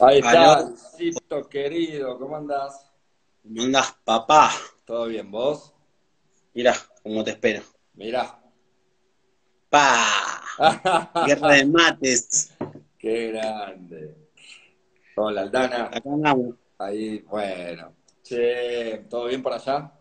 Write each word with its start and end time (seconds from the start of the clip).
Ahí 0.00 0.18
está, 0.18 1.48
querido, 1.48 2.18
¿cómo 2.18 2.36
andás? 2.36 2.90
¿Cómo 3.42 3.62
andás, 3.62 3.94
papá? 4.04 4.50
¿Todo 4.84 5.06
bien, 5.06 5.30
vos? 5.30 5.72
Mirá, 6.52 6.74
cómo 7.02 7.22
te 7.22 7.30
espero. 7.32 7.62
Mirá. 7.94 8.40
¡Pa! 9.70 10.42
Guerra 11.26 11.52
de 11.52 11.66
mates. 11.66 12.52
Qué 12.98 13.28
grande. 13.32 14.16
Hola, 15.16 15.42
Aldana. 15.42 15.84
Acá 15.86 16.02
andamos. 16.04 16.56
Ahí, 16.78 17.20
bueno. 17.20 17.92
Che, 18.22 19.06
¿todo 19.08 19.26
bien 19.26 19.42
por 19.42 19.52
allá? 19.52 19.92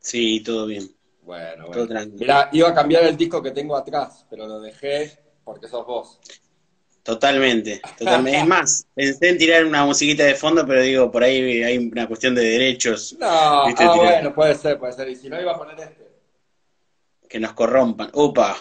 Sí, 0.00 0.42
todo 0.42 0.66
bien. 0.66 0.88
Bueno, 1.22 1.64
Todo 1.66 1.72
bueno. 1.72 1.86
tranquilo. 1.88 2.18
Mirá, 2.18 2.48
iba 2.52 2.68
a 2.68 2.74
cambiar 2.74 3.04
el 3.04 3.16
disco 3.16 3.42
que 3.42 3.50
tengo 3.50 3.76
atrás, 3.76 4.24
pero 4.30 4.46
lo 4.46 4.60
dejé 4.60 5.18
porque 5.44 5.68
sos 5.68 5.86
vos. 5.86 6.20
Totalmente, 7.06 7.80
totalmente. 7.96 8.40
Es 8.40 8.46
más, 8.46 8.86
pensé 8.92 9.28
en 9.28 9.38
tirar 9.38 9.64
una 9.64 9.84
musiquita 9.84 10.24
de 10.24 10.34
fondo, 10.34 10.66
pero 10.66 10.82
digo, 10.82 11.08
por 11.08 11.22
ahí 11.22 11.62
hay 11.62 11.78
una 11.78 12.08
cuestión 12.08 12.34
de 12.34 12.42
derechos 12.42 13.16
No, 13.20 13.66
Viste, 13.66 13.84
ah, 13.84 13.94
bueno, 13.94 14.34
puede 14.34 14.56
ser, 14.56 14.76
puede 14.76 14.92
ser. 14.92 15.08
Y 15.08 15.14
si 15.14 15.28
no, 15.28 15.40
iba 15.40 15.52
a 15.52 15.56
poner 15.56 15.78
este. 15.78 16.04
que 17.28 17.38
nos 17.38 17.52
corrompan. 17.52 18.10
¡Upa! 18.12 18.56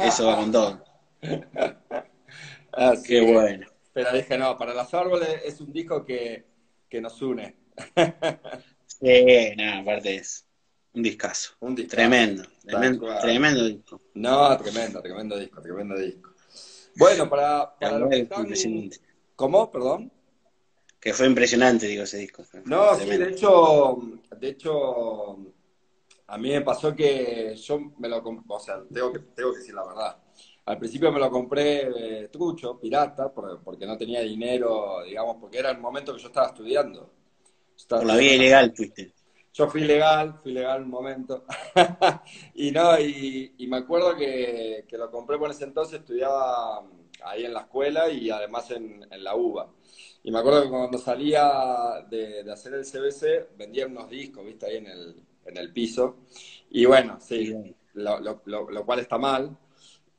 Eso 0.00 0.26
va 0.26 0.36
con 0.36 0.50
todo. 0.50 0.84
Así 2.72 3.08
Qué 3.08 3.20
bueno. 3.20 3.68
Pero 3.92 4.12
dije, 4.12 4.36
no, 4.36 4.58
para 4.58 4.74
los 4.74 4.92
árboles 4.92 5.42
es 5.44 5.60
un 5.60 5.72
disco 5.72 6.04
que, 6.04 6.44
que 6.88 7.00
nos 7.00 7.22
une. 7.22 7.56
Sí, 8.98 9.52
nada, 9.56 9.80
aparte 9.80 10.16
es 10.16 10.46
un 10.94 11.02
discazo. 11.02 11.52
Un 11.60 11.74
disco. 11.74 11.90
Tremendo, 11.90 12.44
tremendo, 12.62 13.00
cual. 13.00 13.20
tremendo 13.20 13.64
disco. 13.66 14.00
No, 14.14 14.56
tremendo, 14.56 15.02
tremendo 15.02 15.38
disco, 15.38 15.60
tremendo 15.60 15.98
disco. 15.98 16.35
Bueno, 16.96 17.28
para, 17.30 17.76
para 17.78 17.98
los 17.98 18.10
que 18.10 18.20
están... 18.20 18.46
¿Cómo? 19.36 19.70
Perdón. 19.70 20.10
Que 21.00 21.12
fue 21.12 21.26
impresionante, 21.26 21.86
digo, 21.86 22.02
ese 22.04 22.18
disco. 22.18 22.42
No, 22.64 22.94
sí, 22.96 23.04
de 23.06 23.28
hecho, 23.28 23.98
de 24.38 24.48
hecho, 24.48 25.36
a 26.26 26.38
mí 26.38 26.50
me 26.50 26.62
pasó 26.62 26.94
que 26.96 27.54
yo 27.56 27.78
me 27.98 28.08
lo 28.08 28.22
compré, 28.22 28.44
o 28.48 28.58
sea, 28.58 28.82
tengo 28.92 29.12
que, 29.12 29.18
tengo 29.20 29.52
que 29.52 29.58
decir 29.58 29.74
la 29.74 29.84
verdad. 29.86 30.16
Al 30.64 30.78
principio 30.78 31.12
me 31.12 31.20
lo 31.20 31.30
compré 31.30 32.22
eh, 32.24 32.28
trucho, 32.28 32.80
pirata, 32.80 33.32
por- 33.32 33.62
porque 33.62 33.86
no 33.86 33.96
tenía 33.96 34.20
dinero, 34.22 35.04
digamos, 35.04 35.36
porque 35.40 35.58
era 35.58 35.70
el 35.70 35.78
momento 35.78 36.12
que 36.14 36.20
yo 36.20 36.26
estaba 36.28 36.48
estudiando. 36.48 37.12
Estaba 37.76 38.00
Por 38.00 38.08
la 38.08 38.16
vía 38.16 38.34
ilegal 38.34 38.72
fuiste. 38.74 39.12
Yo 39.56 39.68
fui 39.68 39.82
legal, 39.84 40.34
fui 40.42 40.52
legal 40.52 40.82
un 40.82 40.90
momento. 40.90 41.44
y 42.54 42.70
no, 42.72 42.98
y, 43.00 43.54
y 43.56 43.66
me 43.68 43.78
acuerdo 43.78 44.14
que, 44.14 44.84
que 44.86 44.98
lo 44.98 45.10
compré 45.10 45.38
por 45.38 45.50
ese 45.50 45.64
entonces, 45.64 46.00
estudiaba 46.00 46.82
ahí 47.24 47.44
en 47.46 47.54
la 47.54 47.60
escuela 47.60 48.10
y 48.10 48.28
además 48.30 48.70
en, 48.70 49.06
en 49.10 49.24
la 49.24 49.34
UBA. 49.34 49.70
Y 50.24 50.30
me 50.30 50.38
acuerdo 50.40 50.62
que 50.62 50.68
cuando 50.68 50.98
salía 50.98 52.04
de, 52.10 52.44
de 52.44 52.52
hacer 52.52 52.74
el 52.74 52.84
CBC, 52.84 53.48
vendían 53.56 53.92
unos 53.92 54.10
discos, 54.10 54.44
viste, 54.44 54.66
ahí 54.66 54.76
en 54.76 54.88
el, 54.88 55.22
en 55.46 55.56
el 55.56 55.72
piso. 55.72 56.16
Y 56.70 56.84
bueno, 56.84 57.18
sí, 57.20 57.54
lo, 57.94 58.20
lo- 58.20 58.42
lo- 58.44 58.70
lo 58.70 58.84
cual 58.84 58.98
está 59.00 59.16
mal. 59.16 59.56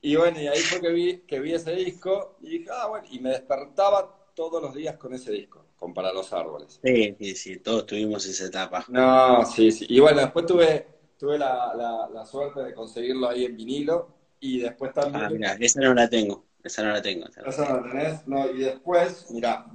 Y 0.02 0.16
bueno, 0.16 0.40
y 0.42 0.48
ahí 0.48 0.60
fue 0.60 0.80
que 0.82 0.90
vi, 0.90 1.20
que 1.22 1.40
vi 1.40 1.54
ese 1.54 1.74
disco 1.76 2.38
y 2.42 2.50
dije, 2.60 2.70
ah, 2.72 2.88
bueno, 2.88 3.08
y 3.12 3.20
me 3.20 3.30
despertaba 3.32 4.17
todos 4.38 4.62
los 4.62 4.76
días 4.76 4.98
con 4.98 5.16
ese 5.16 5.32
disco, 5.32 5.66
con 5.76 5.96
Para 5.96 6.14
los 6.14 6.32
Árboles. 6.32 6.80
Sí, 6.84 7.16
sí, 7.20 7.36
sí, 7.36 7.58
todos 7.58 7.88
tuvimos 7.88 8.24
esa 8.28 8.46
etapa. 8.46 8.86
No, 8.88 9.44
sí, 9.46 9.72
sí. 9.72 9.88
Y 9.90 10.00
bueno, 10.00 10.22
después 10.22 10.46
tuve, 10.46 10.86
tuve 11.18 11.40
la, 11.40 11.74
la, 11.76 12.08
la 12.14 12.24
suerte 12.24 12.62
de 12.62 12.74
conseguirlo 12.76 13.30
ahí 13.30 13.46
en 13.46 13.58
vinilo 13.58 14.10
y 14.40 14.60
después 14.60 14.94
también... 14.94 15.26
Ah, 15.26 15.30
mira, 15.30 15.58
esa 15.60 15.82
no 15.82 15.94
la 15.96 16.08
tengo. 16.08 16.46
Esa 16.64 16.84
no 16.84 16.92
la 16.92 17.02
tengo. 17.02 17.26
esa 17.28 17.42
no 17.42 17.48
la 17.48 17.50
¿Esa 17.50 17.66
no 17.68 17.82
la 17.82 17.90
tenés? 17.90 18.28
No, 18.28 18.52
y 18.52 18.60
después, 18.60 19.32
mirá, 19.32 19.66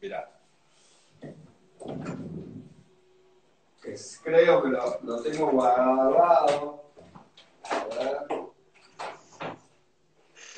mirá. 0.00 0.30
Es- 3.84 4.20
creo 4.22 4.62
que 4.62 4.68
lo, 4.68 5.00
lo 5.02 5.22
tengo 5.22 5.50
guardado. 5.50 6.84
A 7.64 8.04
ver. 8.04 8.57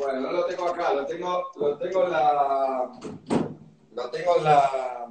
Bueno, 0.01 0.21
no 0.21 0.33
lo 0.33 0.47
tengo 0.47 0.67
acá, 0.67 0.95
lo 0.95 1.05
tengo, 1.05 1.51
lo 1.57 1.77
tengo 1.77 2.05
en 2.07 2.11
la... 2.13 2.91
Lo 3.95 4.11
tengo 4.11 4.37
en 4.39 4.45
la... 4.45 5.09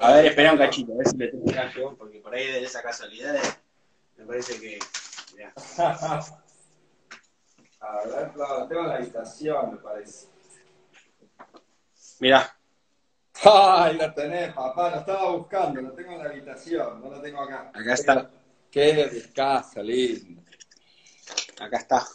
A 0.00 0.12
ver, 0.14 0.26
espera 0.26 0.52
un 0.52 0.58
cachito, 0.58 0.92
a 0.92 0.96
ver 0.96 1.06
si 1.06 1.16
le 1.16 1.28
tengo 1.28 1.48
acá 1.48 1.70
yo, 1.72 1.94
porque 1.96 2.18
por 2.18 2.34
ahí 2.34 2.44
de 2.46 2.64
esa 2.64 2.82
casualidad 2.82 3.40
me 4.16 4.26
parece 4.26 4.60
que. 4.60 4.78
mirá. 5.34 5.52
A 7.82 8.04
ver, 8.04 8.30
claro, 8.32 8.60
lo 8.60 8.68
tengo 8.68 8.82
en 8.82 8.88
la 8.88 8.94
habitación, 8.96 9.72
me 9.72 9.78
parece. 9.78 10.26
Mirá, 12.18 12.54
¡Ay, 13.42 13.96
lo 13.96 14.12
tenés, 14.12 14.52
papá! 14.52 14.90
Lo 14.90 14.96
estaba 14.98 15.30
buscando, 15.30 15.80
lo 15.80 15.92
tengo 15.92 16.12
en 16.12 16.18
la 16.18 16.24
habitación, 16.24 17.00
no 17.00 17.10
lo 17.10 17.20
tengo 17.22 17.40
acá. 17.42 17.70
Acá 17.72 17.94
está. 17.94 18.30
Qué 18.70 19.08
discazo, 19.08 19.82
lindo. 19.82 20.42
acá 21.58 21.78
está. 21.78 22.06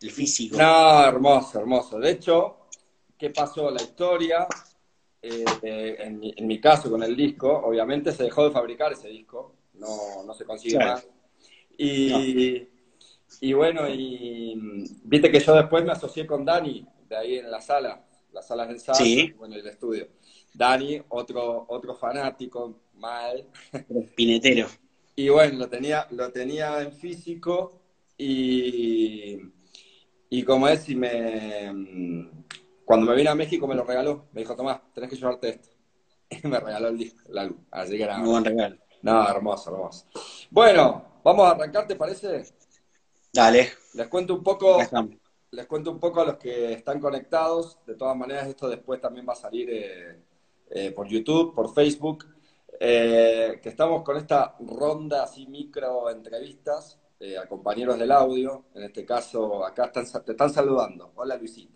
El 0.00 0.10
físico. 0.10 0.56
No, 0.58 1.04
hermoso, 1.04 1.58
hermoso. 1.58 1.98
De 1.98 2.10
hecho, 2.10 2.56
¿qué 3.18 3.30
pasó? 3.30 3.70
La 3.70 3.82
historia, 3.82 4.46
eh, 5.22 5.44
eh, 5.62 5.96
en, 6.00 6.18
mi, 6.18 6.34
en 6.36 6.46
mi 6.46 6.60
caso 6.60 6.90
con 6.90 7.02
el 7.02 7.16
disco, 7.16 7.50
obviamente 7.64 8.12
se 8.12 8.24
dejó 8.24 8.44
de 8.44 8.50
fabricar 8.50 8.92
ese 8.92 9.08
disco, 9.08 9.54
no, 9.74 10.22
no 10.26 10.34
se 10.34 10.44
consigue 10.44 10.76
Claro. 10.76 10.92
más. 10.94 11.06
Y, 11.78 12.68
y 13.40 13.52
bueno, 13.52 13.88
y 13.88 14.54
viste 15.04 15.30
que 15.30 15.40
yo 15.40 15.54
después 15.54 15.84
me 15.84 15.92
asocié 15.92 16.26
con 16.26 16.44
Dani, 16.44 16.86
de 17.08 17.16
ahí 17.16 17.38
en 17.38 17.50
la 17.50 17.60
sala, 17.60 18.04
las 18.32 18.46
salas 18.46 18.68
de 18.68 18.74
ensayo, 18.74 19.04
Sí. 19.04 19.32
bueno, 19.38 19.54
el 19.56 19.66
estudio. 19.66 20.08
Dani, 20.52 21.00
otro, 21.08 21.64
otro 21.68 21.94
fanático, 21.96 22.80
mal, 22.94 23.44
Pinetero. 24.14 24.68
y 25.16 25.28
bueno, 25.30 25.58
lo 25.58 25.68
tenía, 25.68 26.06
lo 26.12 26.30
tenía 26.30 26.80
en 26.82 26.92
físico 26.92 27.80
y, 28.16 29.38
y 30.38 30.42
como 30.44 30.68
es, 30.68 30.88
y 30.88 30.96
me, 30.96 32.30
cuando 32.84 33.06
me 33.06 33.14
vine 33.16 33.28
a 33.30 33.34
México 33.34 33.66
me 33.66 33.74
lo 33.74 33.84
regaló. 33.84 34.26
Me 34.32 34.40
dijo, 34.40 34.56
Tomás, 34.56 34.80
tenés 34.92 35.10
que 35.10 35.16
llevarte 35.16 35.48
esto. 35.50 35.68
Y 36.30 36.46
me 36.48 36.58
regaló 36.58 36.88
el 36.88 36.98
disco, 36.98 37.22
el 37.28 37.38
álbum. 37.38 37.58
Así 37.70 37.96
que 37.96 38.02
era, 38.02 38.18
Muy 38.18 38.28
buen 38.30 38.44
regalo. 38.44 38.76
no, 39.02 39.28
hermoso, 39.28 39.70
hermoso. 39.70 40.06
Bueno, 40.50 41.20
vamos 41.22 41.46
a 41.46 41.50
arrancar, 41.50 41.86
¿te 41.86 41.96
parece? 41.96 42.44
Dale, 43.32 43.72
Les 43.94 44.08
cuento 44.08 44.34
un 44.34 44.42
poco, 44.42 44.78
les 45.50 45.66
cuento 45.66 45.90
un 45.90 46.00
poco 46.00 46.20
a 46.22 46.24
los 46.24 46.36
que 46.36 46.72
están 46.72 47.00
conectados. 47.00 47.78
De 47.86 47.94
todas 47.94 48.16
maneras, 48.16 48.48
esto 48.48 48.68
después 48.68 49.00
también 49.00 49.26
va 49.28 49.34
a 49.34 49.36
salir 49.36 49.68
eh, 49.70 50.22
eh, 50.70 50.90
por 50.92 51.06
YouTube, 51.06 51.54
por 51.54 51.72
Facebook. 51.74 52.26
eh, 52.80 53.60
que 53.62 53.68
estamos 53.68 54.02
con 54.02 54.16
esta 54.16 54.56
ronda 54.60 55.22
así 55.22 55.46
micro 55.46 56.10
entrevistas 56.10 56.98
eh, 57.20 57.38
a 57.38 57.46
compañeros 57.46 57.98
del 57.98 58.12
audio. 58.12 58.66
En 58.74 58.84
este 58.84 59.04
caso, 59.04 59.64
acá 59.64 59.86
están, 59.86 60.24
te 60.24 60.32
están 60.32 60.50
saludando. 60.50 61.12
Hola 61.16 61.36
Luisito. 61.36 61.74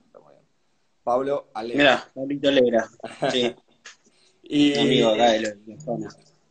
Pablo 1.09 1.49
Ale. 1.55 1.75
Mirá, 1.75 2.07
Pablito 2.15 2.51
Legra. 2.51 2.87
Sí, 3.31 3.55
y, 4.43 4.79
amigo 4.79 5.09
acá 5.09 5.31
de 5.33 5.41
la, 5.41 5.49
de 5.55 5.75
la 5.75 5.81
zona. 5.81 6.09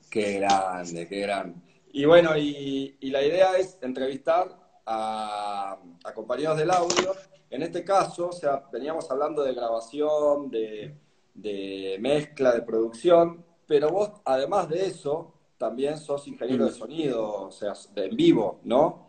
Qué 0.10 0.40
grande, 0.40 1.08
qué 1.08 1.20
grande. 1.20 1.60
Y 1.92 2.06
bueno, 2.06 2.36
y, 2.36 2.98
y 3.00 3.12
la 3.12 3.22
idea 3.22 3.56
es 3.56 3.78
entrevistar 3.84 4.48
a, 4.84 5.78
a 6.04 6.14
compañeros 6.16 6.58
del 6.58 6.72
audio. 6.72 7.14
En 7.52 7.62
este 7.62 7.84
caso, 7.84 8.30
o 8.30 8.32
sea, 8.32 8.64
veníamos 8.72 9.12
hablando 9.12 9.44
de 9.44 9.54
grabación, 9.54 10.50
de, 10.50 10.98
de 11.36 11.98
mezcla, 12.00 12.52
de 12.52 12.64
producción, 12.64 13.46
pero 13.68 13.92
vos, 13.92 14.12
además 14.26 14.70
de 14.70 14.88
eso, 14.88 15.36
también 15.58 15.98
sos 15.98 16.28
ingeniero 16.28 16.66
de 16.66 16.72
sonido, 16.72 17.48
o 17.48 17.52
sea, 17.52 17.74
de 17.94 18.06
en 18.06 18.16
vivo, 18.16 18.60
¿no? 18.64 19.08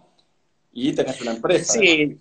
Y 0.73 0.93
tenés 0.93 1.21
una 1.21 1.33
empresa. 1.33 1.73
Sí, 1.75 2.19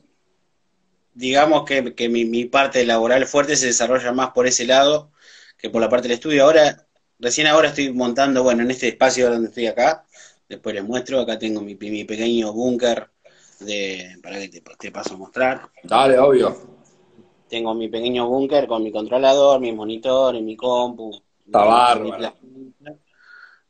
digamos 1.14 1.64
que, 1.66 1.96
que 1.96 2.10
mi, 2.10 2.26
mi 2.26 2.46
parte 2.46 2.86
laboral 2.86 3.26
fuerte 3.26 3.56
se 3.56 3.68
desarrolla 3.68 4.12
más 4.12 4.32
por 4.32 4.48
ese 4.48 4.66
lado 4.66 5.12
que 5.58 5.70
por 5.70 5.82
la 5.82 5.90
parte 5.90 6.08
del 6.08 6.16
estudio. 6.16 6.44
Ahora, 6.44 6.88
recién 7.20 7.47
ahora 7.47 7.70
estoy 7.70 7.91
montando, 7.94 8.44
bueno, 8.44 8.64
en 8.64 8.72
este 8.72 8.88
espacio 8.90 9.29
donde 9.29 9.47
estoy 9.47 9.68
acá, 9.68 10.06
después 10.47 10.76
les 10.76 10.84
muestro, 10.84 11.20
acá 11.20 11.40
tengo 11.40 11.62
mi, 11.62 11.76
mi 11.76 12.03
pequeño 12.06 12.53
búnker 12.53 13.09
de, 13.59 14.18
para 14.22 14.40
que 14.40 14.50
te, 14.50 14.62
te 14.62 14.91
paso 14.91 15.16
a 15.16 15.18
mostrar. 15.18 15.70
Dale, 15.84 16.20
obvio. 16.20 16.56
Tengo 17.50 17.73
mi 17.73 17.88
pequeño 17.88 18.28
búnker 18.28 18.68
con 18.68 18.84
mi 18.84 18.91
controlador, 18.91 19.59
mi 19.59 19.72
monitor 19.72 20.35
y 20.35 20.41
mi 20.41 20.56
compu. 20.56 21.12
Está 21.46 21.59
mi- 21.59 21.66
bárbaro. 21.66 22.03
mi 22.06 22.12
plasmita. 22.12 22.47
Y- 22.47 22.57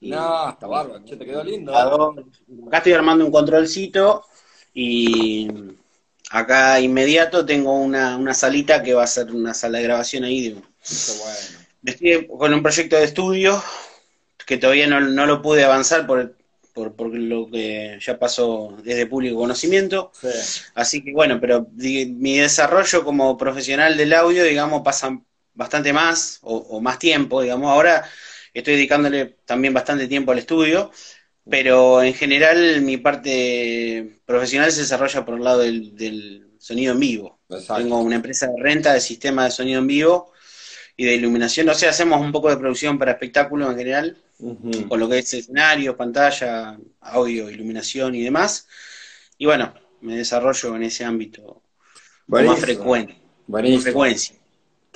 No, 0.02 0.50
está 0.50 0.68
bárbaro. 0.68 1.04
Che, 1.06 1.16
te 1.16 1.26
quedó 1.26 1.44
lindo. 1.44 1.74
Acá 1.74 2.78
estoy 2.78 2.94
armando 2.94 3.26
un 3.26 3.32
controlcito 3.32 4.24
y 4.74 5.48
acá 6.30 6.80
inmediato 6.80 7.46
tengo 7.46 7.74
una, 7.80 8.18
una 8.18 8.34
salita 8.34 8.84
que 8.84 8.94
va 8.94 9.04
a 9.04 9.08
ser 9.08 9.32
una 9.32 9.54
sala 9.54 9.80
de 9.80 9.84
grabación 9.86 10.24
ahí. 10.24 10.50
de-. 10.50 10.62
Estoy 11.86 12.28
con 12.28 12.54
un 12.54 12.62
proyecto 12.62 12.96
de 12.98 13.06
estudio 13.06 13.62
que 14.46 14.58
todavía 14.58 14.88
no, 14.88 15.00
no 15.02 15.26
lo 15.26 15.42
pude 15.42 15.64
avanzar 15.64 16.08
por, 16.08 16.36
por, 16.74 16.94
por 16.96 17.14
lo 17.14 17.50
que 17.50 17.98
ya 18.02 18.20
pasó 18.20 18.76
desde 18.84 19.08
público 19.08 19.38
conocimiento. 19.38 20.12
Sí. 20.22 20.28
Así 20.76 21.04
que 21.04 21.12
bueno, 21.14 21.40
pero 21.40 21.68
di- 21.72 22.08
mi 22.08 22.38
desarrollo 22.38 23.04
como 23.04 23.38
profesional 23.38 23.98
del 23.98 24.14
audio, 24.14 24.44
digamos, 24.44 24.82
pasa 24.84 25.20
bastante 25.54 25.92
más 25.94 26.40
o, 26.42 26.80
más 26.82 27.00
tiempo, 27.00 27.42
digamos. 27.42 27.70
Ahora 27.72 28.06
estoy 28.60 28.76
dedicándole 28.76 29.38
también 29.46 29.74
bastante 29.74 30.08
tiempo 30.08 30.32
al 30.32 30.40
estudio, 30.40 30.92
pero 31.50 32.02
en 32.02 32.14
general 32.14 32.82
mi 32.82 32.98
parte 32.98 34.20
profesional 34.26 34.72
se 34.72 34.82
desarrolla 34.82 35.26
por 35.26 35.36
el 35.36 35.44
lado 35.44 35.60
del, 35.60 36.48
sonido 36.60 36.94
en 36.94 37.00
vivo. 37.00 37.40
Tengo 37.76 38.00
una 38.00 38.16
empresa 38.16 38.48
de 38.48 38.62
renta 38.62 38.94
de 38.94 39.00
sistema 39.00 39.46
de 39.46 39.52
sonido 39.52 39.80
en 39.80 39.88
vivo 39.88 40.34
y 40.98 41.06
de 41.06 41.16
iluminación. 41.16 41.70
O 41.70 41.74
sea, 41.74 41.92
hacemos 41.92 42.20
un 42.20 42.32
poco 42.32 42.50
de 42.50 42.58
producción 42.58 42.98
para 42.98 43.12
espectáculos 43.12 43.70
en 43.70 43.78
general, 43.78 44.18
con 44.90 45.00
lo 45.00 45.08
que 45.08 45.20
es 45.20 45.34
escenario, 45.34 45.96
pantalla, 45.96 46.78
audio, 47.02 47.50
iluminación 47.50 48.16
y 48.16 48.24
demás. 48.24 48.68
Y 49.38 49.46
bueno, 49.46 49.74
me 50.02 50.18
desarrollo 50.18 50.76
en 50.76 50.84
ese 50.84 51.06
ámbito 51.06 51.62
con 52.30 52.46
más 52.46 52.60
frecuente. 52.60 53.22
Buenísimo. 53.46 53.84
frecuencia. 53.84 54.36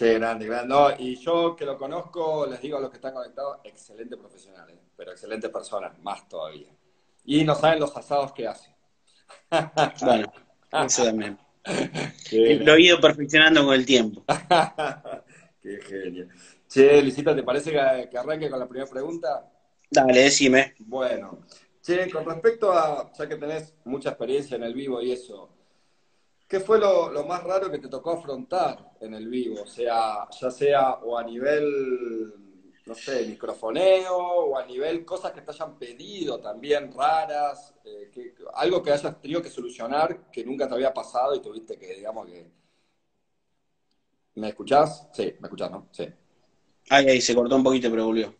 Qué 0.02 0.16
grande, 0.16 0.48
grande. 0.48 0.68
No, 0.68 0.90
y 0.98 1.16
yo 1.16 1.56
que 1.56 1.64
lo 1.64 1.78
conozco, 1.78 2.48
les 2.48 2.60
digo 2.60 2.80
a 2.80 2.82
los 2.82 2.90
que 2.90 2.96
están 2.96 3.14
conectados, 3.14 3.60
excelente 3.64 4.18
profesional, 4.18 4.68
¿eh? 4.72 4.80
pero 4.98 5.12
excelente 5.12 5.50
persona, 5.50 5.94
más 6.02 6.28
todavía. 6.28 6.70
Y 7.24 7.44
no 7.44 7.54
saben 7.54 7.80
los 7.80 7.96
asados 7.96 8.32
que 8.32 8.48
hace. 8.48 8.76
bueno, 10.02 10.34
eso 10.88 11.06
también. 11.06 11.38
Lo 12.32 12.74
he 12.74 12.82
ido 12.82 13.00
perfeccionando 13.00 13.64
con 13.64 13.76
el 13.76 13.86
tiempo. 13.86 14.26
Qué 15.62 15.80
genio. 15.88 16.30
Che, 16.68 17.00
Lisita, 17.04 17.36
¿te 17.36 17.44
parece 17.44 17.70
que, 17.70 18.18
arranque 18.18 18.50
con 18.50 18.58
la 18.58 18.68
primera 18.68 18.90
pregunta? 18.90 19.52
Dale, 19.88 20.20
decime. 20.20 20.74
Bueno, 20.80 21.46
che, 21.80 22.10
con 22.10 22.26
respecto 22.26 22.74
a, 22.74 23.12
ya 23.14 23.30
que 23.30 23.36
tenés 23.36 23.76
mucha 23.84 24.10
experiencia 24.10 24.56
en 24.56 24.64
el 24.64 24.74
vivo 24.74 25.00
y 25.00 25.12
eso, 25.12 25.61
¿qué 26.52 26.60
fue 26.60 26.78
lo, 26.78 27.10
más 27.26 27.42
raro 27.46 27.72
que 27.72 27.80
te 27.80 27.88
tocó 27.88 28.12
afrontar 28.12 28.92
en 29.00 29.14
el 29.14 29.30
vivo? 29.30 29.62
O 29.62 29.66
sea, 29.66 30.28
ya 30.30 30.52
sea 30.52 30.96
o 30.96 31.18
a 31.18 31.24
nivel, 31.24 32.34
no 32.86 32.94
sé, 32.94 33.26
microfoneo, 33.26 34.18
o 34.18 34.58
a 34.58 34.66
nivel 34.66 35.06
cosas 35.06 35.32
que 35.32 35.40
te 35.40 35.52
hayan 35.52 35.80
pedido 35.80 36.42
también 36.42 36.92
raras, 36.94 37.74
eh, 37.86 38.36
algo 38.56 38.84
que 38.84 38.92
hayas 38.92 39.22
tenido 39.22 39.42
que 39.42 39.50
solucionar 39.50 40.30
que 40.30 40.44
nunca 40.44 40.68
te 40.68 40.74
había 40.74 40.94
pasado 40.94 41.34
y 41.34 41.42
tuviste 41.42 41.80
que, 41.80 41.96
digamos 41.96 42.28
que 42.28 42.52
¿Me 44.36 44.50
escuchás? 44.50 45.08
Sí, 45.14 45.34
me 45.40 45.48
escuchás, 45.48 45.72
¿no? 45.72 45.88
Sí. 45.92 46.06
Ahí, 46.90 47.08
ahí, 47.08 47.22
se 47.22 47.34
cortó 47.34 47.56
un 47.56 47.64
poquito, 47.64 47.90
pero 47.90 48.06
volvió. 48.08 48.34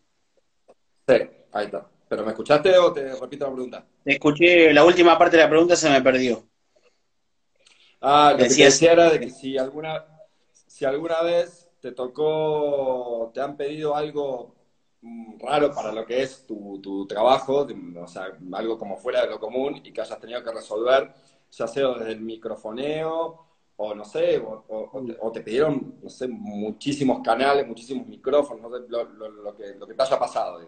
Sí, 1.08 1.14
ahí 1.52 1.64
está. 1.66 1.86
¿Pero 2.08 2.24
me 2.24 2.32
escuchaste 2.32 2.76
o 2.76 2.92
te 2.92 3.14
repito 3.14 3.46
la 3.46 3.52
pregunta? 3.52 3.86
escuché, 4.04 4.72
la 4.72 4.84
última 4.84 5.18
parte 5.18 5.38
de 5.38 5.44
la 5.44 5.48
pregunta 5.48 5.76
se 5.76 5.88
me 5.88 6.02
perdió. 6.02 6.46
Ah, 8.02 8.32
lo 8.32 8.38
que 8.38 8.48
te 8.48 8.64
decía 8.64 8.92
era 8.92 9.10
de 9.10 9.20
que 9.20 9.30
si 9.30 9.56
alguna, 9.56 10.04
si 10.50 10.84
alguna 10.84 11.22
vez 11.22 11.70
te 11.80 11.92
tocó, 11.92 13.30
te 13.32 13.40
han 13.40 13.56
pedido 13.56 13.94
algo 13.94 14.56
mm, 15.02 15.38
raro 15.38 15.72
para 15.72 15.92
lo 15.92 16.04
que 16.04 16.22
es 16.22 16.44
tu, 16.44 16.80
tu 16.82 17.06
trabajo, 17.06 17.66
o 18.00 18.06
sea, 18.08 18.36
algo 18.52 18.76
como 18.76 18.96
fuera 18.96 19.22
de 19.22 19.30
lo 19.30 19.38
común 19.38 19.80
y 19.84 19.92
que 19.92 20.00
hayas 20.00 20.18
tenido 20.18 20.42
que 20.42 20.50
resolver, 20.52 21.12
ya 21.50 21.68
sea 21.68 21.88
desde 21.90 22.12
el 22.12 22.20
microfoneo 22.20 23.46
o 23.76 23.94
no 23.94 24.04
sé, 24.04 24.38
o, 24.38 25.32
te, 25.32 25.40
pidieron, 25.40 25.98
no 26.02 26.08
sé, 26.10 26.28
muchísimos 26.28 27.20
canales, 27.22 27.66
muchísimos 27.66 28.06
micrófonos, 28.06 28.70
lo, 28.88 29.56
que, 29.56 29.74
lo 29.74 29.86
que 29.86 29.94
te 29.94 30.02
haya 30.02 30.18
pasado, 30.18 30.60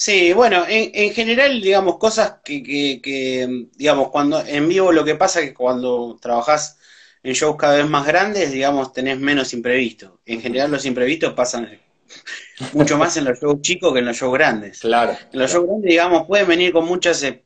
Sí, 0.00 0.32
bueno, 0.32 0.64
en, 0.68 1.12
general, 1.12 1.60
digamos, 1.60 1.98
cosas 1.98 2.36
que, 2.44 3.68
digamos, 3.74 4.10
cuando 4.10 4.40
en 4.46 4.68
vivo 4.68 4.92
lo 4.92 5.04
que 5.04 5.16
pasa 5.16 5.40
es 5.40 5.46
que 5.46 5.54
cuando 5.54 6.16
trabajás 6.22 6.78
en 7.24 7.32
shows 7.32 7.56
cada 7.56 7.78
vez 7.78 7.88
más 7.88 8.06
grandes, 8.06 8.52
digamos, 8.52 8.92
tenés 8.92 9.18
menos 9.18 9.52
imprevistos. 9.52 10.12
En 10.24 10.40
general 10.40 10.70
los 10.70 10.84
imprevistos 10.84 11.32
pasan 11.32 11.80
mucho 12.74 12.96
más 12.96 13.16
en 13.16 13.24
los 13.24 13.40
shows 13.40 13.60
chicos 13.60 13.92
que 13.92 13.98
en 13.98 14.04
los 14.04 14.16
shows 14.16 14.32
grandes. 14.34 14.78
Claro. 14.78 15.18
En 15.32 15.40
los 15.40 15.50
shows 15.50 15.66
grandes, 15.66 15.90
digamos, 15.90 16.28
pueden 16.28 16.46
venir 16.46 16.72
con 16.72 16.84
muchas 16.84 17.20
eh, 17.24 17.42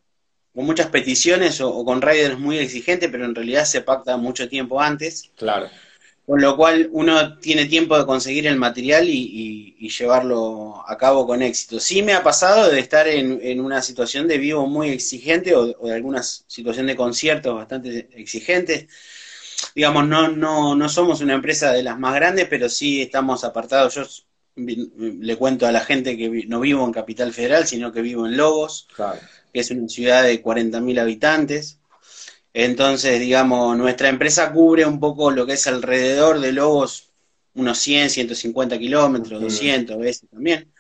con 0.55 0.66
muchas 0.66 0.88
peticiones 0.88 1.58
o, 1.62 1.82
con 1.87 2.02
riders 2.02 2.38
muy 2.38 2.58
exigentes, 2.58 3.08
pero 3.10 3.25
en 3.25 3.34
realidad 3.34 3.64
se 3.64 3.81
pacta 3.81 4.19
mucho 4.19 4.50
tiempo 4.50 4.78
antes. 4.78 5.31
Claro. 5.37 5.70
Con 6.26 6.40
lo 6.40 6.56
cual 6.56 6.88
uno 6.92 7.38
tiene 7.38 7.66
tiempo 7.66 7.98
de 7.98 8.06
conseguir 8.06 8.46
el 8.46 8.56
material 8.56 9.08
y, 9.08 9.69
llevarlo 9.98 10.82
a 10.86 10.96
cabo 10.96 11.26
con 11.26 11.42
éxito. 11.42 11.78
Sí 11.78 12.02
me 12.02 12.14
ha 12.14 12.22
pasado 12.22 12.70
de 12.70 12.78
estar 12.78 13.08
en, 13.08 13.60
una 13.60 13.82
situación 13.82 14.28
de 14.28 14.38
vivo 14.38 14.66
muy 14.66 14.90
exigente 14.90 15.54
o, 15.54 15.66
de 15.66 15.94
alguna 15.94 16.22
situación 16.22 16.86
de 16.86 16.96
conciertos 16.96 17.54
bastante 17.54 18.08
exigentes. 18.14 18.86
Digamos, 19.74 20.06
no, 20.06 20.28
no, 20.28 20.74
no 20.74 20.88
somos 20.88 21.20
una 21.20 21.34
empresa 21.34 21.72
de 21.72 21.82
las 21.82 21.98
más 21.98 22.14
grandes, 22.14 22.46
pero 22.48 22.69
sí 22.69 23.02
estamos 23.02 23.44
apartados. 23.44 23.94
Yo 23.94 24.02
le 24.56 25.36
cuento 25.36 25.66
a 25.66 25.72
la 25.72 25.80
gente 25.80 26.16
que 26.16 26.44
no 26.46 26.60
vivo 26.60 26.84
en 26.84 26.92
Capital 26.92 27.32
Federal, 27.32 27.66
sino 27.66 27.92
que 27.92 28.00
vivo 28.00 28.26
en 28.26 28.36
Lobos. 28.36 28.88
Claro 28.94 29.19
que 29.52 29.60
es 29.60 29.70
una 29.70 29.88
ciudad 29.88 30.22
de 30.22 30.42
40.000 30.42 30.98
habitantes. 30.98 31.78
Entonces, 32.54 33.19
digamos, 33.20 33.76
nuestra 33.76 34.08
empresa 34.08 34.52
cubre 34.52 34.84
un 34.87 35.00
poco 35.00 35.31
lo 35.31 35.46
que 35.46 35.54
es 35.54 35.66
alrededor 35.66 36.40
de 36.40 36.52
Lobos, 36.52 37.10
unos 37.54 37.78
100, 37.78 38.10
150 38.10 38.78
kilómetros, 38.78 39.40
200 39.40 39.99
veces 39.99 40.28
también. 40.31 40.72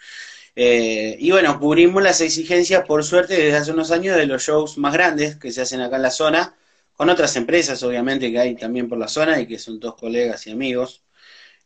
Eh, 0.54 1.16
y 1.18 1.30
bueno, 1.30 1.58
cubrimos 1.58 2.02
las 2.02 2.20
exigencias, 2.20 2.84
por 2.86 3.04
suerte, 3.04 3.34
desde 3.34 3.56
hace 3.56 3.72
unos 3.72 3.90
años 3.90 4.16
de 4.16 4.26
los 4.26 4.42
shows 4.42 4.76
más 4.78 4.92
grandes 4.92 5.36
que 5.36 5.50
se 5.50 5.62
hacen 5.62 5.80
acá 5.80 5.96
en 5.96 6.02
la 6.02 6.10
zona, 6.10 6.54
con 6.94 7.08
otras 7.10 7.34
empresas, 7.36 7.82
obviamente, 7.82 8.30
que 8.30 8.38
hay 8.38 8.54
también 8.54 8.88
por 8.88 8.98
la 8.98 9.08
zona 9.08 9.40
y 9.40 9.46
que 9.46 9.58
son 9.58 9.80
todos 9.80 9.96
colegas 9.96 10.46
y 10.46 10.50
amigos. 10.50 11.02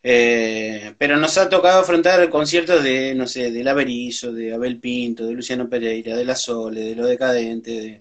Eh, 0.03 0.95
pero 0.99 1.17
nos 1.17 1.37
ha 1.37 1.49
tocado 1.49 1.81
afrontar 1.81 2.29
conciertos 2.31 2.85
de, 2.85 3.13
no 3.17 3.27
sé, 3.27 3.51
de 3.51 3.65
Laverizo, 3.65 4.33
de 4.33 4.55
Abel 4.55 4.79
Pinto, 4.79 5.27
de 5.27 5.35
Luciano 5.35 5.69
Pereira, 5.69 6.17
de 6.17 6.25
La 6.25 6.37
Sole, 6.37 6.81
de 6.81 6.95
Lo 6.95 7.07
Decadente, 7.07 7.99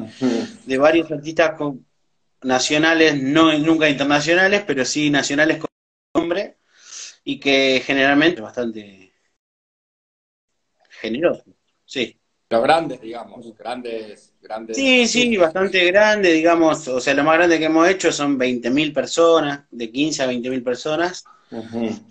de, 0.65 0.77
varios 0.77 1.11
artistas 1.11 1.53
nacionales, 2.45 3.21
no 3.21 3.57
nunca 3.57 3.89
internacionales, 3.89 4.63
pero 4.65 4.85
sí 4.85 5.09
nacionales 5.09 5.57
con 5.57 5.69
nombre, 6.13 6.57
y 7.23 7.39
que 7.39 7.81
generalmente 7.85 8.37
es 8.37 8.43
bastante 8.43 9.13
generoso, 10.89 11.43
sí. 11.85 12.17
Los 12.49 12.61
grandes, 12.61 13.01
digamos, 13.01 13.57
grandes, 13.57 14.33
grandes. 14.41 14.77
Sí, 14.77 15.07
sí, 15.07 15.35
bastante 15.35 15.83
grande, 15.85 16.31
digamos, 16.31 16.87
o 16.87 16.99
sea, 16.99 17.15
lo 17.15 17.23
más 17.23 17.37
grande 17.37 17.57
que 17.57 17.65
hemos 17.65 17.89
hecho 17.89 18.11
son 18.11 18.37
20.000 18.37 18.93
personas, 18.93 19.65
de 19.71 19.91
15 19.91 20.21
a 20.23 20.27
20.000 20.27 20.63
personas, 20.63 21.25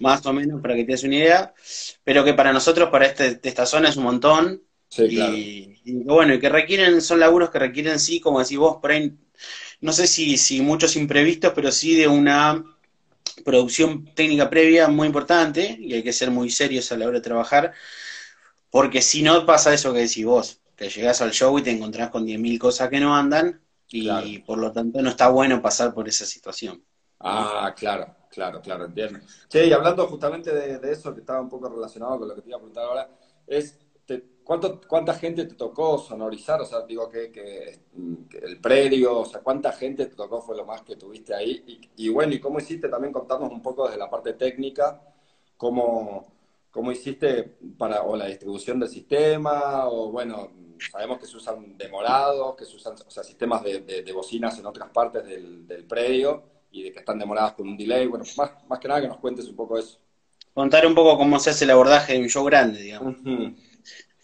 más 0.01 0.27
o 0.27 0.33
menos, 0.33 0.61
para 0.61 0.75
que 0.75 0.85
te 0.85 0.93
des 0.93 1.05
una 1.05 1.15
idea, 1.15 1.55
pero 2.03 2.25
que 2.25 2.35
para 2.35 2.53
nosotros, 2.53 2.91
para 2.91 3.07
este, 3.07 3.39
esta 3.43 3.65
zona 3.65 3.89
es 3.89 3.97
un 3.97 4.05
montón. 4.05 4.63
y, 4.99 6.03
bueno, 6.05 6.35
y 6.35 6.41
que 6.41 6.49
requieren, 6.49 7.01
son 7.01 7.21
laburos 7.21 7.51
que 7.51 7.59
requieren, 7.59 8.01
sí, 8.01 8.21
como 8.21 8.41
decís 8.41 8.59
vos, 8.59 8.79
por 8.81 8.91
ahí, 8.91 9.13
no 9.81 9.93
sé 9.93 10.07
si, 10.07 10.37
si 10.37 10.61
muchos 10.61 10.97
imprevistos, 10.97 11.53
pero 11.55 11.71
sí 11.71 11.95
de 11.95 12.09
una 12.09 12.65
producción 13.45 14.07
técnica 14.15 14.49
previa 14.49 14.89
muy 14.89 15.07
importante, 15.07 15.77
y 15.79 15.95
hay 15.95 16.03
que 16.03 16.13
ser 16.13 16.31
muy 16.31 16.51
serios 16.51 16.91
a 16.93 16.97
la 16.97 17.07
hora 17.07 17.19
de 17.19 17.25
trabajar, 17.25 17.73
porque 18.71 19.03
si 19.03 19.23
no 19.23 19.47
pasa 19.47 19.75
eso 19.75 19.93
que 19.93 20.01
decís 20.01 20.25
vos, 20.25 20.61
que 20.77 20.89
llegás 20.89 21.21
al 21.21 21.33
show 21.33 21.59
y 21.59 21.63
te 21.63 21.71
encontrás 21.71 22.11
con 22.11 22.25
10.000 22.25 22.59
cosas 22.59 22.89
que 22.89 23.01
no 23.01 23.17
andan, 23.17 23.61
y 23.89 24.39
por 24.41 24.59
lo 24.59 24.73
tanto 24.73 25.01
no 25.03 25.11
está 25.11 25.29
bueno 25.29 25.63
pasar 25.63 25.95
por 25.95 26.09
esa 26.09 26.27
situación. 26.27 26.83
Ah, 27.21 27.73
claro, 27.77 28.15
claro, 28.31 28.61
claro, 28.61 28.87
entiendo. 28.87 29.21
Che, 29.49 29.67
y 29.67 29.73
hablando 29.73 30.07
justamente 30.07 30.53
de, 30.53 30.93
eso, 30.93 31.15
que 31.15 31.21
estaba 31.21 31.41
un 31.41 31.49
poco 31.49 31.69
relacionado 31.69 32.19
con 32.19 32.29
lo 32.29 32.35
que 32.35 32.43
te 32.43 32.49
iba 32.49 32.57
a 32.57 32.61
preguntar 32.61 32.85
ahora, 32.85 33.09
es, 33.47 33.79
¿cuánto, 34.45 34.81
¿cuánta 34.87 35.15
gente 35.15 35.47
te 35.47 35.55
tocó 35.55 35.99
sonorizar? 35.99 36.61
O 36.61 36.65
sea, 36.65 36.83
digo 36.83 37.09
que, 37.09 37.81
el 38.43 38.61
predio, 38.61 39.21
o 39.21 39.25
sea, 39.25 39.41
¿cuánta 39.41 39.73
gente 39.73 40.07
te 40.07 40.15
tocó 40.15 40.41
fue 40.43 40.57
lo 40.57 40.65
más 40.65 40.83
que 40.83 40.97
tuviste 40.97 41.35
ahí? 41.35 41.81
Y, 41.97 42.09
bueno, 42.09 42.35
¿y 42.35 42.41
cómo 42.41 42.59
hiciste 42.59 42.89
también 42.89 43.13
contarnos 43.13 43.51
un 43.51 43.63
poco 43.63 43.87
desde 43.87 43.99
la 43.99 44.11
parte 44.11 44.35
técnica, 44.35 45.01
cómo, 45.57 46.27
cómo 46.71 46.93
hiciste 46.93 47.57
para, 47.79 48.03
o 48.03 48.17
la 48.17 48.27
distribución 48.27 48.81
del 48.81 48.89
sistema, 48.89 49.89
o 49.89 50.11
bueno, 50.11 50.51
sabemos 50.91 51.19
que 51.19 51.27
se 51.27 51.37
usan 51.37 51.77
demorados, 51.77 52.57
que 52.57 52.65
se 52.65 52.77
usan, 52.77 52.95
o 53.07 53.11
sea, 53.11 53.23
sistemas 53.23 53.63
de, 53.63 54.13
bocinas 54.13 54.59
en 54.59 54.67
otras 54.67 54.91
partes 54.91 55.25
del, 55.25 55.67
del 55.67 55.85
predio, 55.85 56.55
y 56.75 56.83
de 56.83 56.93
que 56.93 56.99
están 56.99 57.19
demoradas 57.19 57.53
con 57.53 57.69
un 57.69 57.77
delay. 57.77 58.07
Bueno, 58.09 58.25
más, 58.37 58.51
más 58.69 58.79
que 58.81 58.89
nada 58.89 59.01
que 59.01 59.09
nos 59.09 59.19
cuentes 59.19 59.47
un 59.47 59.55
poco 59.55 59.79
eso. 59.79 59.99
Contar 60.53 60.87
un 60.87 60.95
poco 60.95 61.17
cómo 61.17 61.39
se 61.39 61.51
hace 61.51 61.65
el 61.65 61.71
abordaje 61.71 62.15
de 62.15 62.21
un 62.21 62.29
show 62.29 62.45
grande, 62.45 62.81
digamos. 62.81 63.17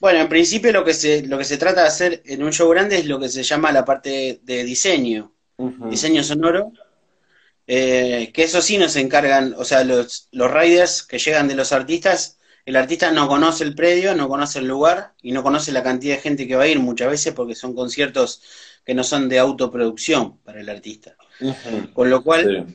Bueno, 0.01 0.21
en 0.21 0.29
principio 0.29 0.73
lo 0.73 0.83
que 0.83 0.95
se 0.95 1.27
lo 1.27 1.37
que 1.37 1.45
se 1.45 1.59
trata 1.59 1.83
de 1.83 1.89
hacer 1.89 2.23
en 2.25 2.43
un 2.43 2.53
show 2.53 2.69
grande 2.71 2.97
es 2.97 3.05
lo 3.05 3.21
que 3.21 3.29
se 3.29 3.43
llama 3.43 3.71
la 3.71 3.85
parte 3.85 4.41
de 4.43 4.65
diseño, 4.65 5.35
diseño 5.91 6.25
sonoro, 6.25 6.73
eh, 7.67 8.31
que 8.33 8.45
eso 8.45 8.63
sí 8.63 8.79
nos 8.79 8.97
encargan, 8.97 9.55
o 9.59 9.65
sea, 9.65 9.85
los, 9.85 10.29
los 10.33 10.51
riders 10.51 11.03
que 11.03 11.19
llegan 11.19 11.49
de 11.49 11.55
los 11.55 11.73
artistas, 11.73 12.39
el 12.65 12.77
artista 12.77 13.11
no 13.13 13.29
conoce 13.29 13.63
el 13.63 13.75
predio, 13.75 14.15
no 14.15 14.29
conoce 14.29 14.61
el 14.61 14.67
lugar 14.67 15.13
y 15.23 15.33
no 15.33 15.43
conoce 15.43 15.71
la 15.71 15.83
cantidad 15.83 16.17
de 16.17 16.23
gente 16.23 16.49
que 16.49 16.57
va 16.57 16.63
a 16.65 16.69
ir 16.69 16.81
muchas 16.81 17.11
veces 17.11 17.35
porque 17.35 17.55
son 17.55 17.75
conciertos 17.75 18.43
que 18.85 18.95
no 18.95 19.05
son 19.05 19.29
de 19.29 19.39
autoproducción 19.39 20.39
para 20.39 20.61
el 20.61 20.69
artista. 20.71 21.15
Con 21.93 22.09
lo 22.11 22.23
cual, 22.23 22.75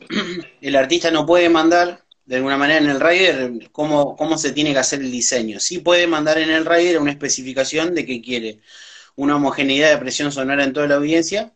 el 0.61 0.75
artista 0.75 1.09
no 1.11 1.25
puede 1.25 1.49
mandar 1.49 2.04
de 2.25 2.37
alguna 2.37 2.57
manera 2.57 2.79
en 2.79 2.89
el 2.89 2.99
rider 2.99 3.69
cómo, 3.71 4.15
cómo 4.15 4.37
se 4.37 4.51
tiene 4.51 4.73
que 4.73 4.79
hacer 4.79 5.01
el 5.01 5.11
diseño. 5.11 5.59
Sí 5.59 5.79
puede 5.79 6.07
mandar 6.07 6.37
en 6.37 6.49
el 6.49 6.65
rider 6.65 6.99
una 6.99 7.11
especificación 7.11 7.93
de 7.93 8.05
que 8.05 8.21
quiere 8.21 8.59
una 9.15 9.35
homogeneidad 9.35 9.91
de 9.91 9.97
presión 9.97 10.31
sonora 10.31 10.63
en 10.63 10.73
toda 10.73 10.87
la 10.87 10.95
audiencia 10.95 11.53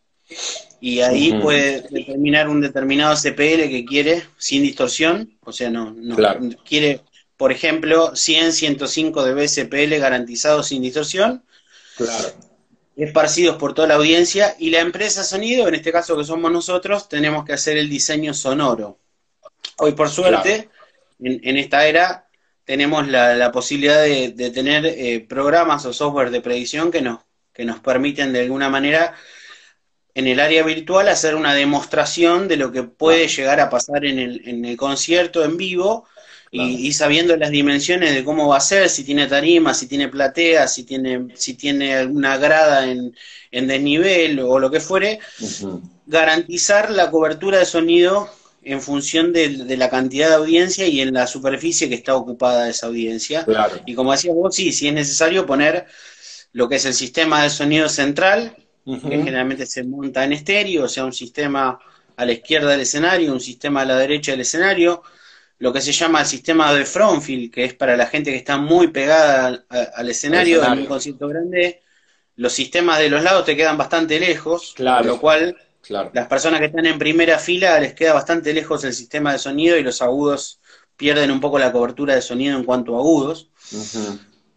y 0.80 1.02
ahí 1.02 1.34
puede 1.42 1.82
determinar 1.90 2.48
un 2.48 2.62
determinado 2.62 3.16
CPL 3.16 3.70
que 3.70 3.86
quiere 3.86 4.24
sin 4.38 4.64
distorsión, 4.64 5.38
o 5.42 5.52
sea, 5.52 5.70
no, 5.70 5.92
no 5.92 6.16
quiere, 6.64 7.02
por 7.36 7.52
ejemplo, 7.52 8.16
100, 8.16 8.54
105 8.54 9.24
de 9.26 9.34
BCPL 9.34 10.00
garantizados 10.00 10.68
sin 10.68 10.82
distorsión. 10.82 11.44
Claro. 11.98 12.30
Esparcidos 12.96 13.58
por 13.58 13.74
toda 13.74 13.88
la 13.90 13.96
audiencia 13.96 14.56
y 14.60 14.70
la 14.70 14.80
empresa 14.80 15.24
sonido, 15.24 15.68
en 15.68 15.76
este 15.76 15.92
caso 15.92 16.18
que 16.18 16.24
somos 16.24 16.52
nosotros, 16.52 17.10
tenemos 17.10 17.44
que 17.44 17.54
hacer 17.54 17.78
el 17.78 17.90
diseño 17.90 18.34
sonoro. 18.34 19.00
Hoy, 19.80 19.94
por 19.94 20.10
suerte, 20.10 20.70
en, 21.20 21.58
esta 21.58 21.88
era 21.88 22.28
tenemos 22.64 23.08
la, 23.08 23.52
posibilidad 23.52 24.04
de, 24.04 24.52
tener 24.54 24.86
eh, 24.86 25.26
programas 25.28 25.86
o 25.86 25.94
software 25.94 26.30
de 26.30 26.42
predicción 26.42 26.92
que 26.92 27.02
nos, 27.02 27.20
que 27.54 27.66
nos 27.66 27.80
permiten 27.80 28.32
de 28.32 28.42
alguna 28.42 28.70
manera 28.70 29.16
en 30.14 30.28
el 30.28 30.40
área 30.40 30.64
virtual 30.64 31.08
hacer 31.08 31.36
una 31.36 31.54
demostración 31.54 32.48
de 32.48 32.58
lo 32.58 32.72
que 32.72 32.84
puede 32.84 33.28
llegar 33.28 33.60
a 33.60 33.70
pasar 33.70 34.06
en 34.06 34.20
el, 34.20 34.48
en 34.48 34.66
el 34.66 34.78
concierto 34.78 35.44
en 35.44 35.58
vivo 35.58 36.06
y, 36.52 36.94
sabiendo 36.94 37.38
las 37.38 37.52
dimensiones 37.52 38.14
de 38.16 38.24
cómo 38.24 38.48
va 38.48 38.58
a 38.58 38.62
ser, 38.62 38.90
si 38.90 39.04
tiene 39.04 39.28
tarima, 39.28 39.74
si 39.76 39.88
tiene 39.88 40.08
platea, 40.08 40.68
si 40.68 40.84
tiene, 40.84 41.28
si 41.36 41.54
tiene 41.54 41.96
alguna 41.96 42.38
grada 42.38 42.90
en, 42.90 43.16
en 43.52 43.68
desnivel 43.68 44.40
o 44.40 44.58
lo 44.58 44.72
que 44.72 44.80
fuere, 44.80 45.20
garantizar 46.08 46.90
la 46.90 47.12
cobertura 47.12 47.60
de 47.60 47.66
sonido 47.66 48.30
en 48.72 48.82
función 48.82 49.34
de, 49.34 49.50
la 49.78 49.90
cantidad 49.90 50.30
de 50.30 50.36
audiencia 50.36 50.86
y 50.86 51.02
en 51.02 51.14
la 51.14 51.26
superficie 51.26 51.90
que 51.90 51.96
está 51.96 52.16
ocupada 52.16 52.70
esa 52.70 52.88
audiencia. 52.88 53.46
Y 53.86 53.96
como 53.96 54.12
decías 54.12 54.36
vos, 54.36 54.56
sí, 54.56 54.72
si 54.72 54.88
es 54.88 54.94
necesario 54.94 55.46
poner 55.46 55.88
lo 56.52 56.70
que 56.70 56.76
es 56.76 56.86
el 56.86 56.94
sistema 56.94 57.42
de 57.44 57.50
sonido 57.50 57.90
central, 57.90 58.56
que 58.86 59.18
generalmente 59.18 59.66
se 59.66 59.84
monta 59.84 60.24
en 60.24 60.34
estéreo, 60.34 60.86
o 60.86 60.88
sea, 60.88 61.06
un 61.06 61.14
sistema 61.14 61.80
a 62.16 62.26
la 62.26 62.32
izquierda 62.32 62.72
del 62.72 62.82
escenario, 62.82 63.34
un 63.34 63.40
sistema 63.40 63.82
a 63.82 63.86
la 63.86 63.98
derecha 63.98 64.32
del 64.32 64.42
escenario, 64.42 65.04
lo 65.58 65.74
que 65.74 65.82
se 65.82 65.92
llama 65.92 66.22
el 66.22 66.26
sistema 66.26 66.74
de 66.74 66.86
frontfield, 66.86 67.52
que 67.52 67.66
es 67.66 67.74
para 67.74 67.98
la 67.98 68.08
gente 68.08 68.32
que 68.32 68.38
está 68.38 68.58
muy 68.58 68.90
pegada 68.90 69.66
al, 69.70 70.10
escenario, 70.10 70.64
en 70.64 70.80
un 70.80 70.86
concierto 70.86 71.28
grande, 71.28 71.82
los 72.36 72.54
sistemas 72.54 73.00
de 73.00 73.10
los 73.10 73.24
lados 73.24 73.46
te 73.46 73.56
quedan 73.56 73.78
bastante 73.78 74.20
lejos, 74.20 74.74
claro. 74.76 75.06
lo 75.06 75.20
cual 75.20 75.58
las 75.88 76.28
personas 76.28 76.60
que 76.60 76.68
están 76.68 76.86
en 76.86 77.00
primera 77.00 77.40
fila 77.40 77.80
les 77.80 77.94
queda 77.94 78.14
bastante 78.14 78.54
lejos 78.54 78.84
el 78.84 78.94
sistema 78.94 79.32
de 79.32 79.40
sonido 79.40 79.78
y 79.78 79.84
los 79.84 80.02
agudos 80.02 80.60
pierden 80.98 81.32
un 81.32 81.40
poco 81.40 81.58
la 81.58 81.72
cobertura 81.72 82.14
de 82.14 82.22
sonido 82.22 82.58
en 82.58 82.66
cuanto 82.66 82.96
a 82.96 83.00
agudos. 83.00 83.50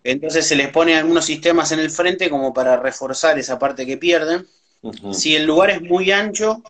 Entonces 0.05 0.47
se 0.47 0.57
les 0.57 0.69
pone 0.69 0.97
algunos 0.97 1.25
sistemas 1.25 1.71
en 1.73 1.79
el 1.79 1.91
frente 1.91 2.29
como 2.29 2.52
para 2.52 2.76
reforzar 2.76 3.38
esa 3.38 3.59
parte 3.59 3.87
que 3.87 3.97
pierden. 3.97 4.47
Si 5.12 5.37
el 5.37 5.47
lugar 5.47 5.71
es 5.71 5.81
muy 5.81 6.11
ancho, 6.11 6.62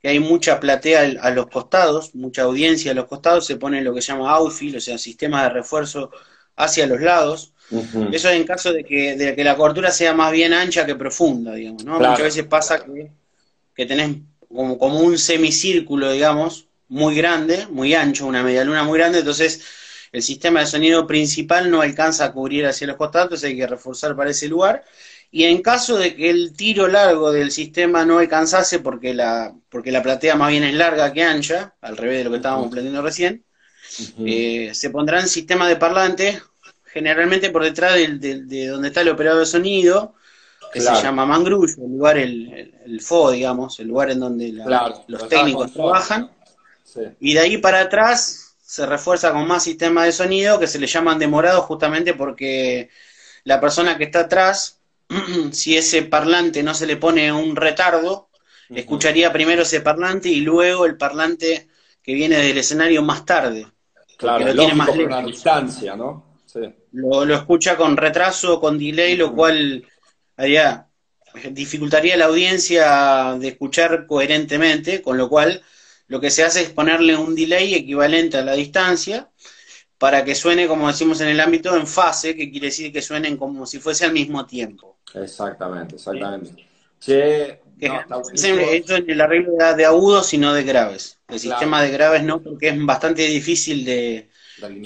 que 0.00 0.08
hay 0.08 0.18
mucha 0.18 0.58
platea 0.60 1.20
a 1.20 1.30
los 1.30 1.46
costados, 1.48 2.14
mucha 2.14 2.42
audiencia 2.42 2.92
a 2.92 2.94
los 2.94 3.06
costados, 3.06 3.46
se 3.46 3.56
pone 3.56 3.82
lo 3.82 3.94
que 3.94 4.00
se 4.00 4.12
llama 4.12 4.30
outfield, 4.32 4.76
o 4.76 4.80
sea, 4.80 4.96
sistemas 4.96 5.42
de 5.44 5.50
refuerzo 5.50 6.10
hacia 6.56 6.86
los 6.86 7.00
lados. 7.00 7.52
Eso 8.12 8.28
es 8.28 8.36
en 8.36 8.44
caso 8.44 8.72
de 8.72 8.84
que, 8.84 9.16
de 9.16 9.34
que 9.36 9.44
la 9.44 9.56
cobertura 9.56 9.90
sea 9.90 10.14
más 10.14 10.32
bien 10.32 10.54
ancha 10.54 10.86
que 10.86 10.94
profunda, 10.94 11.54
digamos, 11.54 11.84
¿no? 11.84 11.98
Muchas 11.98 12.22
veces 12.22 12.46
pasa 12.46 12.82
que, 12.84 13.10
que 13.74 13.86
tenés 13.86 14.18
como, 14.48 14.78
como 14.78 15.00
un 15.00 15.18
semicírculo, 15.18 16.12
digamos, 16.12 16.68
muy 16.88 17.14
grande, 17.14 17.66
muy 17.70 17.94
ancho, 17.94 18.26
una 18.26 18.42
media 18.42 18.64
luna 18.64 18.84
muy 18.84 18.98
grande, 18.98 19.20
entonces 19.20 19.62
el 20.12 20.22
sistema 20.22 20.60
de 20.60 20.66
sonido 20.66 21.06
principal 21.06 21.70
no 21.70 21.80
alcanza 21.80 22.26
a 22.26 22.32
cubrir 22.32 22.66
hacia 22.66 22.86
los 22.86 22.96
costados, 22.96 23.26
entonces 23.26 23.50
hay 23.50 23.56
que 23.56 23.66
reforzar 23.66 24.14
para 24.14 24.30
ese 24.30 24.46
lugar. 24.46 24.84
Y 25.32 25.44
en 25.44 25.60
caso 25.62 25.98
de 25.98 26.14
que 26.14 26.30
el 26.30 26.54
tiro 26.56 26.86
largo 26.86 27.32
del 27.32 27.50
sistema 27.50 28.04
no 28.04 28.18
alcanzase, 28.18 28.78
porque 28.78 29.12
la, 29.12 29.52
porque 29.68 29.90
la 29.90 30.04
platea 30.04 30.36
más 30.36 30.50
bien 30.50 30.62
es 30.62 30.74
larga 30.74 31.12
que 31.12 31.24
ancha, 31.24 31.74
al 31.80 31.96
revés 31.96 32.18
de 32.18 32.24
lo 32.24 32.30
que 32.30 32.36
estábamos 32.36 32.70
planteando 32.70 33.02
recién, 33.02 33.44
eh, 34.24 34.70
se 34.72 34.90
pondrán 34.90 35.28
sistemas 35.28 35.68
de 35.68 35.76
parlante, 35.76 36.40
generalmente 36.84 37.50
por 37.50 37.64
detrás 37.64 37.94
de, 37.94 38.68
donde 38.68 38.88
está 38.88 39.00
el 39.00 39.08
operador 39.08 39.40
de 39.40 39.46
sonido, 39.46 40.14
que 40.74 40.80
se 40.80 41.02
llama 41.02 41.24
mangrullo, 41.24 41.84
el 41.84 41.92
lugar, 41.92 42.18
el, 42.18 42.74
el, 42.84 43.00
FO, 43.00 43.30
digamos, 43.30 43.78
el 43.78 43.86
lugar 43.86 44.10
en 44.10 44.18
donde 44.18 44.52
los 45.06 45.28
técnicos 45.28 45.72
trabajan. 45.72 46.30
Y 47.20 47.34
de 47.34 47.40
ahí 47.40 47.58
para 47.58 47.80
atrás 47.80 48.56
se 48.60 48.84
refuerza 48.84 49.32
con 49.32 49.46
más 49.46 49.62
sistemas 49.62 50.06
de 50.06 50.12
sonido 50.12 50.58
que 50.58 50.66
se 50.66 50.80
le 50.80 50.88
llaman 50.88 51.20
demorados 51.20 51.64
justamente 51.64 52.14
porque 52.14 52.90
la 53.44 53.60
persona 53.60 53.96
que 53.96 54.04
está 54.04 54.20
atrás, 54.20 54.80
si 55.52 55.76
ese 55.76 56.02
parlante 56.02 56.62
no 56.64 56.74
se 56.74 56.86
le 56.86 56.96
pone 56.96 57.32
un 57.32 57.54
retardo, 57.54 58.28
escucharía 58.68 59.32
primero 59.32 59.62
ese 59.62 59.80
parlante 59.80 60.28
y 60.28 60.40
luego 60.40 60.86
el 60.86 60.96
parlante 60.96 61.68
que 62.02 62.14
viene 62.14 62.38
del 62.38 62.58
escenario 62.58 63.00
más 63.02 63.24
tarde. 63.24 63.68
Claro, 64.18 64.44
lo 64.44 64.54
tiene 64.54 64.74
más 64.74 64.88
una 64.88 65.22
distancia, 65.22 65.94
¿no? 65.94 66.34
Lo, 66.92 67.24
lo, 67.24 67.34
escucha 67.34 67.76
con 67.76 67.96
retraso, 67.96 68.60
con 68.60 68.78
delay, 68.78 69.16
lo 69.16 69.34
cual 69.34 69.84
haría, 70.36 70.88
dificultaría 71.50 72.16
la 72.16 72.26
audiencia 72.26 73.36
de 73.38 73.48
escuchar 73.48 74.06
coherentemente, 74.06 75.02
con 75.02 75.16
lo 75.18 75.28
cual 75.28 75.62
lo 76.06 76.20
que 76.20 76.30
se 76.30 76.44
hace 76.44 76.62
es 76.62 76.70
ponerle 76.70 77.16
un 77.16 77.34
delay 77.34 77.74
equivalente 77.74 78.36
a 78.36 78.44
la 78.44 78.54
distancia 78.54 79.30
para 79.98 80.24
que 80.24 80.34
suene, 80.34 80.66
como 80.66 80.88
decimos 80.88 81.20
en 81.20 81.28
el 81.28 81.40
ámbito, 81.40 81.74
en 81.76 81.86
fase, 81.86 82.36
que 82.36 82.50
quiere 82.50 82.66
decir 82.66 82.92
que 82.92 83.00
suenen 83.00 83.36
como 83.36 83.64
si 83.66 83.78
fuese 83.78 84.04
al 84.04 84.12
mismo 84.12 84.44
tiempo. 84.44 84.98
Exactamente, 85.14 85.96
exactamente. 85.96 86.66
Che, 87.00 87.60
esto 87.80 88.96
en 88.96 89.10
el 89.10 89.20
arreglo 89.20 89.52
de 89.76 89.84
agudos 89.84 90.32
y 90.34 90.38
no 90.38 90.52
de 90.54 90.62
graves. 90.62 91.18
El 91.28 91.40
sistema 91.40 91.82
de 91.82 91.90
graves 91.90 92.22
no, 92.22 92.42
porque 92.42 92.68
es 92.68 92.84
bastante 92.84 93.26
difícil 93.26 93.84
de, 93.84 94.28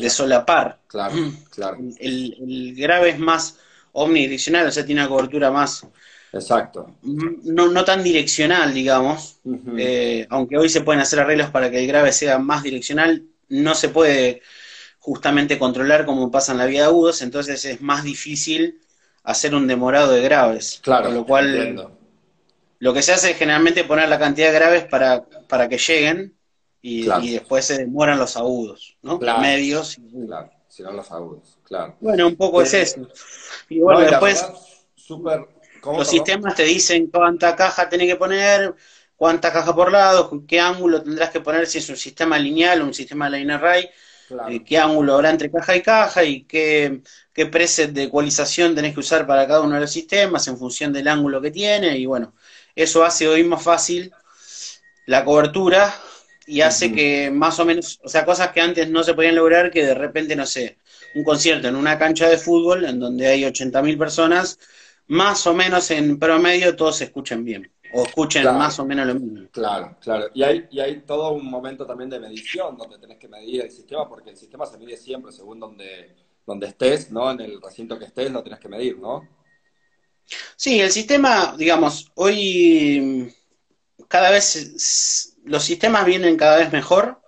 solapar. 0.09 0.81
Claro, 0.87 1.15
claro. 1.51 1.79
El, 1.99 2.37
el, 2.41 2.75
grave 2.77 3.11
es 3.11 3.19
más 3.19 3.59
omnidireccional, 3.99 4.67
o 4.67 4.71
sea, 4.71 4.85
tiene 4.85 5.03
una 5.03 5.11
cobertura 5.11 5.51
más 5.51 5.87
Exacto. 6.33 6.95
No, 7.03 7.69
no 7.69 7.85
tan 7.85 8.03
direccional, 8.03 8.75
digamos. 8.75 9.39
Eh, 9.77 10.27
aunque 10.31 10.59
hoy 10.59 10.69
se 10.69 10.83
pueden 10.83 11.01
hacer 11.01 11.21
arreglos 11.21 11.51
para 11.51 11.71
que 11.71 11.79
el 11.79 11.87
grave 11.87 12.13
sea 12.13 12.39
más 12.39 12.63
direccional, 12.63 13.25
no 13.49 13.75
se 13.75 13.89
puede 13.89 14.43
justamente 14.99 15.59
controlar 15.59 16.05
como 16.05 16.31
pasa 16.31 16.53
en 16.53 16.59
la 16.59 16.67
vía 16.67 16.83
de 16.83 16.89
agudos, 16.89 17.23
entonces 17.23 17.65
es 17.65 17.81
más 17.81 18.05
difícil 18.05 18.81
hacer 19.23 19.55
un 19.55 19.67
demorado 19.67 20.13
de 20.13 20.21
graves. 20.21 20.81
Claro. 20.83 21.07
Con 21.07 21.15
lo 21.15 21.27
cual, 21.27 21.89
lo 22.79 22.95
que 22.95 23.03
se 23.03 23.13
hace 23.13 23.31
es 23.31 23.37
generalmente 23.39 23.85
poner 23.85 24.09
la 24.09 24.19
cantidad 24.19 24.49
de 24.49 24.59
graves 24.59 24.85
para, 24.85 25.25
para 25.49 25.69
que 25.69 25.79
lleguen 25.79 26.35
y, 26.83 27.07
después 27.31 27.65
se 27.65 27.79
demoran 27.79 28.19
los 28.19 28.37
agudos, 28.37 28.97
¿no? 29.03 29.19
Medios. 29.19 29.99
Claro, 30.27 30.51
no 30.83 30.93
los 30.93 31.11
agudos, 31.11 31.59
claro. 31.65 31.97
Bueno, 32.01 32.27
un 32.27 32.37
poco 32.37 32.63
es 32.63 32.75
eso. 32.75 33.09
Y 33.69 33.81
bueno, 33.81 34.01
después. 34.01 34.45
Súper 34.95 35.59
los 35.85 36.09
sistemas 36.09 36.55
te 36.55 36.65
dicen 36.65 37.09
cuánta 37.09 37.55
caja 37.57 37.89
tenés 37.89 38.09
que 38.09 38.17
poner, 38.17 38.75
cuánta 39.17 39.53
caja 39.53 39.75
por 39.75 39.93
lado, 39.93 40.45
qué 40.47 40.61
ángulo 40.61 41.03
tendrás 41.03 41.31
que 41.31 41.41
poner 41.41 41.67
si 41.67 41.79
es 41.79 41.89
un 41.89 41.97
sistema 41.97 42.39
lineal 42.39 42.83
o 42.83 42.87
un 42.87 42.95
sistema 42.95 43.31
line 43.31 43.53
array, 43.53 43.89
eh, 44.51 44.65
qué 44.65 44.79
ángulo 44.79 45.15
habrá 45.15 45.31
entre 45.31 45.51
caja 45.51 45.77
y 45.77 45.83
caja 45.83 46.25
y 46.25 46.45
qué, 46.45 47.03
qué 47.33 47.47
preset 47.47 47.93
de 47.93 48.05
ecualización 48.05 48.75
tenés 48.75 48.95
que 48.95 49.01
usar 49.01 49.27
para 49.27 49.47
cada 49.47 49.63
uno 49.63 49.75
de 49.75 49.81
los 49.83 49.91
sistemas 49.91 50.47
en 50.49 50.59
función 50.59 50.93
del 50.93 51.09
ángulo 51.09 51.41
que 51.41 51.51
tiene 51.51 51.97
y 51.97 52.07
bueno, 52.07 52.35
eso 52.75 53.05
hace 53.05 53.27
hoy 53.27 53.45
más 53.45 53.63
fácil 53.63 54.13
la 55.07 55.25
cobertura 55.25 55.95
y 56.49 56.63
hace 56.63 56.93
que 56.93 57.31
más 57.31 57.61
o 57.61 57.67
menos, 57.67 58.01
o 58.03 58.09
sea, 58.09 58.25
cosas 58.25 58.53
que 58.53 58.61
antes 58.63 58.89
no 58.89 59.05
se 59.05 59.13
podían 59.13 59.35
lograr, 59.35 59.71
que 59.71 59.85
de 59.85 59.95
repente, 59.95 60.35
no 60.35 60.47
sé, 60.47 60.79
un 61.15 61.23
concierto 61.23 61.69
en 61.69 61.77
una 61.77 61.99
cancha 61.99 62.27
de 62.27 62.39
fútbol 62.39 62.87
en 62.87 62.99
donde 62.99 63.27
hay 63.27 63.43
80.000 63.43 63.99
personas, 63.99 64.59
más 65.09 65.47
o 65.47 65.53
menos 65.53 65.91
en 65.91 66.19
promedio 66.19 66.75
todos 66.75 66.97
se 66.97 67.05
escuchen 67.05 67.45
bien, 67.45 67.71
o 67.93 68.03
escuchen 68.05 68.45
más 68.45 68.79
o 68.79 68.87
menos 68.87 69.07
lo 69.07 69.15
mismo. 69.17 69.49
Claro, 69.51 69.97
claro. 70.01 70.31
Y 70.33 70.43
hay, 70.43 70.67
y 70.71 70.81
hay 70.81 71.03
todo 71.03 71.33
un 71.33 71.45
momento 71.45 71.87
también 71.87 72.09
de 72.09 72.19
medición 72.19 72.79
donde 72.79 72.99
tenés 72.99 73.19
que 73.19 73.29
medir 73.29 73.63
el 73.63 73.71
sistema, 73.71 74.09
porque 74.09 74.31
el 74.31 74.37
sistema 74.37 74.65
se 74.65 74.79
mide 74.79 74.97
siempre 74.97 75.33
según 75.33 75.61
donde, 75.61 76.17
donde 76.47 76.69
estés, 76.69 77.11
¿no? 77.11 77.31
En 77.31 77.41
el 77.41 77.61
recinto 77.61 77.99
que 77.99 78.07
estés 78.07 78.33
lo 78.33 78.43
tenés 78.43 78.59
que 78.59 78.71
medir, 78.71 78.99
¿no? 78.99 79.29
Sí, 80.57 80.81
el 80.81 80.91
sistema, 80.91 81.55
digamos, 81.59 82.11
hoy 82.15 83.35
cada 84.09 84.31
vez 84.31 85.37
los 85.49 85.65
sistemas 85.65 86.05
vienen 86.05 86.37
cada 86.37 86.59
vez 86.59 86.73
mejor, 86.73 87.21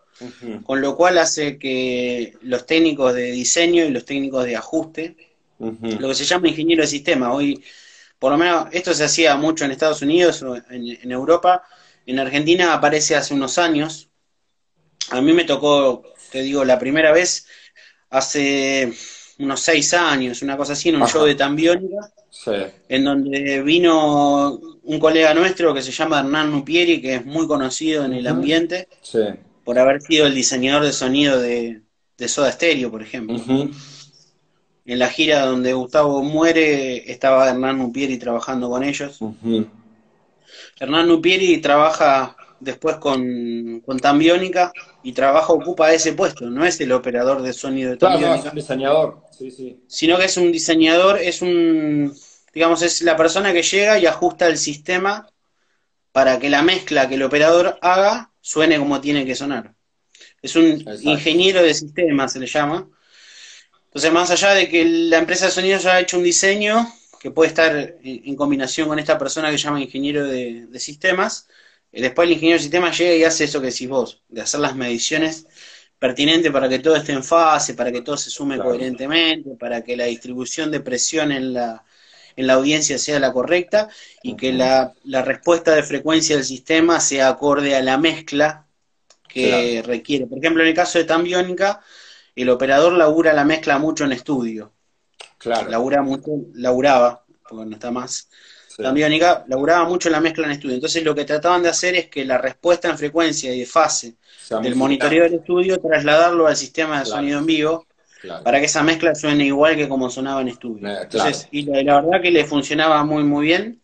con 0.64 0.80
lo 0.80 0.96
cual 0.96 1.18
hace 1.18 1.58
que 1.58 2.34
los 2.42 2.66
técnicos 2.66 3.14
de 3.14 3.32
diseño 3.32 3.84
y 3.84 3.90
los 3.90 4.04
técnicos 4.04 4.44
de 4.44 4.56
ajuste 4.56 5.16
lo 5.58 6.08
que 6.08 6.14
se 6.14 6.24
llama 6.24 6.48
ingeniero 6.48 6.82
de 6.82 6.88
sistema. 6.88 7.32
Hoy, 7.32 7.62
por 8.18 8.32
lo 8.32 8.38
menos, 8.38 8.68
esto 8.72 8.94
se 8.94 9.04
hacía 9.04 9.36
mucho 9.36 9.64
en 9.64 9.70
Estados 9.72 10.00
Unidos 10.00 10.42
o 10.42 10.56
en, 10.56 11.10
Europa. 11.10 11.62
En 12.06 12.18
Argentina 12.18 12.72
aparece 12.72 13.14
hace 13.14 13.34
unos 13.34 13.58
años. 13.58 14.08
A 15.10 15.20
mí 15.20 15.32
me 15.32 15.44
tocó 15.44 16.02
te 16.30 16.42
digo, 16.42 16.64
la 16.64 16.78
primera 16.78 17.12
vez 17.12 17.46
hace 18.08 18.92
unos 19.38 19.60
seis 19.60 19.92
años, 19.94 20.42
una 20.42 20.56
cosa 20.56 20.74
así, 20.74 20.88
en 20.88 21.02
un 21.02 21.08
show 21.08 21.24
de 21.24 21.34
Tambiónica, 21.34 22.12
en 22.88 23.04
donde 23.04 23.62
vino 23.62 24.60
un 24.82 24.98
colega 24.98 25.34
nuestro 25.34 25.74
que 25.74 25.82
se 25.82 25.92
llama 25.92 26.20
Hernán 26.20 26.50
Nupieri, 26.50 27.00
que 27.00 27.16
es 27.16 27.26
muy 27.26 27.46
conocido 27.46 28.04
en 28.04 28.14
el 28.14 28.26
ambiente, 28.26 28.88
por 29.64 29.78
haber 29.78 30.00
sido 30.00 30.26
el 30.26 30.34
diseñador 30.34 30.84
de 30.84 30.92
sonido 30.92 31.40
de, 31.40 31.82
Soda 32.26 32.52
Stereo, 32.52 32.90
por 32.90 33.02
ejemplo. 33.02 33.40
En 34.86 34.98
la 34.98 35.08
gira 35.08 35.46
donde 35.46 35.72
Gustavo 35.72 36.22
muere, 36.22 37.10
estaba 37.10 37.48
Hernán 37.50 37.78
Nupieri 37.78 38.18
trabajando 38.18 38.68
con 38.70 38.82
ellos. 38.82 39.18
Hernán 40.78 41.08
Nupieri 41.08 41.58
trabaja 41.58 42.36
después 42.60 42.96
con, 42.96 43.80
con 43.80 43.98
Tambiónica 43.98 44.72
y 45.02 45.12
trabaja, 45.12 45.52
ocupa 45.52 45.92
ese 45.92 46.12
puesto, 46.12 46.48
no 46.48 46.64
es 46.64 46.80
el 46.80 46.92
operador 46.92 47.42
de 47.42 47.52
sonido 47.52 47.90
de 47.90 47.96
Tambiónica. 47.96 48.28
Claro, 48.28 48.46
es 48.48 48.52
un 48.52 48.56
diseñador, 48.56 49.22
sí, 49.36 49.50
sí. 49.50 49.82
Sino 49.88 50.18
que 50.18 50.26
es 50.26 50.36
un 50.36 50.52
diseñador, 50.52 51.18
es 51.18 51.42
un, 51.42 52.14
digamos, 52.54 52.82
es 52.82 53.02
la 53.02 53.16
persona 53.16 53.52
que 53.52 53.62
llega 53.62 53.98
y 53.98 54.06
ajusta 54.06 54.46
el 54.46 54.58
sistema 54.58 55.28
para 56.12 56.38
que 56.38 56.50
la 56.50 56.62
mezcla 56.62 57.08
que 57.08 57.14
el 57.14 57.22
operador 57.22 57.78
haga 57.80 58.32
suene 58.40 58.78
como 58.78 59.00
tiene 59.00 59.24
que 59.24 59.34
sonar. 59.34 59.74
Es 60.42 60.56
un 60.56 60.84
ingeniero 61.02 61.62
de 61.62 61.74
sistemas, 61.74 62.32
se 62.32 62.40
le 62.40 62.46
llama. 62.46 62.88
Entonces, 63.86 64.12
más 64.12 64.30
allá 64.30 64.54
de 64.54 64.68
que 64.68 64.84
la 64.84 65.18
empresa 65.18 65.46
de 65.46 65.50
sonido 65.50 65.78
ya 65.78 65.94
ha 65.94 66.00
hecho 66.00 66.16
un 66.16 66.24
diseño 66.24 66.92
que 67.20 67.30
puede 67.30 67.48
estar 67.48 67.96
en 68.02 68.36
combinación 68.36 68.88
con 68.88 68.98
esta 68.98 69.18
persona 69.18 69.50
que 69.50 69.58
se 69.58 69.64
llama 69.64 69.80
ingeniero 69.80 70.24
de, 70.24 70.66
de 70.66 70.80
sistemas, 70.80 71.48
después 71.92 72.26
el 72.26 72.32
ingeniero 72.32 72.58
de 72.58 72.62
sistema 72.62 72.90
llega 72.92 73.14
y 73.14 73.24
hace 73.24 73.44
eso 73.44 73.60
que 73.60 73.68
decís 73.68 73.88
vos, 73.88 74.22
de 74.28 74.42
hacer 74.42 74.60
las 74.60 74.76
mediciones 74.76 75.46
pertinentes 75.98 76.50
para 76.50 76.68
que 76.68 76.78
todo 76.78 76.96
esté 76.96 77.12
en 77.12 77.22
fase, 77.22 77.74
para 77.74 77.92
que 77.92 78.00
todo 78.00 78.16
se 78.16 78.30
sume 78.30 78.58
coherentemente, 78.58 79.50
para 79.58 79.82
que 79.82 79.96
la 79.96 80.04
distribución 80.04 80.70
de 80.70 80.80
presión 80.80 81.30
en 81.30 81.52
la, 81.52 81.84
en 82.36 82.46
la 82.46 82.54
audiencia 82.54 82.98
sea 82.98 83.20
la 83.20 83.32
correcta 83.32 83.88
y 84.22 84.34
que 84.34 84.52
la, 84.52 84.94
respuesta 85.04 85.74
de 85.74 85.82
frecuencia 85.82 86.36
del 86.36 86.44
sistema 86.44 87.00
sea 87.00 87.28
acorde 87.28 87.76
a 87.76 87.82
la 87.82 87.98
mezcla 87.98 88.66
que 89.28 89.82
requiere. 89.84 90.26
Por 90.26 90.38
ejemplo, 90.38 90.62
en 90.62 90.70
el 90.70 90.74
caso 90.74 90.98
de 90.98 91.04
Tambiónica, 91.04 91.80
el 92.34 92.48
operador 92.48 92.94
labura 92.94 93.32
la 93.32 93.44
mezcla 93.44 93.78
mucho 93.78 94.04
en 94.04 94.12
estudio. 94.12 94.72
Claro. 95.38 95.70
Labura 95.70 96.02
mucho, 96.02 96.30
laburaba, 96.54 97.24
porque 97.48 97.66
no 97.66 97.74
está 97.74 97.90
más, 97.90 98.30
la 98.78 98.92
biónica 98.92 99.44
laburaba 99.48 99.88
mucho 99.88 100.10
la 100.10 100.20
mezcla 100.20 100.46
en 100.46 100.52
estudio. 100.52 100.74
Entonces 100.76 101.04
lo 101.04 101.14
que 101.14 101.24
trataban 101.24 101.62
de 101.62 101.68
hacer 101.68 101.94
es 101.96 102.08
que 102.08 102.24
la 102.24 102.38
respuesta 102.38 102.88
en 102.88 102.98
frecuencia 102.98 103.52
y 103.54 103.60
de 103.60 103.66
fase 103.66 104.14
del 104.62 104.74
monitoreo 104.74 105.24
del 105.24 105.34
estudio, 105.34 105.78
trasladarlo 105.78 106.46
al 106.46 106.56
sistema 106.56 107.00
de 107.00 107.06
sonido 107.06 107.38
en 107.38 107.46
vivo, 107.46 107.86
para 108.44 108.58
que 108.58 108.66
esa 108.66 108.82
mezcla 108.82 109.14
suene 109.14 109.46
igual 109.46 109.76
que 109.76 109.88
como 109.88 110.10
sonaba 110.10 110.40
en 110.40 110.48
estudio. 110.48 110.88
Eh, 110.88 110.98
Entonces, 111.02 111.48
y 111.50 111.62
la, 111.62 112.00
verdad 112.00 112.20
que 112.20 112.30
le 112.30 112.44
funcionaba 112.44 113.04
muy 113.04 113.22
muy 113.22 113.46
bien, 113.46 113.80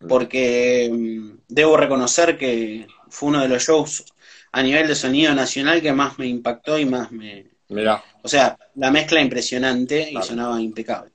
mm. 0.00 0.08
porque 0.08 0.90
mm, 0.92 1.38
debo 1.48 1.76
reconocer 1.76 2.36
que 2.36 2.86
fue 3.08 3.30
uno 3.30 3.40
de 3.40 3.48
los 3.48 3.62
shows 3.62 4.04
a 4.52 4.62
nivel 4.62 4.88
de 4.88 4.94
sonido 4.94 5.34
nacional 5.34 5.80
que 5.80 5.92
más 5.92 6.18
me 6.18 6.26
impactó 6.26 6.78
y 6.78 6.84
más 6.84 7.12
me... 7.12 7.46
O 8.22 8.28
sea, 8.28 8.56
la 8.76 8.90
mezcla 8.90 9.20
impresionante 9.20 10.10
y 10.10 10.22
sonaba 10.22 10.60
impecable. 10.60 11.12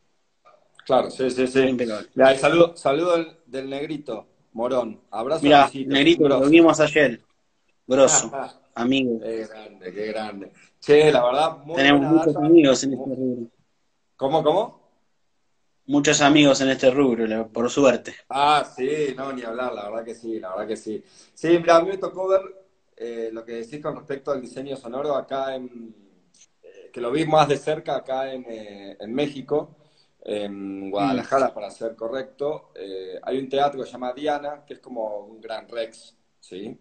Claro, 0.85 1.11
sí, 1.11 1.29
sí, 1.29 1.47
sí. 1.47 1.77
saludo, 2.38 2.75
saludo 2.75 3.25
del, 3.45 3.69
negrito, 3.69 4.27
Morón. 4.53 5.00
Abrazo. 5.11 5.43
Mira, 5.43 5.69
negrito, 5.73 6.27
lo 6.27 6.41
vimos 6.50 6.79
ayer. 6.79 7.21
Grosso, 7.88 8.31
amigo. 8.73 9.19
Qué 9.19 9.47
grande, 9.47 9.93
qué 9.93 10.05
grande. 10.07 10.51
Che, 10.79 11.11
la 11.11 11.23
verdad, 11.23 11.57
muy 11.63 11.75
Tenemos 11.75 12.01
muchos 12.01 12.35
amigos 12.35 12.83
en 12.83 12.93
este 12.93 13.15
rubro. 13.15 13.51
¿Cómo, 14.15 14.43
cómo? 14.43 14.81
Muchos 15.85 16.21
amigos 16.21 16.61
en 16.61 16.70
este 16.70 16.89
rubro, 16.89 17.48
por 17.50 17.70
suerte. 17.70 18.15
Ah, 18.29 18.65
sí, 18.75 19.13
no, 19.15 19.33
ni 19.33 19.44
hablar, 19.44 19.74
la 19.74 19.89
verdad 19.89 20.05
que 20.05 20.15
sí, 20.15 20.39
la 20.39 20.50
verdad 20.50 20.67
que 20.67 20.77
sí. 20.77 21.03
Sí, 21.33 21.50
mira, 21.59 21.77
a 21.77 21.81
mí 21.81 21.89
me 21.89 21.98
tocó 21.98 22.27
ver 22.27 22.41
eh, 22.96 23.29
lo 23.31 23.44
que 23.44 23.53
decís 23.53 23.81
con 23.81 23.96
respecto 23.96 24.31
al 24.31 24.41
diseño 24.41 24.77
sonoro 24.77 25.15
acá 25.15 25.55
en, 25.55 25.94
eh, 26.63 26.89
que 26.94 27.01
lo 27.01 27.11
vi 27.11 27.25
más 27.25 27.48
de 27.48 27.57
cerca 27.57 27.98
acá 27.98 28.31
en, 28.31 28.46
eh, 28.48 28.98
en 29.00 29.13
México 29.13 29.75
en 30.24 30.92
Guadalajara, 30.92 31.50
mm. 31.50 31.53
para 31.53 31.72
ser 31.72 31.96
correcto, 31.96 32.72
eh, 32.75 33.20
hay 33.24 33.38
un 33.40 33.50
teatro 33.50 33.81
que 33.81 33.88
se 33.88 33.94
llama 33.94 34.14
Diana, 34.14 34.64
que 34.66 34.75
es 34.75 34.79
como 34.79 35.25
un 35.25 35.42
gran 35.42 35.68
Rex, 35.68 36.16
¿sí? 36.40 36.77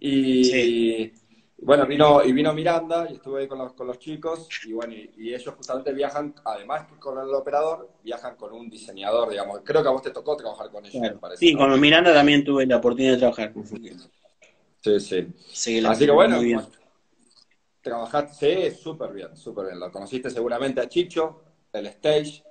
Y, 0.00 1.12
bueno, 1.60 1.86
vino, 1.86 2.24
y 2.24 2.32
vino 2.32 2.54
Miranda, 2.54 3.06
y 3.10 3.14
estuve 3.14 3.42
ahí 3.42 3.48
con 3.48 3.58
los, 3.58 3.72
con 3.72 3.88
los 3.88 3.98
chicos, 3.98 4.48
y 4.64 4.72
bueno, 4.72 4.94
y, 4.94 5.34
ellos 5.34 5.54
justamente 5.54 5.92
viajan, 5.92 6.34
además 6.44 6.86
que 6.86 6.98
con 6.98 7.18
el 7.18 7.34
operador, 7.34 7.90
viajan 8.02 8.36
con 8.36 8.52
un 8.52 8.70
diseñador, 8.70 9.28
digamos. 9.28 9.60
Creo 9.64 9.82
que 9.82 9.88
a 9.88 9.92
vos 9.92 10.02
te 10.02 10.10
tocó 10.10 10.36
trabajar 10.36 10.70
con 10.70 10.86
ellos, 10.86 11.02
me 11.02 11.10
parece. 11.16 11.44
Sí, 11.44 11.54
con 11.54 11.78
Miranda 11.80 12.14
también 12.14 12.44
tuve 12.44 12.64
la 12.64 12.76
oportunidad 12.76 13.14
de 13.14 13.18
trabajar. 13.18 13.52
Sí, 14.80 15.00
sí. 15.52 15.84
Así 15.84 16.06
que 16.06 16.12
bueno, 16.12 16.40
trabajaste, 17.82 18.70
sí, 18.70 18.76
súper 18.76 19.12
bien, 19.12 19.36
súper 19.36 19.66
bien. 19.66 19.80
Lo 19.80 19.90
conociste 19.90 20.30
seguramente 20.30 20.80
a 20.80 20.88
Chicho, 20.88 21.42
el 21.72 21.86
stage, 21.86 22.44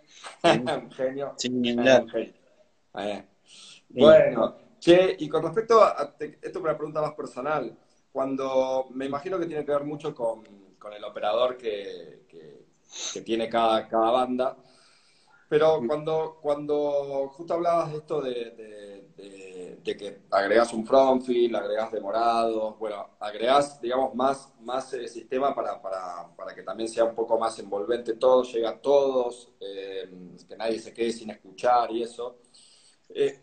un 0.44 0.92
genio. 0.92 1.36
Eh. 3.00 3.24
Bueno, 3.90 4.58
che, 4.80 5.16
y 5.20 5.30
con 5.30 5.44
respecto 5.44 5.84
a, 5.84 6.16
esto 6.20 6.26
es 6.42 6.56
una 6.56 6.76
pregunta 6.76 7.00
más 7.00 7.14
personal, 7.14 7.78
cuando 8.12 8.88
me 8.90 9.06
imagino 9.06 9.38
que 9.38 9.46
tiene 9.46 9.64
que 9.64 9.72
ver 9.72 9.84
mucho 9.84 10.16
con, 10.16 10.44
el 10.92 11.04
operador 11.04 11.58
que, 11.58 12.24
tiene 13.24 13.48
cada, 13.50 13.88
cada 13.88 14.10
banda, 14.10 14.58
pero 15.50 15.82
cuando, 15.88 16.40
cuando 16.42 17.30
justo 17.30 17.54
hablabas 17.54 17.92
de 17.92 17.98
esto 17.98 18.22
de, 18.22 19.08
que 19.84 20.22
agregas 20.30 20.74
un 20.74 20.86
frontfield, 20.86 21.56
agregas 21.56 21.92
demorados, 21.92 22.78
bueno, 22.78 23.12
agregas, 23.20 23.80
digamos, 23.82 24.14
más, 24.14 24.54
más 24.60 24.94
eh, 24.94 25.08
sistema 25.08 25.56
para, 25.56 25.80
que 26.54 26.64
también 26.64 26.90
sea 26.90 27.06
un 27.06 27.16
poco 27.16 27.40
más 27.40 27.58
envolvente 27.60 28.16
todo, 28.16 28.44
llega 28.44 28.72
a 28.72 28.82
todos, 28.82 29.54
eh, 29.62 30.10
que 30.48 30.58
nadie 30.58 30.80
se 30.80 30.94
quede 30.94 31.12
sin 31.14 31.30
escuchar 31.30 31.92
y 31.92 32.04
eso. 32.04 32.40
Eh, 33.10 33.40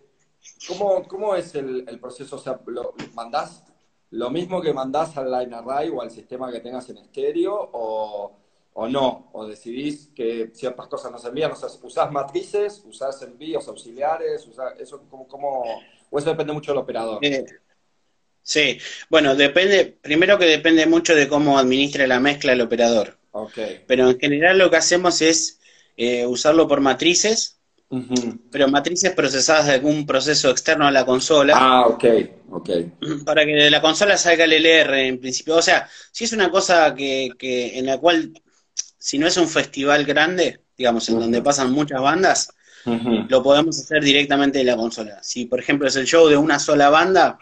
¿cómo, 1.09 1.35
es 1.35 1.55
el, 1.55 1.99
proceso? 1.99 2.37
O 2.37 2.39
sea, 2.39 2.61
lo, 2.67 2.93
¿mandás 3.15 3.65
lo 4.11 4.31
mismo 4.31 4.61
que 4.61 4.73
mandás 4.73 5.17
al 5.17 5.31
line 5.31 5.57
array 5.57 5.89
o 5.89 6.01
al 6.01 6.11
sistema 6.11 6.53
que 6.53 6.61
tengas 6.61 6.89
en 6.89 6.99
estéreo 6.99 7.71
o 7.73 8.44
o 8.77 8.89
no, 8.89 9.31
o 9.33 9.47
decidís 9.47 10.11
que 10.15 10.51
ciertas 10.53 10.89
cosas 10.89 11.11
no 11.11 11.19
se 11.19 11.29
envían, 11.29 11.53
o 11.53 11.55
sea, 11.55 11.69
usás 11.83 12.11
matrices, 12.11 12.83
usás 12.85 13.23
envíos 13.23 13.69
auxiliares, 13.69 14.49
eso 14.79 15.03
como, 15.09 15.63
o 16.11 16.19
eso 16.19 16.31
depende 16.31 16.53
mucho 16.53 16.73
del 16.73 16.81
operador. 16.81 17.25
Eh, 17.25 17.45
sí, 18.43 18.79
bueno, 19.09 19.37
depende, 19.37 19.97
primero 20.03 20.39
que 20.39 20.47
depende 20.47 20.87
mucho 20.87 21.15
de 21.15 21.29
cómo 21.29 21.57
administra 21.57 22.07
la 22.09 22.19
mezcla 22.19 22.53
el 22.53 22.61
operador. 22.61 23.17
Okay. 23.31 23.85
Pero 23.87 24.11
en 24.11 24.19
general 24.19 24.59
lo 24.59 24.71
que 24.71 24.77
hacemos 24.77 25.23
es 25.23 25.61
eh, 25.97 26.27
usarlo 26.27 26.67
por 26.67 26.81
matrices, 26.81 27.61
pero 28.51 28.67
matrices 28.67 29.13
procesadas 29.13 29.67
de 29.67 29.75
algún 29.75 30.05
proceso 30.05 30.51
externo 30.51 30.85
a 30.85 30.91
la 30.91 31.07
consola. 31.07 31.55
Ah, 31.57 31.87
ok, 31.87 32.05
ok. 32.51 32.71
Para 33.25 33.45
que 33.45 33.53
de 33.53 33.71
la 33.71 33.81
consola 33.81 34.17
salga 34.17 34.47
el 34.47 34.53
LR 34.53 35.07
en 35.07 35.21
principio. 35.21 35.55
O 35.55 35.63
sea, 35.63 35.89
si 36.11 36.25
es 36.25 36.33
una 36.33 36.51
cosa 36.51 36.93
que, 36.93 37.31
que 37.39 37.79
en 37.79 37.87
la 37.87 37.99
cual 37.99 38.33
si 39.05 39.19
no 39.19 39.27
es 39.27 39.37
un 39.37 39.51
festival 39.51 40.07
grande, 40.07 40.61
digamos, 40.79 41.07
en 41.11 41.21
donde 41.21 41.43
pasan 41.43 41.71
muchas 41.73 42.01
bandas, 42.01 42.49
lo 43.29 43.43
podemos 43.43 43.79
hacer 43.79 44.03
directamente 44.03 44.61
de 44.61 44.65
la 44.65 44.77
consola. 44.77 45.23
Si, 45.23 45.45
por 45.45 45.61
ejemplo, 45.61 45.87
es 45.87 45.97
el 45.97 46.07
show 46.07 46.27
de 46.27 46.39
una 46.39 46.59
sola 46.59 46.89
banda, 46.89 47.37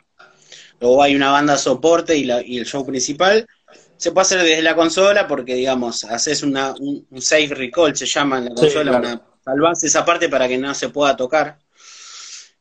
luego 0.80 1.00
hay 1.04 1.14
una 1.14 1.30
banda 1.30 1.56
soporte 1.56 2.16
y, 2.16 2.24
la, 2.24 2.42
y 2.44 2.58
el 2.58 2.66
show 2.66 2.84
principal, 2.84 3.46
se 3.96 4.10
puede 4.10 4.22
hacer 4.22 4.42
desde 4.42 4.60
la 4.60 4.74
consola 4.74 5.28
porque, 5.28 5.54
digamos, 5.54 6.02
haces 6.02 6.42
una, 6.42 6.74
un, 6.80 7.06
safe 7.22 7.54
recall, 7.54 7.94
se 7.94 8.06
llama 8.06 8.38
en 8.38 8.46
la 8.46 8.54
consola, 8.56 8.96
una, 8.98 9.22
salvas 9.44 9.84
esa 9.84 10.04
parte 10.04 10.28
para 10.28 10.48
que 10.48 10.58
no 10.58 10.74
se 10.74 10.88
pueda 10.88 11.16
tocar. 11.16 11.60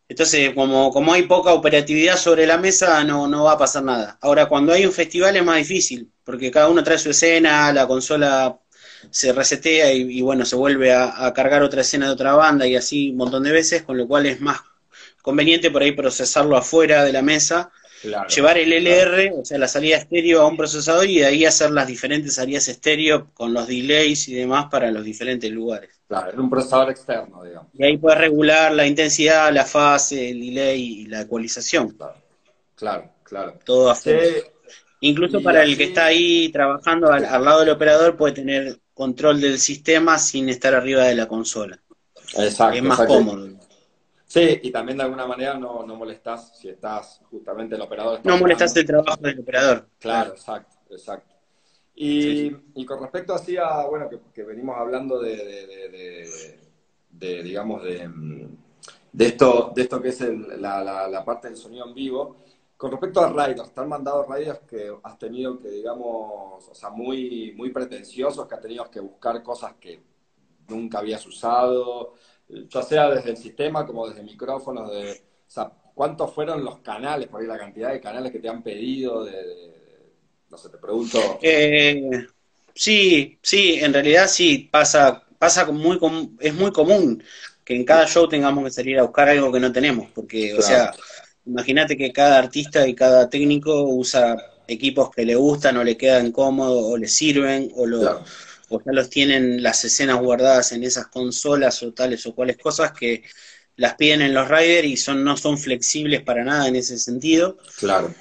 Entonces, 0.08 0.54
como, 0.54 0.92
como 0.92 1.12
hay 1.12 1.24
poca 1.24 1.54
operatividad 1.54 2.18
sobre 2.18 2.46
la 2.46 2.60
mesa, 2.60 3.04
no, 3.04 3.28
no 3.28 3.46
va 3.46 3.54
a 3.54 3.58
pasar 3.58 3.82
nada. 3.82 4.20
Ahora, 4.22 4.46
cuando 4.46 4.74
hay 4.74 4.86
un 4.86 4.94
festival 4.94 5.36
es 5.36 5.44
más 5.44 5.58
difícil, 5.58 6.12
porque 6.24 6.52
cada 6.52 6.70
uno 6.70 6.84
trae 6.84 7.00
su 7.00 7.10
escena, 7.10 7.74
la 7.74 7.88
consola 7.88 8.60
se 9.10 9.34
resetea 9.34 9.92
y, 9.94 10.22
bueno, 10.22 10.46
se 10.46 10.56
vuelve 10.56 10.94
a, 10.94 11.32
cargar 11.34 11.64
otra 11.64 11.82
escena 11.82 12.08
de 12.08 12.14
otra 12.14 12.34
banda 12.34 12.68
y 12.68 12.76
así 12.76 13.12
un 13.12 13.18
montón 13.18 13.44
de 13.44 13.52
veces, 13.52 13.84
con 13.84 13.98
lo 13.98 14.08
cual 14.08 14.26
es 14.26 14.42
más 14.42 14.60
conveniente 15.22 15.72
por 15.72 15.82
ahí 15.82 15.92
procesarlo 15.92 16.58
afuera 16.58 17.04
de 17.04 17.14
la 17.14 17.22
mesa, 17.22 17.72
llevar 18.34 18.58
el 18.58 18.74
LR, 18.74 19.34
o 19.40 19.46
sea, 19.46 19.58
la 19.58 19.68
salida 19.68 19.98
estéreo 19.98 20.42
a 20.42 20.48
un 20.48 20.58
procesador 20.58 21.08
y 21.08 21.20
de 21.20 21.26
ahí 21.26 21.46
hacer 21.46 21.72
las 21.72 21.88
diferentes 21.88 22.36
salidas 22.36 22.68
estéreo 22.68 23.30
con 23.34 23.54
los 23.54 23.68
delays 23.68 24.28
y 24.28 24.34
demás 24.34 24.68
para 24.72 24.92
los 24.92 25.04
diferentes 25.04 25.52
lugares. 25.52 26.02
Claro, 26.08 26.32
en 26.32 26.40
un 26.40 26.50
procesador 26.50 26.90
externo, 26.90 27.44
digamos. 27.44 27.70
Y 27.74 27.84
ahí 27.84 27.98
puedes 27.98 28.20
regular 28.20 28.74
la 28.74 28.86
intensidad, 28.86 29.54
la 29.54 29.66
fase, 29.66 30.32
el 30.32 30.42
delay 30.42 30.82
y 30.82 31.06
la 31.06 31.22
ecualización. 31.22 31.96
Claro, 32.76 33.12
claro. 33.24 33.60
Todo 33.64 33.92
a 33.92 33.96
Incluso 35.04 35.42
para 35.42 35.64
el 35.64 35.78
que 35.78 35.86
está 35.86 36.06
ahí 36.06 36.50
trabajando 36.50 37.12
al, 37.12 37.24
lado 37.24 37.62
del 37.62 37.70
operador 37.70 38.18
puede 38.18 38.36
tener 38.36 38.78
control 39.02 39.42
del 39.42 39.58
sistema 39.58 40.20
sin 40.20 40.48
estar 40.48 40.76
arriba 40.76 41.06
de 41.06 41.16
la 41.16 41.28
consola. 41.28 41.80
Exacto. 42.38 42.78
Es 42.78 42.84
más 42.84 43.02
cómodo. 43.08 43.50
Sí, 44.28 44.60
y 44.62 44.70
también 44.70 45.00
de 45.00 45.06
alguna 45.06 45.26
manera 45.26 45.56
no, 45.56 45.84
no 45.84 45.96
molestas 45.96 46.56
si 46.60 46.70
estás 46.70 47.20
justamente 47.32 47.74
el 47.74 47.82
operador. 47.82 48.20
No 48.24 48.38
molestas 48.38 48.78
el 48.78 48.86
trabajo 48.86 49.20
del 49.20 49.40
operador. 49.40 49.88
Claro, 49.98 50.34
exacto, 50.34 50.78
exacto. 50.92 51.34
Y, 51.96 52.56
y, 52.76 52.86
con 52.86 53.02
respecto 53.02 53.34
así 53.34 53.58
a, 53.58 53.88
bueno, 53.88 54.08
que, 54.08 54.44
venimos 54.44 54.78
hablando 54.78 55.20
de, 55.20 56.30
de, 57.10 57.44
digamos, 57.44 57.84
de, 57.84 58.08
de, 59.12 59.26
esto, 59.26 59.72
de 59.76 59.82
esto 59.82 60.00
que 60.00 60.10
es 60.10 60.22
la, 60.60 61.08
la, 61.10 61.26
parte 61.26 61.48
del 61.48 61.58
sonido 61.58 61.88
en 61.88 61.96
vivo, 61.96 62.38
con 62.82 62.90
respecto 62.90 63.22
a 63.22 63.30
riders, 63.30 63.72
¿te 63.76 63.80
han 63.80 63.90
mandado 63.90 64.26
riders 64.28 64.62
que 64.68 64.92
has 65.04 65.20
tenido 65.20 65.60
que, 65.60 65.70
digamos, 65.70 66.68
o 66.68 66.74
sea, 66.74 66.90
muy, 66.90 67.54
muy 67.56 67.70
pretenciosos, 67.70 68.48
que 68.48 68.56
has 68.56 68.62
tenido 68.62 68.90
que 68.90 69.00
buscar 69.00 69.44
cosas 69.44 69.76
que 69.80 70.02
nunca 70.68 70.98
habías 70.98 71.24
usado, 71.28 72.16
ya 72.50 72.82
sea 72.82 73.12
desde 73.12 73.30
el 73.30 73.38
sistema 73.38 73.86
como 73.86 74.10
desde 74.10 74.24
micrófonos, 74.24 74.90
de, 74.90 75.12
o 75.12 75.52
sea, 75.52 75.72
¿cuántos 75.94 76.34
fueron 76.34 76.66
los 76.66 76.80
canales, 76.80 77.28
por 77.28 77.42
ahí 77.42 77.46
la 77.48 77.60
cantidad 77.60 77.92
de 77.92 78.02
canales 78.02 78.32
que 78.32 78.40
te 78.40 78.50
han 78.50 78.64
pedido? 78.64 79.26
De, 79.26 79.36
no 80.50 80.58
sé, 80.58 80.70
te 80.70 80.80
pregunto. 80.80 81.20
Eh, 81.44 82.26
sí, 82.74 83.38
sí, 83.44 83.76
en 83.76 83.94
realidad 83.94 84.28
sí, 84.28 84.68
pasa, 84.72 85.24
pasa 85.38 85.72
muy, 85.72 86.00
es 86.40 86.56
muy 86.56 86.72
común 86.72 87.24
que 87.64 87.76
en 87.76 87.86
cada 87.86 88.08
show 88.08 88.28
tengamos 88.28 88.64
que 88.64 88.72
salir 88.72 88.98
a 88.98 89.04
buscar 89.04 89.30
algo 89.30 89.52
que 89.52 89.60
no 89.60 89.72
tenemos, 89.72 90.10
porque, 90.16 90.56
o 90.56 90.64
sea 90.64 90.92
Imagínate 91.52 91.98
que 91.98 92.14
cada 92.14 92.38
artista 92.38 92.88
y 92.88 92.96
cada 92.96 93.30
técnico 93.30 93.84
usa 93.84 94.38
equipos 94.70 95.12
que 95.12 95.26
le 95.26 95.36
gustan 95.36 95.76
o 95.76 95.84
le 95.84 95.98
quedan 95.98 96.32
cómodos 96.32 96.82
o 96.82 96.96
le 96.96 97.10
sirven 97.10 97.70
o, 97.76 97.86
lo, 97.86 98.02
ya 98.02 98.80
los 98.86 99.10
tienen 99.10 99.62
las 99.62 99.84
escenas 99.84 100.18
guardadas 100.22 100.72
en 100.72 100.86
esas 100.86 101.08
consolas 101.08 101.84
o 101.84 101.92
tales 101.92 102.26
o 102.26 102.34
cuales 102.34 102.58
cosas 102.58 102.94
que 102.94 103.24
las 103.76 103.96
piden 103.96 104.22
en 104.22 104.34
los 104.34 104.48
riders 104.48 104.88
y 104.88 104.96
son, 104.96 105.26
no 105.26 105.36
son 105.36 105.58
flexibles 105.58 106.22
para 106.22 106.46
nada 106.46 106.70
en 106.70 106.78
ese 106.78 106.98
sentido. 106.98 107.58
Claro. 107.80 108.14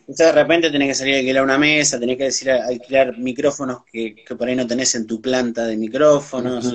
Entonces 0.00 0.26
de 0.26 0.32
repente 0.32 0.70
tenés 0.70 0.88
que 0.88 0.94
salir 0.94 1.14
a 1.16 1.18
alquilar 1.18 1.42
una 1.42 1.58
mesa, 1.58 1.98
tenés 1.98 2.18
que 2.18 2.24
decir 2.24 2.52
a 2.52 2.66
alquilar 2.66 3.18
micrófonos 3.18 3.78
que, 3.90 4.14
por 4.38 4.46
ahí 4.46 4.54
no 4.54 4.64
tenés 4.64 4.94
en 4.94 5.08
tu 5.08 5.20
planta 5.20 5.66
de 5.66 5.76
micrófonos. 5.76 6.72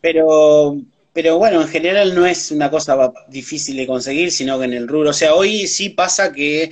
Pero 0.00 0.80
pero 1.12 1.38
bueno, 1.38 1.62
en 1.62 1.68
general 1.68 2.14
no 2.14 2.26
es 2.26 2.50
una 2.50 2.70
cosa 2.70 3.12
difícil 3.28 3.76
de 3.76 3.86
conseguir, 3.86 4.30
sino 4.30 4.58
que 4.58 4.66
en 4.66 4.74
el 4.74 4.88
rubro, 4.88 5.10
o 5.10 5.14
sea, 5.14 5.34
hoy 5.34 5.66
sí 5.66 5.90
pasa 5.90 6.32
que 6.32 6.70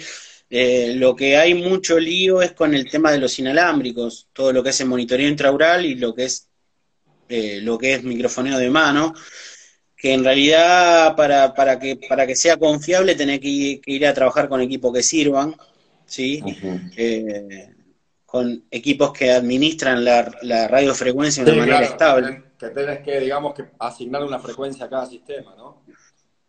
eh, 0.48 0.94
lo 0.94 1.16
que 1.16 1.36
hay 1.36 1.54
mucho 1.54 1.98
lío 1.98 2.40
es 2.42 2.52
con 2.52 2.74
el 2.74 2.88
tema 2.88 3.10
de 3.10 3.18
los 3.18 3.38
inalámbricos, 3.38 4.28
todo 4.32 4.52
lo 4.52 4.62
que 4.62 4.70
es 4.70 4.80
el 4.80 4.88
monitoreo 4.88 5.28
intraural 5.28 5.84
y 5.84 5.96
lo 5.96 6.14
que 6.14 6.24
es 6.26 6.48
eh, 7.28 7.60
lo 7.60 7.76
que 7.76 7.94
es 7.94 8.04
microfoneo 8.04 8.56
de 8.58 8.70
mano, 8.70 9.12
que 9.96 10.12
en 10.12 10.22
realidad 10.22 11.16
para, 11.16 11.52
para 11.52 11.80
que 11.80 11.98
para 12.08 12.24
que 12.24 12.36
sea 12.36 12.56
confiable 12.56 13.16
tenés 13.16 13.40
que 13.40 13.80
ir, 13.84 14.06
a 14.06 14.14
trabajar 14.14 14.48
con 14.48 14.60
equipos 14.60 14.92
que 14.92 15.02
sirvan, 15.02 15.56
¿sí? 16.04 16.40
Eh, 16.96 17.68
con 18.24 18.64
equipos 18.70 19.12
que 19.12 19.32
administran 19.32 20.04
la, 20.04 20.30
la 20.42 20.68
radiofrecuencia 20.68 21.42
de 21.42 21.52
una 21.52 21.60
manera 21.66 21.84
estable 21.84 22.45
que 22.58 22.68
tenés 22.68 23.00
que, 23.00 23.20
digamos, 23.20 23.54
que 23.54 23.64
asignar 23.78 24.22
una 24.24 24.38
frecuencia 24.38 24.86
a 24.86 24.88
cada 24.88 25.06
sistema, 25.06 25.54
¿no? 25.56 25.82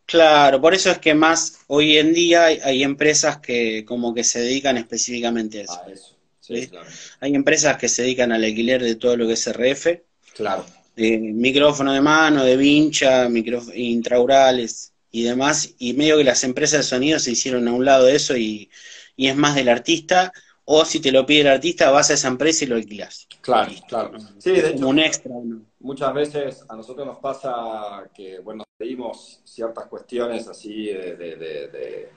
Claro, 0.05 0.61
por 0.61 0.73
eso 0.73 0.89
es 0.89 0.99
que 0.99 1.13
más 1.13 1.59
hoy 1.67 1.97
en 1.97 2.13
día 2.13 2.45
hay, 2.45 2.83
empresas 2.83 3.39
que 3.39 3.83
como 3.83 4.13
que 4.13 4.23
se 4.23 4.39
dedican 4.39 4.77
específicamente 4.77 5.59
a 5.59 5.63
eso. 5.63 5.81
A 5.85 5.91
eso. 5.91 6.17
Sí, 6.39 6.67
Claro. 6.67 6.87
Hay 7.19 7.35
empresas 7.35 7.77
que 7.77 7.89
se 7.89 8.03
dedican 8.03 8.31
al 8.31 8.45
alquiler 8.45 8.81
de 8.81 8.95
todo 8.95 9.17
lo 9.17 9.27
que 9.27 9.33
es 9.33 9.47
RF. 9.47 10.01
Claro. 10.33 10.65
micrófono 10.95 11.91
de 11.91 11.99
mano, 11.99 12.45
de 12.45 12.55
vincha, 12.55 13.27
intraurales 13.75 14.93
y 15.11 15.23
demás. 15.23 15.73
Y 15.77 15.93
medio 15.93 16.17
que 16.17 16.23
las 16.23 16.45
empresas 16.45 16.79
de 16.79 16.83
sonido 16.83 17.19
se 17.19 17.31
hicieron 17.31 17.67
a 17.67 17.73
un 17.73 17.83
lado 17.83 18.05
de 18.05 18.15
eso 18.15 18.37
y, 18.37 18.69
y 19.17 19.27
es 19.27 19.35
más 19.35 19.55
del 19.55 19.67
artista 19.67 20.31
o 20.69 20.83
si 20.83 20.99
te 20.99 21.13
lo 21.13 21.25
pide 21.25 21.41
el 21.41 21.47
artista, 21.47 21.91
vas 21.91 22.09
a 22.09 22.15
esa 22.15 22.27
empresa 22.27 22.65
y 22.65 22.67
lo 22.67 22.75
alquilas. 22.75 23.25
Claro, 23.39 23.71
claro. 23.87 24.11
Sí, 24.37 24.51
de 24.51 24.71
hecho, 24.71 24.85
un 24.85 24.99
extra. 24.99 25.33
Muchas 25.79 26.13
veces 26.13 26.65
a 26.67 26.75
nosotros 26.75 27.05
nos 27.05 27.19
pasa 27.19 28.09
que, 28.13 28.39
bueno, 28.39 28.63
pedimos 28.77 29.41
ciertas 29.43 29.85
cuestiones 29.87 30.47
así 30.47 30.85
de, 30.85 32.09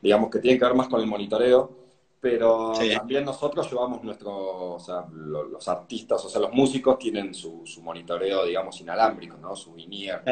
digamos, 0.00 0.30
que 0.30 0.38
tienen 0.38 0.58
que 0.58 0.64
ver 0.64 0.74
más 0.74 0.88
con 0.88 1.00
el 1.00 1.06
monitoreo, 1.06 1.70
pero 2.20 2.72
también 2.96 3.24
nosotros 3.24 3.70
llevamos 3.70 4.02
nuestro, 4.02 4.74
o 4.74 4.80
sea, 4.80 5.04
los, 5.12 5.66
artistas, 5.68 6.24
o 6.24 6.28
sea, 6.28 6.40
los 6.40 6.52
músicos 6.52 6.98
tienen 6.98 7.34
su, 7.34 7.64
monitoreo, 7.82 8.46
digamos, 8.46 8.80
inalámbrico, 8.80 9.36
¿no? 9.36 9.54
Su 9.56 9.72
vinier 9.74 10.22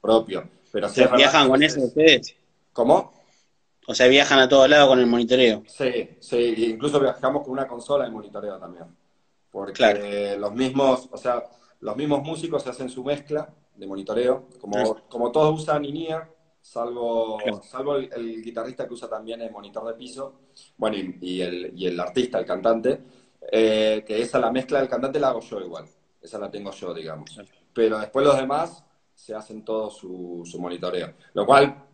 propio. 0.00 0.48
Pero 0.70 0.88
¿Viajan 1.16 1.48
con 1.48 1.62
eso 1.62 1.80
ustedes? 1.80 2.36
¿Cómo? 2.72 3.12
O 3.86 3.94
sea, 3.94 4.06
viajan 4.06 4.38
a 4.38 4.48
todos 4.48 4.68
lados 4.68 4.88
con 4.88 5.00
el 5.00 5.06
monitoreo. 5.06 5.64
Sí, 5.66 6.10
sí, 6.20 6.54
incluso 6.68 7.00
viajamos 7.00 7.42
con 7.42 7.52
una 7.52 7.66
consola 7.66 8.04
de 8.04 8.10
monitoreo 8.10 8.56
también. 8.58 8.84
Porque 9.50 10.36
los 10.38 10.52
mismos, 10.52 11.08
o 11.10 11.16
sea, 11.16 11.42
los 11.80 11.96
mismos 11.96 12.22
músicos 12.22 12.66
hacen 12.66 12.88
su 12.88 13.04
mezcla 13.04 13.52
de 13.74 13.86
monitoreo, 13.86 14.48
como, 14.60 14.96
como 15.08 15.32
todos 15.32 15.60
usan 15.60 15.84
in 15.84 16.08
salvo, 16.60 17.38
salvo 17.62 17.96
el, 17.96 18.42
guitarrista 18.42 18.86
que 18.86 18.94
usa 18.94 19.08
también 19.08 19.40
el 19.40 19.50
monitor 19.50 19.86
de 19.86 19.94
piso, 19.94 20.40
bueno, 20.76 20.96
y, 20.96 21.40
el, 21.40 21.72
y 21.74 21.86
el, 21.86 21.98
artista, 21.98 22.38
el 22.38 22.44
cantante, 22.44 23.00
eh, 23.50 24.04
que 24.06 24.20
esa 24.20 24.38
la 24.38 24.52
mezcla 24.52 24.78
del 24.78 24.88
cantante 24.88 25.18
la 25.18 25.28
hago 25.28 25.40
yo 25.40 25.60
igual, 25.60 25.86
esa 26.20 26.38
la 26.38 26.50
tengo 26.50 26.70
yo, 26.70 26.92
digamos. 26.92 27.38
Pero 27.72 27.98
después 27.98 28.26
los 28.26 28.36
demás 28.36 28.84
se 29.14 29.34
hacen 29.34 29.64
todo 29.64 29.90
su, 29.90 30.42
su 30.44 30.60
monitoreo, 30.60 31.14
lo 31.32 31.46
cual 31.46 31.86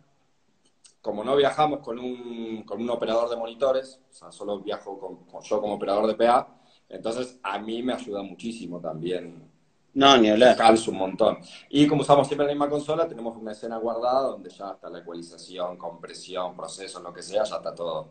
como 1.01 1.23
no 1.23 1.37
viajamos 1.37 1.79
con 1.79 1.99
un, 1.99 2.63
con 2.63 2.81
un 2.81 2.89
operador 2.89 3.29
de 3.29 3.37
monitores, 3.37 4.01
o 4.09 4.13
sea, 4.13 4.29
solo 4.29 4.59
viajo 4.59 4.99
con, 4.99 5.41
yo 5.41 5.61
como 5.61 5.75
operador 5.75 6.05
de 6.07 6.15
PA, 6.15 6.59
entonces 6.89 7.39
a 7.43 7.59
mí 7.59 7.81
me 7.81 7.93
ayuda 7.93 8.21
muchísimo 8.23 8.81
también. 8.81 9.49
No, 9.97 10.15
ni 10.15 10.29
hablar. 10.29 10.55
Calzo 10.55 10.91
un 10.91 10.97
montón. 10.97 11.39
Y 11.71 11.87
como 11.87 12.03
usamos 12.03 12.27
siempre 12.27 12.45
la 12.45 12.53
misma 12.53 12.69
consola, 12.69 13.07
tenemos 13.07 13.35
una 13.35 13.53
escena 13.53 13.77
guardada 13.77 14.27
donde 14.27 14.51
ya 14.51 14.69
está 14.69 14.91
la 14.91 14.99
ecualización, 14.99 15.75
compresión, 15.75 16.55
proceso, 16.55 16.99
lo 16.99 17.11
que 17.11 17.23
sea, 17.23 17.43
ya 17.43 17.55
está 17.55 17.73
todo, 17.73 18.07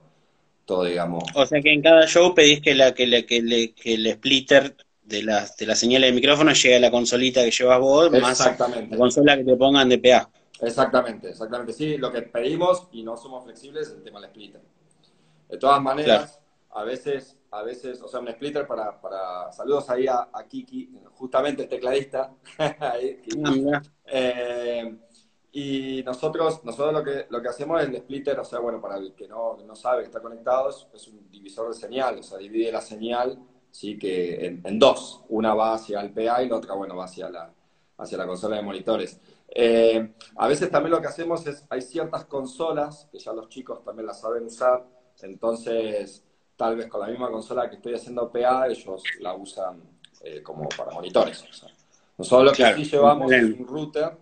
todo 0.65 0.83
digamos. 0.83 1.23
O 1.37 1.47
sea 1.47 1.61
que 1.61 1.73
en 1.73 1.81
cada 1.81 2.05
show 2.09 2.35
pedís 2.35 2.61
que, 2.61 2.75
la, 2.75 2.93
que, 2.93 3.25
que, 3.25 3.41
le, 3.41 3.73
que 3.73 3.95
el 3.95 4.13
splitter 4.15 4.77
de 5.05 5.23
las 5.23 5.57
de 5.57 5.67
la 5.67 5.77
señal 5.77 6.03
de 6.03 6.11
micrófono 6.11 6.53
llegue 6.53 6.75
a 6.75 6.81
la 6.81 6.91
consolita 6.91 7.45
que 7.45 7.53
llevas 7.53 7.79
vos, 7.79 8.11
más 8.11 8.41
la 8.41 8.97
consola 8.97 9.37
que 9.37 9.45
te 9.45 9.55
pongan 9.55 9.89
de 9.89 9.99
PA. 9.99 10.29
Exactamente, 10.61 11.29
exactamente. 11.31 11.73
Sí, 11.73 11.99
lo 11.99 12.11
que 12.11 12.23
pedimos 12.23 12.89
y 12.91 13.05
no 13.05 13.17
somos 13.17 13.45
flexibles 13.45 13.87
es 13.87 13.95
el 13.95 14.03
tema 14.03 14.21
del 14.21 14.31
splitter. 14.31 14.61
De 15.49 15.57
todas 15.57 15.81
maneras, 15.81 16.41
a 16.71 16.83
veces, 16.83 17.37
a 17.59 17.63
veces, 17.63 18.01
o 18.03 18.09
sea, 18.09 18.21
un 18.21 18.29
splitter 18.29 18.67
para, 18.67 19.01
para 19.01 19.51
saludos 19.53 19.89
ahí 19.91 20.07
a, 20.07 20.29
Kiki, 20.49 20.93
justamente 21.13 21.63
el 21.63 21.69
tecladista. 21.69 22.33
Ah, 22.59 22.95
eh, 24.09 24.99
y 25.53 26.03
nosotros, 26.05 26.63
nosotros 26.65 26.93
lo 26.93 27.03
que, 27.03 27.27
lo 27.31 27.41
que 27.41 27.49
hacemos 27.49 27.81
es 27.83 27.89
el 27.89 27.97
splitter, 27.97 28.39
o 28.39 28.45
sea, 28.45 28.59
bueno, 28.59 28.81
para 28.81 28.97
el 28.99 29.15
que 29.15 29.27
no, 29.27 29.57
no 29.57 29.75
sabe 29.75 30.03
que 30.03 30.07
está 30.07 30.21
conectado, 30.21 30.69
es, 30.93 31.09
un 31.09 31.31
divisor 31.31 31.69
de 31.69 31.75
señal, 31.75 32.19
o 32.19 32.23
sea, 32.23 32.39
divide 32.39 32.71
la 32.71 32.81
señal, 32.81 33.39
sí, 33.71 33.99
que 33.99 34.47
en, 34.47 34.61
en 34.65 34.79
dos. 34.79 35.23
Una 35.29 35.55
va 35.55 35.75
hacia 35.75 36.01
el 36.01 36.13
PA 36.13 36.43
y 36.43 36.49
la 36.49 36.57
otra, 36.57 36.75
bueno, 36.75 36.95
va 36.97 37.05
hacia 37.05 37.31
la, 37.31 37.53
hacia 37.99 38.19
la 38.19 38.27
consola 38.27 38.57
de 38.57 38.63
monitores. 38.63 39.19
Eh, 39.49 40.15
a 40.37 40.49
veces 40.49 40.71
también 40.71 40.91
lo 40.91 41.01
que 41.01 41.09
hacemos 41.09 41.47
es, 41.47 41.65
hay 41.71 41.81
ciertas 41.81 42.27
consolas 42.27 43.09
que 43.11 43.19
ya 43.19 43.33
los 43.33 43.49
chicos 43.49 43.83
también 43.83 44.07
las 44.07 44.21
saben 44.21 44.45
usar, 44.45 44.87
entonces 45.23 46.26
tal 46.57 46.77
vez 46.77 46.87
con 46.89 47.01
la 47.01 47.09
misma 47.09 47.31
consola 47.31 47.69
que 47.69 47.77
estoy 47.77 47.95
haciendo 47.95 48.31
PA, 48.31 48.67
ellos 48.69 49.03
la 49.21 49.35
usan 49.35 49.83
eh, 50.23 50.43
como 50.43 50.69
para 50.69 50.93
monitores. 50.93 51.45
Nosotros 52.19 52.45
lo 52.45 52.53
que 52.53 52.75
sí 52.75 52.91
llevamos 52.91 53.31
es 53.31 53.45
un 53.45 53.67
router, 53.67 54.17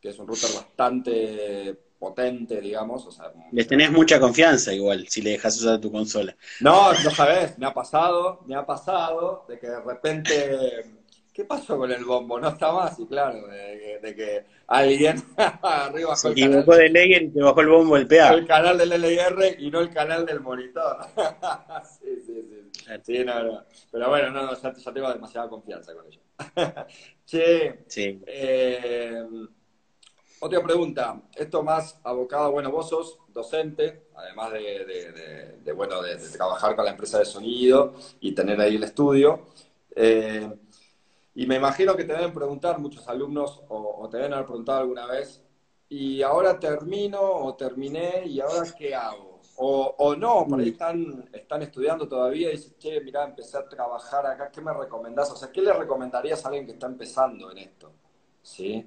que 0.00 0.08
es 0.08 0.18
un 0.18 0.26
router 0.26 0.50
bastante 0.54 1.78
potente, 1.98 2.60
digamos. 2.60 3.06
O 3.06 3.12
sea, 3.12 3.32
Les 3.52 3.66
tenés 3.66 3.90
mucha 3.92 4.18
confianza 4.18 4.72
igual, 4.72 5.06
si 5.08 5.22
le 5.22 5.30
dejas 5.30 5.56
usar 5.56 5.80
tu 5.80 5.90
consola. 5.90 6.36
No, 6.60 6.92
no 6.92 7.10
sabes, 7.10 7.56
me 7.58 7.66
ha 7.66 7.74
pasado, 7.74 8.40
me 8.46 8.56
ha 8.56 8.66
pasado 8.66 9.44
de 9.48 9.58
que 9.58 9.68
de 9.68 9.80
repente 9.80 10.97
¿qué 11.38 11.44
pasó 11.44 11.78
con 11.78 11.92
el 11.92 12.04
bombo? 12.04 12.40
No 12.40 12.48
está 12.48 12.72
más, 12.72 12.98
y 12.98 13.06
claro, 13.06 13.46
de, 13.46 14.14
que 14.16 14.44
alguien 14.66 15.22
arriba 15.62 16.16
Se 16.16 16.30
equivocó 16.30 16.74
de 16.74 16.88
y 16.88 17.28
te 17.28 17.40
bajó 17.40 17.60
el 17.60 17.68
bombo 17.68 17.96
el 17.96 18.08
PA. 18.08 18.34
El 18.34 18.44
canal 18.44 18.76
del 18.76 18.92
LR 18.92 19.54
y 19.56 19.70
no 19.70 19.78
el 19.78 19.90
canal 19.90 20.26
del 20.26 20.40
monitor. 20.40 20.96
sí, 22.00 22.22
sí, 22.26 22.44
sí. 22.50 22.92
Sí, 23.04 23.24
no, 23.24 23.40
no. 23.44 23.62
Pero 23.92 24.08
bueno, 24.08 24.32
no, 24.32 24.60
ya, 24.60 24.74
ya 24.74 24.92
tengo 24.92 25.12
demasiada 25.12 25.48
confianza 25.48 25.94
con 25.94 26.06
ello. 26.06 26.20
che, 27.24 27.84
sí. 27.86 28.20
eh, 28.26 29.22
otra 30.40 30.60
pregunta, 30.60 31.22
esto 31.36 31.62
más 31.62 32.00
abocado, 32.02 32.50
bueno, 32.50 32.72
vos 32.72 32.88
sos 32.88 33.18
docente, 33.28 34.08
además 34.16 34.54
de, 34.54 35.72
bueno, 35.72 36.02
de, 36.02 36.16
trabajar 36.16 36.74
con 36.74 36.84
la 36.84 36.90
empresa 36.90 37.20
de 37.20 37.24
sonido 37.24 37.94
y 38.18 38.32
tener 38.32 38.60
ahí 38.60 38.74
el 38.74 38.82
estudio. 38.82 39.46
Eh, 39.94 40.48
y 41.38 41.46
me 41.46 41.54
imagino 41.54 41.94
que 41.94 42.02
te 42.02 42.14
deben 42.14 42.34
preguntar 42.34 42.80
muchos 42.80 43.06
alumnos, 43.06 43.62
o, 43.68 44.08
te 44.10 44.16
deben 44.16 44.32
haber 44.32 44.46
preguntado 44.46 44.80
alguna 44.80 45.06
vez, 45.06 45.40
y 45.88 46.20
ahora 46.20 46.58
termino 46.58 47.20
o 47.20 47.54
terminé, 47.54 48.24
¿y 48.26 48.40
ahora 48.40 48.68
qué 48.76 48.92
hago? 48.92 49.40
O, 49.54 50.16
no, 50.18 50.44
por 50.48 50.58
ahí 50.58 50.70
están, 50.70 51.30
están 51.32 51.62
estudiando 51.62 52.08
todavía 52.08 52.48
y 52.48 52.56
dicen, 52.56 52.74
che, 52.80 53.00
mira, 53.02 53.22
empecé 53.22 53.56
a 53.56 53.68
trabajar 53.68 54.26
acá, 54.26 54.50
¿qué 54.50 54.60
me 54.60 54.72
recomendás? 54.72 55.30
O 55.30 55.36
sea, 55.36 55.52
¿qué 55.52 55.62
le 55.62 55.72
recomendarías 55.72 56.44
a 56.44 56.48
alguien 56.48 56.66
que 56.66 56.72
está 56.72 56.88
empezando 56.88 57.52
en 57.52 57.58
esto? 57.58 57.92
¿Sí? 58.42 58.84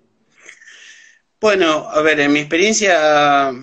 Bueno, 1.39 1.89
a 1.89 2.01
ver, 2.01 2.19
en 2.19 2.33
mi 2.33 2.39
experiencia, 2.39 3.53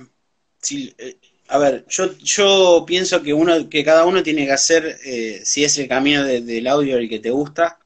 si, 0.62 0.94
eh, 0.96 1.18
a 1.48 1.59
ver, 1.59 1.85
yo, 1.88 2.14
yo 2.22 2.85
pienso 2.87 3.22
que 3.22 3.35
uno, 3.35 3.68
que 3.68 3.85
cada 3.85 4.07
uno 4.07 4.22
tiene 4.22 4.46
que 4.46 4.53
hacer, 4.53 4.96
eh, 5.05 5.42
si 5.44 5.62
es 5.62 5.77
el 5.77 5.88
camino 5.88 6.24
del 6.24 6.66
audio 6.66 6.96
el 6.96 7.11
que 7.11 7.18
te 7.18 7.31
gusta, 7.31 7.79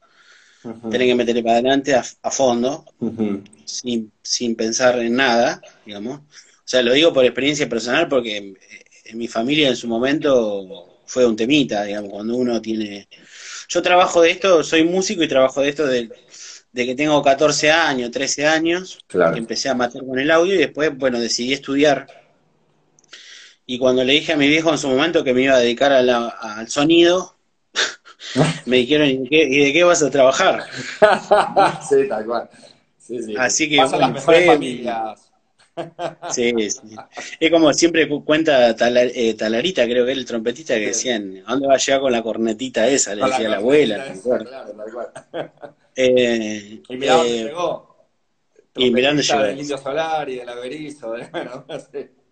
tiene 0.89 1.05
que 1.05 1.15
meterle 1.15 1.43
para 1.43 1.55
adelante 1.55 1.93
a, 1.95 2.31
fondo, 2.31 2.85
sin, 3.65 4.11
sin 4.21 4.55
pensar 4.55 4.99
en 4.99 5.15
nada, 5.15 5.61
digamos. 5.85 6.19
O 6.19 6.65
sea, 6.65 6.81
lo 6.81 6.93
digo 6.93 7.11
por 7.11 7.25
experiencia 7.25 7.67
personal 7.67 8.07
porque 8.07 8.37
en, 8.37 8.57
en 9.05 9.17
mi 9.17 9.27
familia 9.27 9.69
en 9.69 9.75
su 9.75 9.87
momento 9.87 10.93
fue 11.05 11.25
un 11.25 11.35
temita, 11.35 11.83
digamos, 11.83 12.11
cuando 12.11 12.35
uno 12.35 12.61
tiene... 12.61 13.07
Yo 13.69 13.81
trabajo 13.81 14.21
de 14.21 14.31
esto, 14.31 14.63
soy 14.63 14.83
músico 14.83 15.23
y 15.23 15.27
trabajo 15.27 15.61
de 15.61 15.69
esto 15.69 15.85
de, 15.85 16.09
que 16.73 16.95
tengo 16.95 17.21
14 17.21 17.71
años, 17.71 18.11
13 18.11 18.47
años, 18.47 18.99
que 19.07 19.19
empecé 19.37 19.69
a 19.69 19.75
matar 19.75 20.05
con 20.05 20.19
el 20.19 20.31
audio 20.31 20.55
y 20.55 20.57
después, 20.57 20.95
bueno, 20.97 21.19
decidí 21.19 21.53
estudiar. 21.53 22.07
Y 23.65 23.77
cuando 23.77 24.03
le 24.03 24.13
dije 24.13 24.33
a 24.33 24.37
mi 24.37 24.47
viejo 24.47 24.71
en 24.71 24.77
su 24.77 24.89
momento 24.89 25.23
que 25.23 25.33
me 25.33 25.43
iba 25.43 25.55
a 25.55 25.59
dedicar 25.59 25.91
al 25.91 26.67
sonido, 26.67 27.35
me 28.65 28.77
dijeron, 28.77 29.07
¿y 29.07 29.27
de, 29.27 29.73
qué, 29.73 29.83
vas 29.83 30.01
a 30.03 30.09
trabajar? 30.09 30.63
sí, 31.89 32.07
tal 32.07 32.25
cual. 32.25 32.49
Así 33.37 33.69
que 33.69 33.83
bueno, 33.83 34.15
fue, 34.15 34.45
familias. 34.45 35.29
Sí, 36.29 36.53
sí. 36.69 36.95
Es 37.39 37.49
como 37.49 37.73
siempre 37.73 38.07
cuenta 38.07 38.69
eh, 38.69 39.33
Talarita, 39.33 39.85
creo 39.85 40.05
que 40.05 40.11
es 40.11 40.17
el 40.19 40.25
trompetista, 40.25 40.75
que 40.75 40.87
decían, 40.87 41.41
¿a 41.47 41.53
dónde 41.53 41.67
va 41.67 41.73
a 41.73 41.77
llegar 41.77 41.99
con 41.99 42.11
la 42.11 42.21
cornetita 42.21 42.87
esa? 42.87 43.15
Le 43.15 43.25
decía 43.25 43.49
la, 43.49 43.57
abuela. 43.57 44.13
Eh, 45.95 46.79
y 46.87 46.95
mirá 46.95 47.15
dónde 47.15 47.39
eh, 47.39 47.43
llegó. 47.45 48.07
Y 48.75 48.91
mirando 48.91 49.23
llegó. 49.23 49.41
Del 49.41 49.59
Indio 49.59 49.77
Solar 49.79 50.29
y 50.29 50.35
del 50.35 50.49
Averizo, 50.49 51.13
de, 51.13 51.25
bueno, 51.25 51.65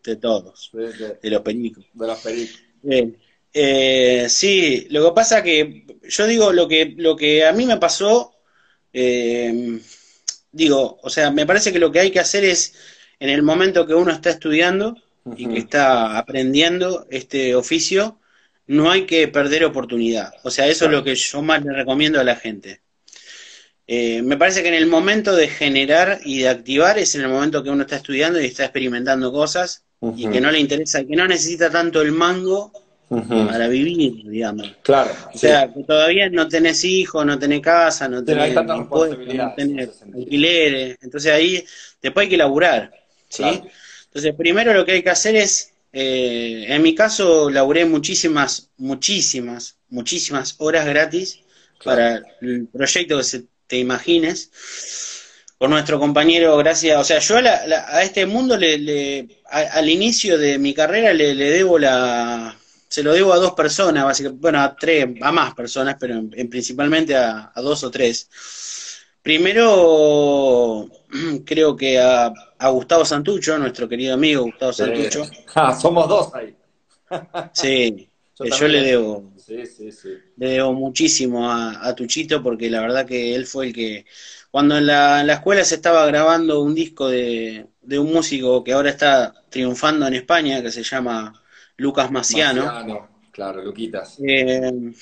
de 0.03 0.15
todos, 0.17 0.69
de 0.73 1.29
los 1.29 1.41
pericos. 1.41 1.85
De 1.93 2.07
los 2.07 2.19
pericos. 2.19 2.61
Eh, 3.53 4.27
sí, 4.29 4.87
lo 4.89 5.05
que 5.05 5.15
pasa 5.15 5.43
que 5.43 5.85
yo 6.07 6.25
digo 6.25 6.53
lo 6.53 6.67
que, 6.67 6.93
lo 6.97 7.15
que 7.15 7.45
a 7.45 7.51
mí 7.51 7.65
me 7.65 7.77
pasó, 7.77 8.33
digo, 10.51 10.99
o 11.01 11.09
sea, 11.09 11.31
me 11.31 11.45
parece 11.45 11.71
que 11.71 11.79
lo 11.79 11.91
que 11.91 11.99
hay 11.99 12.11
que 12.11 12.19
hacer 12.19 12.43
es 12.43 12.73
en 13.19 13.29
el 13.29 13.43
momento 13.43 13.85
que 13.85 13.93
uno 13.93 14.11
está 14.11 14.29
estudiando 14.29 14.97
y 15.37 15.47
que 15.47 15.59
está 15.59 16.17
aprendiendo 16.17 17.07
este 17.11 17.55
oficio, 17.55 18.19
no 18.67 18.89
hay 18.89 19.05
que 19.05 19.27
perder 19.27 19.65
oportunidad. 19.65 20.33
O 20.43 20.49
sea, 20.49 20.67
eso 20.67 20.85
es 20.85 20.91
lo 20.91 21.03
que 21.03 21.15
yo 21.15 21.41
más 21.41 21.63
le 21.63 21.73
recomiendo 21.73 22.19
a 22.19 22.23
la 22.23 22.35
gente. 22.35 22.81
Eh, 23.87 24.21
me 24.21 24.37
parece 24.37 24.61
que 24.61 24.69
en 24.69 24.75
el 24.75 24.85
momento 24.85 25.35
de 25.35 25.49
generar 25.49 26.21
y 26.23 26.39
de 26.39 26.49
activar 26.49 26.97
es 26.97 27.13
en 27.15 27.21
el 27.21 27.27
momento 27.27 27.63
que 27.63 27.69
uno 27.69 27.83
está 27.83 27.97
estudiando 27.97 28.39
y 28.39 28.45
está 28.45 28.63
experimentando 28.63 29.31
cosas 29.31 29.83
y 30.15 30.27
que 30.29 30.41
no 30.41 30.49
le 30.49 30.59
interesa, 30.59 31.03
que 31.03 31.15
no 31.15 31.27
necesita 31.27 31.69
tanto 31.69 32.01
el 32.01 32.11
mango 32.11 32.71
para 33.19 33.67
vivir, 33.67 34.23
digamos. 34.29 34.73
Claro. 34.83 35.11
O 35.33 35.37
sea, 35.37 35.71
que 35.71 35.83
todavía 35.83 36.29
no 36.29 36.47
tenés 36.47 36.83
hijos, 36.85 37.25
no 37.25 37.37
tenés 37.37 37.59
casa, 37.59 38.07
no 38.07 38.23
tenés, 38.23 38.53
no 38.53 38.89
alquileres. 40.15 40.97
Entonces 41.01 41.31
ahí 41.31 41.63
después 42.01 42.25
hay 42.25 42.29
que 42.29 42.37
laburar. 42.37 42.91
¿sí? 43.27 43.43
Entonces, 44.05 44.33
primero 44.35 44.73
lo 44.73 44.85
que 44.85 44.93
hay 44.93 45.03
que 45.03 45.09
hacer 45.09 45.35
es, 45.35 45.73
eh, 45.91 46.65
en 46.67 46.81
mi 46.81 46.95
caso, 46.95 47.49
laburé 47.49 47.85
muchísimas, 47.85 48.69
muchísimas, 48.77 49.77
muchísimas 49.89 50.55
horas 50.59 50.85
gratis 50.85 51.39
para 51.83 52.21
el 52.41 52.67
proyecto 52.67 53.17
que 53.17 53.23
se 53.23 53.43
te 53.67 53.77
imagines. 53.77 54.51
Por 55.57 55.69
nuestro 55.69 55.99
compañero, 55.99 56.57
gracias, 56.57 56.99
o 56.99 57.03
sea, 57.03 57.19
yo 57.19 57.37
a, 57.37 58.01
este 58.01 58.25
mundo, 58.25 58.57
le, 58.57 59.27
al 59.47 59.89
inicio 59.89 60.37
de 60.37 60.57
mi 60.57 60.73
carrera, 60.73 61.13
le, 61.13 61.35
debo 61.35 61.77
la, 61.77 62.57
se 62.91 63.03
lo 63.03 63.13
debo 63.13 63.31
a 63.31 63.37
dos 63.37 63.53
personas, 63.53 64.03
básicamente, 64.03 64.41
bueno, 64.41 64.59
a 64.59 64.75
tres, 64.75 65.07
a 65.21 65.31
más 65.31 65.53
personas, 65.53 65.95
pero 65.97 66.15
en, 66.15 66.49
principalmente 66.49 67.15
a, 67.15 67.49
dos 67.55 67.85
o 67.85 67.89
tres. 67.89 68.27
Primero, 69.21 70.89
creo 71.45 71.73
que 71.73 71.97
a, 71.97 72.33
Gustavo 72.69 73.05
Santucho, 73.05 73.57
nuestro 73.57 73.87
querido 73.87 74.15
amigo 74.15 74.43
Gustavo 74.43 74.73
Santucho. 74.73 75.25
Ah, 75.55 75.73
somos 75.73 76.07
dos 76.09 76.35
ahí. 76.35 76.53
sí, 77.53 78.09
yo, 78.37 78.67
le 78.67 78.81
debo. 78.81 79.31
Le 80.35 80.49
debo 80.49 80.73
muchísimo 80.73 81.49
a, 81.49 81.95
Tuchito 81.95 82.43
porque 82.43 82.69
la 82.69 82.81
verdad 82.81 83.05
que 83.05 83.33
él 83.33 83.45
fue 83.45 83.67
el 83.67 83.73
que. 83.73 84.05
Cuando 84.49 84.77
en 84.77 84.87
la, 84.87 85.21
escuela 85.31 85.63
se 85.63 85.75
estaba 85.75 86.05
grabando 86.07 86.61
un 86.61 86.75
disco 86.75 87.07
de, 87.07 87.67
un 87.89 88.11
músico 88.11 88.65
que 88.65 88.73
ahora 88.73 88.89
está 88.89 89.33
triunfando 89.49 90.05
en 90.07 90.15
España, 90.15 90.61
que 90.61 90.71
se 90.71 90.83
llama 90.83 91.40
Lucas 91.81 92.11
Maciano. 92.11 92.65
Maciano 92.65 93.11
claro, 93.31 93.63
Luquitas. 93.63 94.17
Eh, 94.23 94.93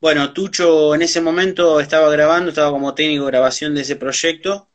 bueno, 0.00 0.32
Tucho 0.32 0.94
en 0.94 1.02
ese 1.02 1.20
momento 1.20 1.80
estaba 1.80 2.10
grabando, 2.10 2.50
estaba 2.50 2.70
como 2.70 2.94
técnico 2.94 3.24
de 3.24 3.30
grabación 3.30 3.74
de 3.74 3.82
ese 3.82 3.96
proyecto. 3.96 4.68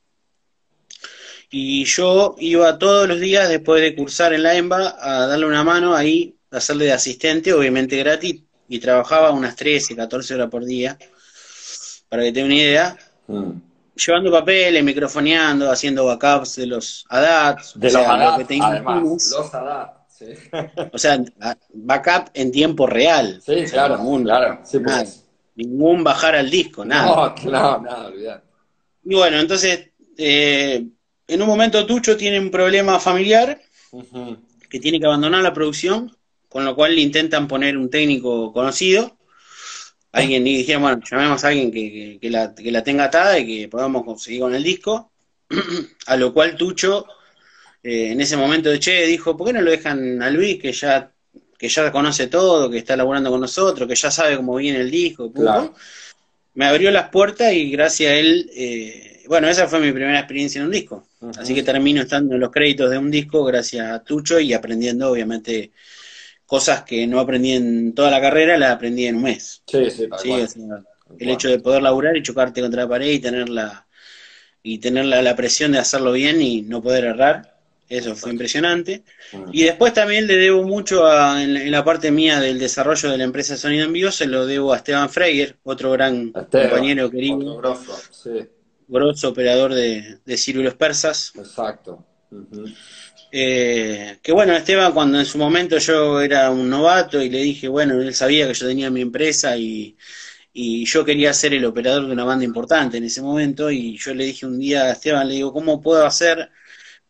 Y 1.51 1.83
yo 1.85 2.35
iba 2.39 2.77
todos 2.77 3.07
los 3.07 3.19
días 3.19 3.49
después 3.49 3.81
de 3.81 3.95
cursar 3.95 4.33
en 4.33 4.43
la 4.43 4.55
EMBA 4.55 4.97
a 4.99 5.27
darle 5.27 5.45
una 5.45 5.63
mano 5.63 5.95
ahí, 5.95 6.35
a 6.51 6.57
hacerle 6.57 6.85
de 6.85 6.93
asistente, 6.93 7.53
obviamente 7.53 7.97
gratis, 7.97 8.41
y 8.67 8.79
trabajaba 8.79 9.31
unas 9.31 9.55
13, 9.55 9.95
14 9.95 10.35
horas 10.35 10.49
por 10.49 10.63
día, 10.63 10.97
para 12.07 12.23
que 12.23 12.31
tenga 12.31 12.45
una 12.45 12.55
idea. 12.55 12.97
Mm. 13.27 13.51
Llevando 13.95 14.31
papeles, 14.31 14.83
microfoneando, 14.83 15.69
haciendo 15.69 16.05
backups 16.05 16.55
de 16.55 16.67
los 16.67 17.05
ADATs. 17.09 17.79
De 17.79 17.91
los 17.91 18.05
ADAT, 18.05 18.51
además, 18.61 19.03
los 19.03 19.53
ADAT. 19.53 19.98
O 20.91 20.97
sea, 20.97 21.23
backup 21.73 22.29
en 22.33 22.51
tiempo 22.51 22.87
real. 22.87 23.41
Sí, 23.45 23.65
claro, 23.71 23.99
claro. 24.23 24.61
Pues. 24.83 25.25
Ningún 25.55 26.03
bajar 26.03 26.35
al 26.35 26.49
disco, 26.49 26.85
nada. 26.85 27.05
No, 27.05 27.35
claro, 27.35 27.81
nada, 27.81 28.07
olvidar. 28.07 28.43
Y 29.03 29.15
bueno, 29.15 29.39
entonces, 29.39 29.89
eh, 30.17 30.85
en 31.27 31.41
un 31.41 31.47
momento 31.47 31.85
Tucho 31.85 32.15
tiene 32.15 32.39
un 32.39 32.51
problema 32.51 32.99
familiar 32.99 33.59
que 34.69 34.79
tiene 34.79 34.99
que 34.99 35.05
abandonar 35.05 35.41
la 35.41 35.53
producción, 35.53 36.15
con 36.47 36.63
lo 36.65 36.75
cual 36.75 36.95
le 36.95 37.01
intentan 37.01 37.47
poner 37.47 37.77
un 37.77 37.89
técnico 37.89 38.53
conocido. 38.53 39.17
Alguien 40.11 40.45
y 40.47 40.57
dijeron, 40.57 40.81
bueno, 40.81 41.01
llamemos 41.09 41.43
a 41.43 41.49
alguien 41.49 41.71
que, 41.71 42.29
la, 42.29 42.55
que 42.55 42.71
la 42.71 42.83
tenga 42.83 43.05
atada 43.05 43.37
y 43.37 43.45
que 43.45 43.67
podamos 43.67 44.03
conseguir 44.03 44.41
con 44.41 44.55
el 44.55 44.63
disco. 44.63 45.11
a 46.07 46.15
lo 46.15 46.33
cual 46.33 46.55
Tucho 46.55 47.05
eh, 47.83 48.11
en 48.11 48.21
ese 48.21 48.35
momento 48.35 48.69
de 48.69 48.79
Che 48.79 49.05
dijo, 49.05 49.37
¿por 49.37 49.47
qué 49.47 49.53
no 49.53 49.61
lo 49.61 49.71
dejan 49.71 50.21
a 50.21 50.29
Luis 50.29 50.61
que 50.61 50.71
ya, 50.71 51.11
que 51.57 51.69
ya 51.69 51.91
conoce 51.91 52.27
todo, 52.27 52.69
que 52.69 52.79
está 52.79 52.97
laburando 52.97 53.29
con 53.29 53.41
nosotros, 53.41 53.87
que 53.87 53.95
ya 53.95 54.11
sabe 54.11 54.35
cómo 54.35 54.55
viene 54.55 54.79
el 54.79 54.91
disco? 54.91 55.31
Me 56.55 56.65
abrió 56.65 56.91
las 56.91 57.09
puertas 57.09 57.53
y 57.53 57.71
gracias 57.71 58.11
a 58.11 58.15
él, 58.15 58.49
eh, 58.53 59.23
bueno, 59.27 59.47
esa 59.47 59.67
fue 59.67 59.79
mi 59.79 59.91
primera 59.91 60.19
experiencia 60.19 60.59
en 60.59 60.65
un 60.65 60.73
disco. 60.73 61.07
Así 61.37 61.53
que 61.53 61.63
termino 61.63 62.01
estando 62.01 62.35
en 62.35 62.41
los 62.41 62.51
créditos 62.51 62.89
de 62.89 62.97
un 62.97 63.11
disco 63.11 63.43
gracias 63.45 63.89
a 63.89 64.03
Tucho 64.03 64.39
y 64.39 64.53
aprendiendo, 64.53 65.11
obviamente, 65.11 65.71
cosas 66.45 66.83
que 66.83 67.05
no 67.07 67.19
aprendí 67.19 67.51
en 67.53 67.93
toda 67.93 68.09
la 68.09 68.19
carrera, 68.19 68.57
las 68.57 68.71
aprendí 68.71 69.05
en 69.05 69.17
un 69.17 69.23
mes. 69.23 69.61
Sí, 69.67 69.89
sí, 69.89 70.07
el 71.17 71.29
hecho 71.29 71.47
de 71.47 71.59
poder 71.59 71.81
laburar 71.81 72.17
y 72.17 72.23
chocarte 72.23 72.61
contra 72.61 72.83
la 72.83 72.89
pared 72.89 73.09
y 73.09 73.19
tener 73.19 73.49
la, 73.49 73.87
y 74.61 74.79
tener 74.79 75.05
la 75.05 75.35
presión 75.35 75.71
de 75.71 75.79
hacerlo 75.79 76.11
bien 76.11 76.41
y 76.41 76.61
no 76.61 76.81
poder 76.81 77.05
errar, 77.05 77.58
eso 77.89 78.15
fue 78.15 78.31
impresionante. 78.31 79.03
Y 79.51 79.63
después 79.63 79.93
también 79.93 80.27
le 80.27 80.37
debo 80.37 80.63
mucho 80.63 81.03
en, 81.37 81.71
la 81.71 81.83
parte 81.83 82.11
mía 82.11 82.39
del 82.39 82.59
desarrollo 82.59 83.09
de 83.09 83.17
la 83.17 83.23
empresa 83.23 83.57
Sonido 83.57 83.85
en 83.85 83.93
Vivo, 83.93 84.11
se 84.11 84.27
lo 84.27 84.45
debo 84.45 84.73
a 84.73 84.77
Esteban 84.77 85.09
Freiger, 85.09 85.57
otro 85.63 85.91
gran 85.91 86.31
compañero 86.31 87.09
querido. 87.09 87.57
Grosso, 87.57 87.99
sí. 88.11 88.47
grosso 88.87 89.29
operador 89.29 89.73
de, 89.73 90.19
de 90.23 90.37
círculos 90.37 90.75
persas. 90.75 91.33
Exacto. 91.35 92.05
Eh, 93.31 94.17
que 94.21 94.31
bueno, 94.31 94.53
Esteban, 94.53 94.93
cuando 94.93 95.19
en 95.19 95.25
su 95.25 95.37
momento 95.37 95.77
yo 95.77 96.21
era 96.21 96.49
un 96.51 96.69
novato 96.69 97.21
y 97.21 97.29
le 97.29 97.39
dije, 97.39 97.67
bueno, 97.67 97.99
él 98.01 98.13
sabía 98.13 98.47
que 98.47 98.53
yo 98.53 98.67
tenía 98.67 98.89
mi 98.89 99.01
empresa 99.01 99.57
y, 99.57 99.97
y 100.53 100.85
yo 100.85 101.05
quería 101.05 101.33
ser 101.33 101.53
el 101.53 101.65
operador 101.65 102.05
de 102.07 102.13
una 102.13 102.23
banda 102.23 102.45
importante 102.45 102.97
en 102.97 103.03
ese 103.03 103.21
momento 103.21 103.69
y 103.71 103.97
yo 103.97 104.13
le 104.13 104.25
dije 104.25 104.45
un 104.45 104.59
día 104.59 104.83
a 104.83 104.91
Esteban, 104.91 105.27
le 105.27 105.35
digo, 105.35 105.53
¿cómo 105.53 105.81
puedo 105.81 106.05
hacer 106.05 106.51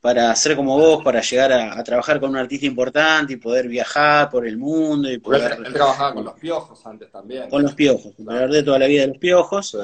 para 0.01 0.33
ser 0.35 0.55
como 0.55 0.77
vos, 0.77 1.03
para 1.03 1.21
llegar 1.21 1.51
a, 1.51 1.83
trabajar 1.83 2.19
con 2.19 2.29
un 2.29 2.37
artista 2.37 2.65
importante 2.65 3.33
y 3.33 3.37
poder 3.37 3.67
viajar 3.67 4.29
por 4.29 4.47
el 4.47 4.57
mundo 4.57 5.11
y 5.11 5.17
poder... 5.17 5.57
Él, 5.65 5.73
trabajaba 5.73 6.13
con 6.13 6.25
los 6.25 6.39
piojos 6.39 6.85
antes 6.85 7.11
también. 7.11 7.49
Con 7.49 7.63
los 7.63 7.75
piojos, 7.75 8.13
claro. 8.15 8.51
de 8.51 8.63
toda 8.63 8.79
la 8.79 8.87
vida 8.87 9.01
de 9.01 9.07
los 9.09 9.17
piojos. 9.17 9.77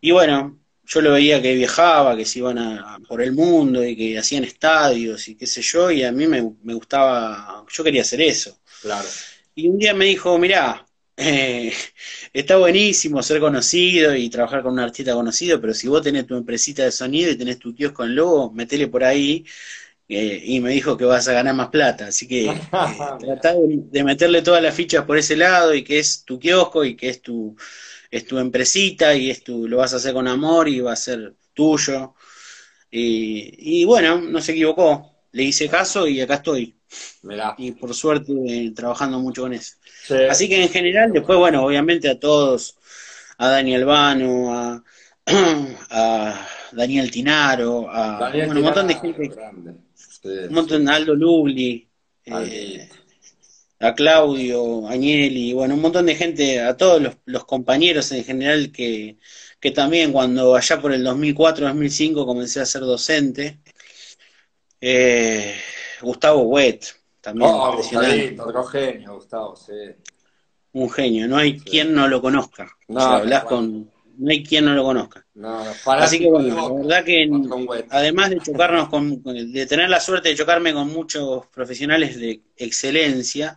Y 0.00 0.10
bueno, 0.10 0.58
yo 0.84 1.00
lo 1.00 1.12
veía 1.12 1.40
que 1.40 1.54
viajaba, 1.54 2.16
que 2.16 2.24
se 2.24 2.40
iban 2.40 2.58
a, 2.58 2.98
por 3.06 3.22
el 3.22 3.32
mundo 3.32 3.84
y 3.84 3.96
que 3.96 4.18
hacían 4.18 4.42
estadios 4.42 5.28
y 5.28 5.36
qué 5.36 5.46
sé 5.46 5.62
yo, 5.62 5.90
y 5.90 6.02
a 6.02 6.10
mí 6.10 6.26
me, 6.26 6.54
me 6.62 6.74
gustaba, 6.74 7.64
yo 7.70 7.84
quería 7.84 8.02
hacer 8.02 8.20
eso. 8.22 8.58
Claro. 8.82 9.06
Y 9.54 9.68
un 9.68 9.78
día 9.78 9.94
me 9.94 10.06
dijo, 10.06 10.36
mirá, 10.38 10.84
eh, 11.20 11.72
está 12.32 12.56
buenísimo 12.56 13.22
ser 13.22 13.40
conocido 13.40 14.14
y 14.16 14.30
trabajar 14.30 14.62
con 14.62 14.72
un 14.72 14.80
artista 14.80 15.12
conocido, 15.14 15.60
pero 15.60 15.74
si 15.74 15.88
vos 15.88 16.02
tenés 16.02 16.26
tu 16.26 16.36
empresita 16.36 16.84
de 16.84 16.92
sonido 16.92 17.30
y 17.30 17.36
tenés 17.36 17.58
tu 17.58 17.74
kiosco 17.74 18.04
en 18.04 18.14
Lobo, 18.14 18.50
metele 18.52 18.88
por 18.88 19.04
ahí. 19.04 19.44
Eh, 20.08 20.42
y 20.44 20.60
me 20.60 20.70
dijo 20.70 20.96
que 20.96 21.04
vas 21.04 21.28
a 21.28 21.32
ganar 21.32 21.54
más 21.54 21.68
plata, 21.68 22.08
así 22.08 22.26
que 22.26 22.46
eh, 22.46 22.60
tratá 23.20 23.54
de, 23.54 24.02
meterle 24.02 24.42
todas 24.42 24.60
las 24.60 24.74
fichas 24.74 25.04
por 25.04 25.16
ese 25.16 25.36
lado 25.36 25.72
y 25.72 25.84
que 25.84 26.00
es 26.00 26.24
tu 26.24 26.36
kiosco 26.40 26.84
y 26.84 26.96
que 26.96 27.10
es 27.10 27.22
tu, 27.22 27.56
es 28.10 28.26
tu 28.26 28.38
empresita 28.38 29.14
y 29.14 29.30
es 29.30 29.44
tu, 29.44 29.68
lo 29.68 29.76
vas 29.76 29.92
a 29.92 29.96
hacer 29.98 30.12
con 30.12 30.26
amor 30.26 30.68
y 30.68 30.80
va 30.80 30.94
a 30.94 30.96
ser 30.96 31.36
tuyo. 31.54 32.14
Y, 32.90 33.82
y 33.82 33.84
bueno, 33.84 34.20
no 34.20 34.40
se 34.40 34.52
equivocó, 34.52 35.14
le 35.32 35.44
hice 35.44 35.68
caso 35.68 36.08
y 36.08 36.20
acá 36.20 36.34
estoy. 36.36 36.80
Y 37.58 37.72
por 37.72 37.94
suerte 37.94 38.72
trabajando 38.74 39.20
mucho 39.20 39.42
con 39.42 39.52
eso. 39.52 39.76
Así 40.28 40.48
que 40.48 40.62
en 40.62 40.68
general, 40.68 41.12
después, 41.12 41.38
bueno, 41.38 41.64
obviamente 41.64 42.08
a 42.08 42.18
todos, 42.18 42.76
a 43.38 43.48
Daniel 43.48 43.84
Vano, 43.84 44.52
a, 44.54 44.84
a 45.90 46.48
Daniel 46.72 47.10
Tinaro, 47.10 47.88
a 47.90 48.30
un 48.32 48.62
montón 48.62 48.86
de 48.86 48.94
gente. 48.94 49.30
un 50.24 50.54
montón, 50.54 50.88
Aldo 50.88 51.14
Lubli, 51.14 51.88
eh, 52.24 52.88
a 53.80 53.94
Claudio, 53.94 54.86
Agnelli, 54.88 55.52
bueno, 55.52 55.74
un 55.74 55.80
montón 55.80 56.06
de 56.06 56.14
gente, 56.14 56.60
a 56.60 56.76
todos 56.76 57.00
los, 57.00 57.16
los 57.24 57.44
compañeros 57.44 58.12
en 58.12 58.24
general 58.24 58.70
que, 58.72 59.16
que 59.58 59.70
también 59.70 60.12
cuando 60.12 60.54
allá 60.54 60.80
por 60.80 60.92
el 60.92 61.04
2004-2005 61.04 62.26
comencé 62.26 62.60
a 62.60 62.66
ser 62.66 62.82
docente, 62.82 63.58
eh, 64.80 65.54
Gustavo 66.00 66.42
Wet, 66.42 66.84
también 67.20 67.50
oh, 67.50 67.70
impresionante. 67.70 68.40
otro 68.40 68.64
genio, 68.64 69.14
Gustavo, 69.14 69.56
sí. 69.56 69.72
Un 70.72 70.90
genio, 70.90 71.26
no 71.26 71.36
hay 71.36 71.58
quien 71.58 71.94
no 71.94 72.06
lo 72.06 72.20
conozca. 72.22 72.70
No, 72.88 73.00
hablas 73.00 73.44
con. 73.44 73.90
No 74.18 74.30
hay 74.30 74.44
quien 74.44 74.66
no 74.66 74.74
lo 74.74 74.84
conozca. 74.84 75.24
No, 75.34 75.64
Así 75.86 76.18
que 76.18 76.26
bueno, 76.26 76.68
la 76.68 76.74
verdad 76.74 77.04
que 77.04 77.28
además 77.90 78.30
de 78.30 78.38
chocarnos 78.40 78.88
con, 78.90 79.22
de 79.22 79.66
tener 79.66 79.88
la 79.88 79.98
suerte 79.98 80.28
de 80.28 80.36
chocarme 80.36 80.74
con 80.74 80.88
muchos 80.88 81.46
profesionales 81.46 82.20
de 82.20 82.42
excelencia, 82.56 83.56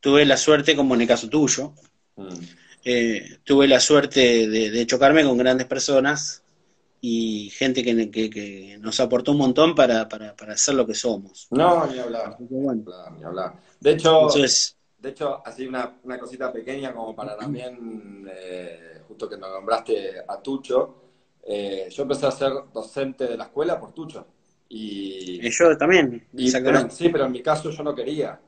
tuve 0.00 0.24
la 0.24 0.36
suerte, 0.36 0.76
como 0.76 0.94
en 0.94 1.02
el 1.02 1.08
caso 1.08 1.28
tuyo, 1.28 1.74
mm. 2.16 2.28
eh, 2.84 3.38
tuve 3.44 3.66
la 3.68 3.80
suerte 3.80 4.48
de, 4.48 4.86
chocarme 4.86 5.24
con 5.24 5.36
grandes 5.36 5.66
personas 5.66 6.42
y 7.00 7.50
gente 7.50 7.82
que, 7.82 8.10
que, 8.10 8.78
nos 8.80 8.98
aportó 9.00 9.32
un 9.32 9.38
montón 9.38 9.74
para, 9.74 10.08
para, 10.08 10.34
para, 10.34 10.56
ser 10.56 10.74
lo 10.74 10.86
que 10.86 10.94
somos. 10.94 11.46
No, 11.50 11.86
ni 11.86 11.98
hablar. 11.98 12.36
ni 12.40 13.24
hablar. 13.24 13.54
De 13.78 13.92
hecho, 13.92 14.28
de 14.98 15.08
hecho 15.10 15.42
así 15.46 15.66
una, 15.66 15.98
una, 16.02 16.18
cosita 16.18 16.52
pequeña 16.52 16.92
como 16.92 17.14
para 17.14 17.36
también, 17.36 18.28
eh, 18.30 19.02
justo 19.06 19.28
que 19.28 19.36
nos 19.36 19.50
nombraste 19.50 20.20
a 20.26 20.42
Tucho, 20.42 20.94
eh, 21.42 21.88
yo 21.90 22.02
empecé 22.02 22.26
a 22.26 22.32
ser 22.32 22.52
docente 22.72 23.26
de 23.26 23.36
la 23.36 23.44
escuela 23.44 23.78
por 23.78 23.92
Tucho. 23.92 24.26
Y, 24.70 25.48
yo 25.50 25.78
también, 25.78 26.28
sí, 26.90 27.08
pero 27.08 27.24
en 27.24 27.32
mi 27.32 27.42
caso 27.42 27.70
yo 27.70 27.82
no 27.82 27.94
quería. 27.94 28.38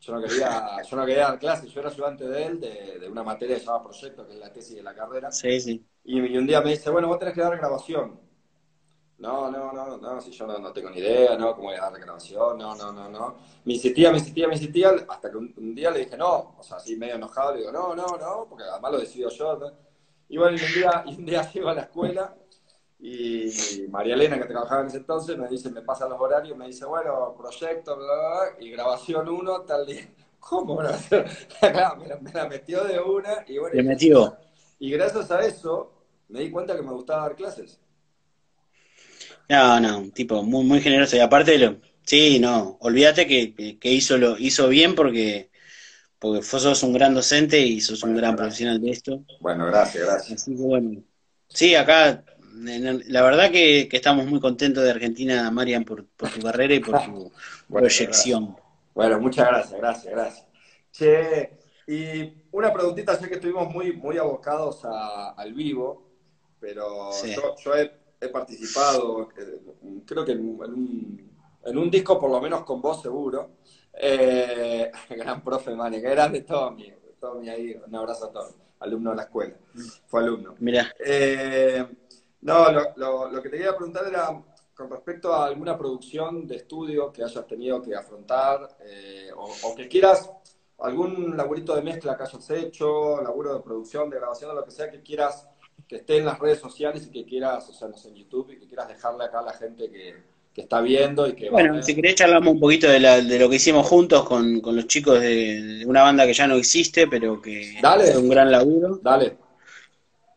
Yo 0.00 0.14
no 0.14 0.22
quería, 0.22 0.80
yo 0.88 0.96
no 0.96 1.04
quería 1.04 1.24
dar 1.24 1.38
clases, 1.40 1.72
yo 1.72 1.80
era 1.80 1.90
ayudante 1.90 2.28
de 2.28 2.44
él 2.44 2.60
de, 2.60 2.98
de 3.00 3.08
una 3.08 3.24
materia 3.24 3.56
que 3.56 3.60
se 3.60 3.66
llama 3.66 3.82
proyecto, 3.82 4.24
que 4.28 4.34
es 4.34 4.38
la 4.38 4.52
tesis 4.52 4.76
de 4.76 4.82
la 4.84 4.94
carrera. 4.94 5.32
Sí, 5.32 5.60
sí. 5.60 5.84
Y, 6.08 6.38
un 6.38 6.46
día 6.46 6.62
me 6.62 6.70
dice, 6.70 6.88
bueno, 6.88 7.06
vos 7.06 7.18
tenés 7.18 7.34
que 7.34 7.42
dar 7.42 7.54
grabación. 7.54 8.18
No, 9.18 9.50
no, 9.50 9.72
no, 9.74 9.98
no, 9.98 10.20
si 10.22 10.30
yo 10.30 10.46
no, 10.46 10.72
tengo 10.72 10.88
ni 10.88 11.00
idea, 11.00 11.36
¿no? 11.36 11.54
¿Cómo 11.54 11.68
voy 11.68 11.76
a 11.76 11.82
dar 11.82 12.00
grabación? 12.00 12.56
No, 12.56 12.74
no, 12.74 12.90
no, 12.90 13.10
no. 13.10 13.36
Me 13.66 13.74
insistía, 13.74 14.10
me 14.10 14.16
insistía, 14.16 14.48
me 14.48 14.54
insistía, 14.54 14.90
hasta 15.06 15.30
que 15.30 15.36
un, 15.36 15.74
día 15.74 15.90
le 15.90 15.98
dije, 15.98 16.16
no, 16.16 16.54
o 16.58 16.62
sea, 16.62 16.78
así 16.78 16.96
medio 16.96 17.16
enojado, 17.16 17.52
le 17.52 17.58
digo, 17.58 17.72
no, 17.72 17.94
no, 17.94 18.06
no, 18.06 18.46
porque 18.48 18.64
además 18.64 18.92
lo 18.92 19.00
decido 19.00 19.28
yo. 19.28 19.60
Y 20.30 20.38
bueno, 20.38 20.56
y 20.56 20.64
un 20.64 20.72
día, 20.72 21.04
y 21.08 21.16
un 21.16 21.26
día 21.26 21.42
llego 21.52 21.68
a 21.68 21.74
la 21.74 21.82
escuela 21.82 22.34
y 23.00 23.52
María 23.90 24.14
Elena, 24.14 24.38
que 24.38 24.46
trabajaba 24.46 24.80
en 24.80 24.86
ese 24.86 24.96
entonces, 24.96 25.36
me 25.36 25.46
dice, 25.46 25.68
me 25.70 25.82
pasa 25.82 26.08
los 26.08 26.18
horarios, 26.18 26.56
me 26.56 26.68
dice, 26.68 26.86
bueno, 26.86 27.34
proyecto, 27.36 27.98
bla, 27.98 28.06
bla, 28.06 28.64
y 28.64 28.70
grabación 28.70 29.28
uno, 29.28 29.60
tal 29.60 29.84
día. 29.84 30.08
¿Cómo 30.40 30.76
grabación? 30.78 31.26
me, 31.60 32.32
la, 32.32 32.48
metió 32.48 32.82
de 32.84 32.98
una 32.98 33.44
y 33.46 33.58
bueno. 33.58 33.82
metió. 33.82 34.38
Y 34.78 34.90
gracias 34.90 35.30
a 35.30 35.44
eso 35.44 35.97
me 36.28 36.40
di 36.40 36.50
cuenta 36.50 36.76
que 36.76 36.82
me 36.82 36.92
gustaba 36.92 37.22
dar 37.22 37.36
clases. 37.36 37.80
No, 39.48 39.80
no, 39.80 39.98
un 39.98 40.10
tipo 40.10 40.42
muy, 40.42 40.64
muy 40.64 40.80
generoso. 40.80 41.16
Y 41.16 41.20
aparte, 41.20 41.58
lo, 41.58 41.76
sí, 42.04 42.38
no, 42.38 42.76
olvídate 42.80 43.26
que, 43.26 43.78
que, 43.78 43.92
hizo 43.92 44.18
lo 44.18 44.38
hizo 44.38 44.68
bien 44.68 44.94
porque 44.94 45.50
porque 46.18 46.42
sos 46.42 46.82
un 46.82 46.92
gran 46.92 47.14
docente 47.14 47.60
y 47.60 47.80
sos 47.80 48.02
un 48.02 48.16
gran 48.16 48.36
profesional 48.36 48.80
de 48.80 48.90
esto. 48.90 49.24
Bueno, 49.40 49.66
gracias, 49.66 50.04
gracias. 50.04 50.42
Así 50.42 50.56
que 50.56 50.62
bueno, 50.62 51.02
sí, 51.48 51.74
acá 51.76 52.24
la 52.60 53.22
verdad 53.22 53.50
que, 53.50 53.88
estamos 53.92 54.26
muy 54.26 54.40
contentos 54.40 54.82
de 54.82 54.90
Argentina, 54.90 55.48
Marian, 55.50 55.84
por, 55.84 56.06
por 56.06 56.28
tu 56.30 56.40
carrera 56.40 56.74
y 56.74 56.80
por 56.80 57.00
tu 57.04 57.32
proyección. 57.72 58.56
Bueno, 58.94 59.20
muchas 59.20 59.46
gracias, 59.46 59.80
gracias, 59.80 60.12
gracias. 60.12 60.46
Che, 60.90 61.58
y 61.86 62.32
una 62.50 62.72
preguntita, 62.72 63.16
sé 63.16 63.28
que 63.28 63.36
estuvimos 63.36 63.72
muy, 63.72 63.92
muy 63.92 64.18
abocados 64.18 64.84
al 64.84 65.54
vivo, 65.54 66.07
pero 66.60 67.10
yo, 67.56 67.74
he, 67.74 68.28
participado, 68.28 69.28
eh, 69.36 69.60
creo 70.04 70.24
que 70.24 70.32
en 70.32 70.40
un, 70.40 71.32
en 71.64 71.78
un, 71.78 71.90
disco 71.90 72.18
por 72.18 72.30
lo 72.30 72.40
menos 72.40 72.64
con 72.64 72.80
vos 72.80 73.00
seguro. 73.02 73.58
Eh, 73.92 74.90
gran 75.10 75.42
profe, 75.42 75.74
Mani, 75.74 76.00
que 76.00 76.10
grande 76.10 76.42
todo 76.42 76.70
mi 76.72 77.48
ahí, 77.48 77.80
un 77.84 77.94
abrazo 77.94 78.26
a 78.26 78.32
todos, 78.32 78.54
alumno 78.80 79.10
de 79.10 79.16
la 79.16 79.22
escuela, 79.22 79.56
fue 80.06 80.20
alumno. 80.20 80.54
Mira. 80.58 80.92
Eh, 81.04 81.86
no, 82.40 82.70
lo, 82.70 83.28
lo, 83.28 83.42
que 83.42 83.48
te 83.48 83.56
quería 83.56 83.76
preguntar 83.76 84.06
era 84.06 84.44
con 84.78 84.88
respecto 84.88 85.34
a 85.34 85.46
alguna 85.46 85.76
producción 85.76 86.46
de 86.46 86.56
estudio 86.56 87.12
que 87.12 87.24
hayas 87.24 87.44
tenido 87.48 87.82
que 87.82 87.96
afrontar 87.96 88.76
eh, 88.80 89.28
o, 89.34 89.74
que 89.74 89.88
quieras, 89.88 90.30
algún 90.78 91.36
laburito 91.36 91.74
de 91.74 91.82
mezcla 91.82 92.16
que 92.16 92.22
hayas 92.22 92.50
hecho, 92.50 93.20
laburo 93.20 93.54
de 93.54 93.60
producción, 93.60 94.08
de 94.08 94.18
grabación, 94.18 94.54
lo 94.54 94.64
que 94.64 94.70
sea 94.70 94.88
que 94.88 95.02
quieras 95.02 95.48
que 95.88 95.96
esté 95.96 96.18
en 96.18 96.26
las 96.26 96.38
redes 96.38 96.60
sociales 96.60 97.06
y 97.06 97.10
que 97.10 97.24
quieras, 97.24 97.68
o 97.68 97.72
sea, 97.72 97.88
no 97.88 97.96
sé, 97.96 98.08
en 98.08 98.16
YouTube, 98.16 98.52
y 98.52 98.58
que 98.58 98.66
quieras 98.66 98.88
dejarle 98.88 99.24
acá 99.24 99.40
a 99.40 99.44
la 99.44 99.52
gente 99.54 99.90
que, 99.90 100.38
está 100.54 100.80
viendo 100.80 101.28
y 101.28 101.34
que... 101.34 101.50
Bueno, 101.50 101.80
si 101.84 101.94
querés 101.94 102.16
charlamos 102.16 102.54
un 102.54 102.58
poquito 102.58 102.88
de, 102.88 102.98
la, 102.98 103.20
de 103.20 103.38
lo 103.38 103.48
que 103.48 103.54
hicimos 103.54 103.86
juntos 103.86 104.24
con, 104.24 104.60
con 104.60 104.74
los 104.74 104.88
chicos 104.88 105.20
de, 105.20 105.84
una 105.86 106.02
banda 106.02 106.26
que 106.26 106.34
ya 106.34 106.48
no 106.48 106.56
existe, 106.56 107.06
pero 107.06 107.40
que 107.40 107.78
Dale. 107.80 108.10
es 108.10 108.16
un 108.16 108.28
gran 108.28 108.50
laburo. 108.50 108.98
Dale. 109.00 109.36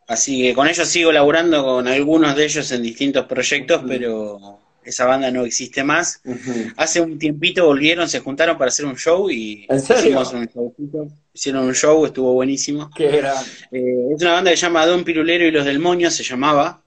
Así 0.08 0.44
que 0.44 0.54
con 0.54 0.68
ellos 0.68 0.88
sigo 0.88 1.12
laburando 1.12 1.64
con 1.64 1.88
algunos 1.88 2.36
de 2.36 2.46
ellos 2.46 2.72
en 2.72 2.84
distintos 2.84 3.26
proyectos, 3.26 3.82
pero 3.88 4.60
esa 4.84 5.06
banda 5.06 5.32
no 5.32 5.46
existe 5.46 5.84
más. 5.84 6.22
Hace 6.76 7.02
un 7.02 7.20
tiempito 7.20 7.66
volvieron, 7.66 8.10
se 8.10 8.20
juntaron 8.20 8.58
para 8.58 8.70
hacer 8.70 8.86
un 8.86 8.98
show 8.98 9.30
y 9.30 9.68
hicimos 9.70 10.34
un 10.34 10.48
show. 10.48 10.74
Hicieron 11.34 11.66
un 11.66 11.76
show, 11.76 12.06
estuvo 12.06 12.34
buenísimo. 12.34 12.90
Qué 12.96 13.18
era? 13.18 13.34
Eh, 13.72 14.10
es 14.16 14.22
una 14.22 14.34
banda 14.34 14.52
que 14.52 14.58
se 14.58 14.64
llama 14.64 14.86
Don 14.86 15.04
Pirulero 15.04 15.46
y 15.46 15.52
los 15.52 15.66
del 15.66 15.80
Moño, 15.80 16.10
se 16.10 16.24
llamaba. 16.24 16.82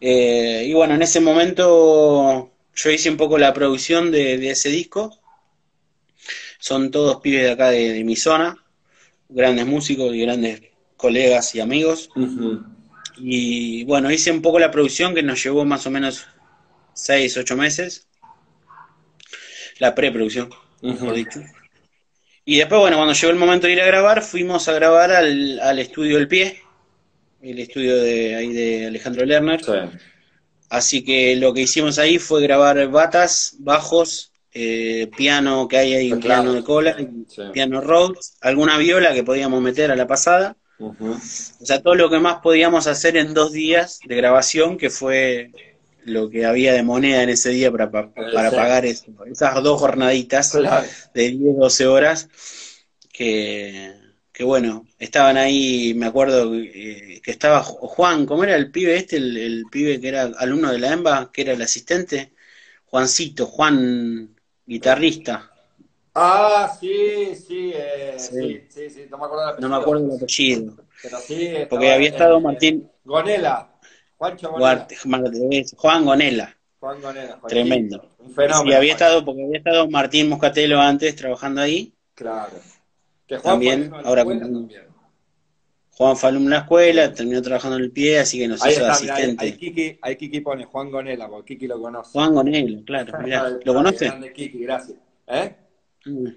Eh, 0.00 0.64
y 0.68 0.72
bueno, 0.74 0.94
en 0.94 1.02
ese 1.02 1.20
momento 1.20 2.50
yo 2.74 2.90
hice 2.90 3.10
un 3.10 3.16
poco 3.16 3.38
la 3.38 3.52
producción 3.54 4.10
de, 4.10 4.50
ese 4.50 4.68
disco. 4.68 5.18
Son 6.58 6.90
todos 6.90 7.20
pibes 7.20 7.42
de 7.42 7.50
acá 7.50 7.70
de 7.70 8.02
mi 8.04 8.16
zona, 8.16 8.56
grandes 9.28 9.66
músicos 9.66 10.14
y 10.14 10.20
grandes 10.20 10.62
colegas 10.96 11.54
y 11.54 11.60
amigos. 11.60 12.10
Y 13.16 13.84
bueno, 13.84 14.10
hice 14.10 14.30
un 14.30 14.42
poco 14.42 14.58
la 14.58 14.70
producción 14.70 15.14
que 15.14 15.22
nos 15.22 15.42
llevó 15.42 15.64
más 15.64 15.86
o 15.86 15.90
menos 15.90 16.26
seis, 16.94 17.36
ocho 17.36 17.56
meses. 17.56 18.08
La 19.78 19.94
preproducción, 19.94 20.50
mejor 20.82 21.14
dicho. 21.14 21.40
Y 22.44 22.58
después, 22.58 22.80
bueno, 22.80 22.96
cuando 22.96 23.14
llegó 23.14 23.32
el 23.32 23.38
momento 23.38 23.66
de 23.66 23.72
ir 23.72 23.80
a 23.80 23.86
grabar, 23.86 24.22
fuimos 24.22 24.68
a 24.68 24.72
grabar 24.72 25.10
al, 25.10 25.58
al 25.60 25.78
estudio 25.78 26.18
El 26.18 26.28
Pie, 26.28 26.62
el 27.42 27.58
estudio 27.58 27.96
de 27.96 28.34
ahí 28.36 28.52
de 28.52 28.86
Alejandro 28.86 29.24
Lerner. 29.24 29.60
Así 30.68 31.04
que 31.04 31.36
lo 31.36 31.52
que 31.54 31.62
hicimos 31.62 31.98
ahí 31.98 32.18
fue 32.18 32.42
grabar 32.42 32.88
batas, 32.88 33.56
bajos, 33.58 34.32
eh, 34.52 35.10
piano 35.16 35.66
que 35.68 35.78
hay 35.78 35.94
ahí, 35.94 36.12
un 36.12 36.20
piano 36.20 36.52
de 36.52 36.62
cola, 36.62 36.96
piano 37.52 37.80
Rhodes, 37.80 38.36
alguna 38.40 38.78
viola 38.78 39.12
que 39.12 39.24
podíamos 39.24 39.60
meter 39.60 39.90
a 39.90 39.96
la 39.96 40.06
pasada. 40.06 40.56
O 40.78 41.16
sea, 41.64 41.82
todo 41.82 41.94
lo 41.94 42.10
que 42.10 42.18
más 42.18 42.36
podíamos 42.42 42.86
hacer 42.86 43.16
en 43.16 43.34
dos 43.34 43.52
días 43.52 44.00
de 44.04 44.16
grabación, 44.16 44.76
que 44.76 44.90
fue 44.90 45.50
lo 46.04 46.30
que 46.30 46.44
había 46.44 46.72
de 46.72 46.82
moneda 46.82 47.22
en 47.22 47.30
ese 47.30 47.50
día 47.50 47.70
para, 47.70 47.90
para, 47.90 48.50
pagar 48.50 48.84
esas 48.84 49.62
dos 49.62 49.80
jornaditas 49.80 50.52
de 51.14 51.30
10, 51.30 51.56
12 51.56 51.86
horas, 51.86 52.28
que, 53.12 53.92
que, 54.32 54.44
bueno, 54.44 54.86
estaban 54.98 55.36
ahí, 55.36 55.94
me 55.94 56.06
acuerdo 56.06 56.54
eh, 56.54 57.20
que 57.22 57.30
estaba 57.30 57.62
Juan, 57.62 58.26
¿cómo 58.26 58.44
era 58.44 58.56
el 58.56 58.70
pibe 58.70 58.96
este? 58.96 59.16
El, 59.16 59.64
pibe 59.70 60.00
que 60.00 60.08
era 60.08 60.24
alumno 60.38 60.72
de 60.72 60.78
la 60.78 60.92
EMBA, 60.92 61.30
que 61.32 61.42
era 61.42 61.52
el 61.52 61.62
asistente, 61.62 62.32
Juancito, 62.86 63.46
Juan, 63.46 64.34
guitarrista. 64.66 65.50
Ah, 66.14 66.76
sí, 66.78 67.34
sí, 67.34 67.72
eh, 67.74 68.14
sí, 68.18 68.62
sí, 68.68 68.90
sí, 68.90 69.06
no 69.10 69.18
me 69.18 69.24
acuerdo 69.24 69.42
el 69.42 69.48
apellido. 69.50 69.68
No 69.68 69.76
me 69.76 69.82
acuerdo 69.82 70.04
el 70.04 70.22
apellido. 70.22 70.76
Pero 71.02 71.18
sí, 71.18 71.54
porque 71.68 71.92
había 71.92 72.08
estado 72.08 72.40
Martín. 72.40 72.88
Gonela. 73.04 73.73
Juan 75.76 76.04
Gonela. 76.04 76.56
Juan 76.80 77.00
Gonela. 77.00 77.40
Tremendo. 77.48 78.10
Un 78.18 78.34
fenómeno. 78.34 78.70
Y 78.70 78.74
había 78.74 78.92
estado, 78.92 79.24
porque 79.24 79.44
había 79.44 79.58
estado 79.58 79.88
Martín 79.88 80.28
Moscatelo 80.28 80.80
antes 80.80 81.14
trabajando 81.16 81.60
ahí. 81.60 81.94
Claro. 82.14 82.52
Que 83.26 83.38
Juan 83.38 83.54
también, 83.54 83.92
ahora 84.04 84.24
también. 84.24 84.94
Juan 85.96 86.16
fue 86.16 86.28
alumno 86.28 86.48
en 86.48 86.50
la 86.50 86.58
escuela, 86.58 87.12
terminó 87.12 87.40
trabajando 87.40 87.76
en 87.76 87.84
el 87.84 87.92
pie, 87.92 88.18
así 88.18 88.38
que 88.38 88.48
nos 88.48 88.66
hizo 88.66 88.84
asistente. 88.84 89.44
Ahí, 89.44 89.52
Kiki, 89.52 89.98
ahí 90.02 90.16
Kiki 90.16 90.40
pone 90.40 90.64
Juan 90.64 90.90
Gonela, 90.90 91.28
porque 91.28 91.54
Kiki 91.54 91.68
lo 91.68 91.80
conoce. 91.80 92.10
Juan 92.12 92.34
Gonela, 92.34 92.82
claro. 92.84 93.18
Mirá, 93.22 93.48
¿Lo 93.64 93.74
conoce? 93.74 94.12
Kiki, 94.34 94.58
gracias. 94.58 94.98
¿Eh? 95.28 95.54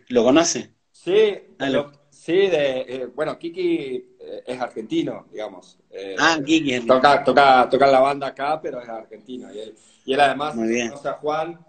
¿Lo 0.10 0.24
conoce? 0.24 0.74
Sí, 0.92 1.40
ah, 1.60 1.92
sí, 2.10 2.34
de, 2.34 2.86
eh, 2.88 3.08
bueno, 3.14 3.38
Kiki 3.40 4.17
es 4.46 4.60
argentino, 4.60 5.26
digamos. 5.32 5.78
Eh, 5.90 6.16
ah. 6.20 6.38
Toca, 6.86 7.24
toca, 7.24 7.70
toca 7.70 7.88
la 7.88 8.00
banda 8.00 8.28
acá, 8.28 8.60
pero 8.62 8.82
es 8.82 8.90
argentino. 8.90 9.54
Y 9.54 9.60
él, 9.60 9.76
y 10.06 10.14
él 10.14 10.20
además 10.20 10.56
conoce 10.56 11.08
a 11.10 11.14
Juan, 11.14 11.66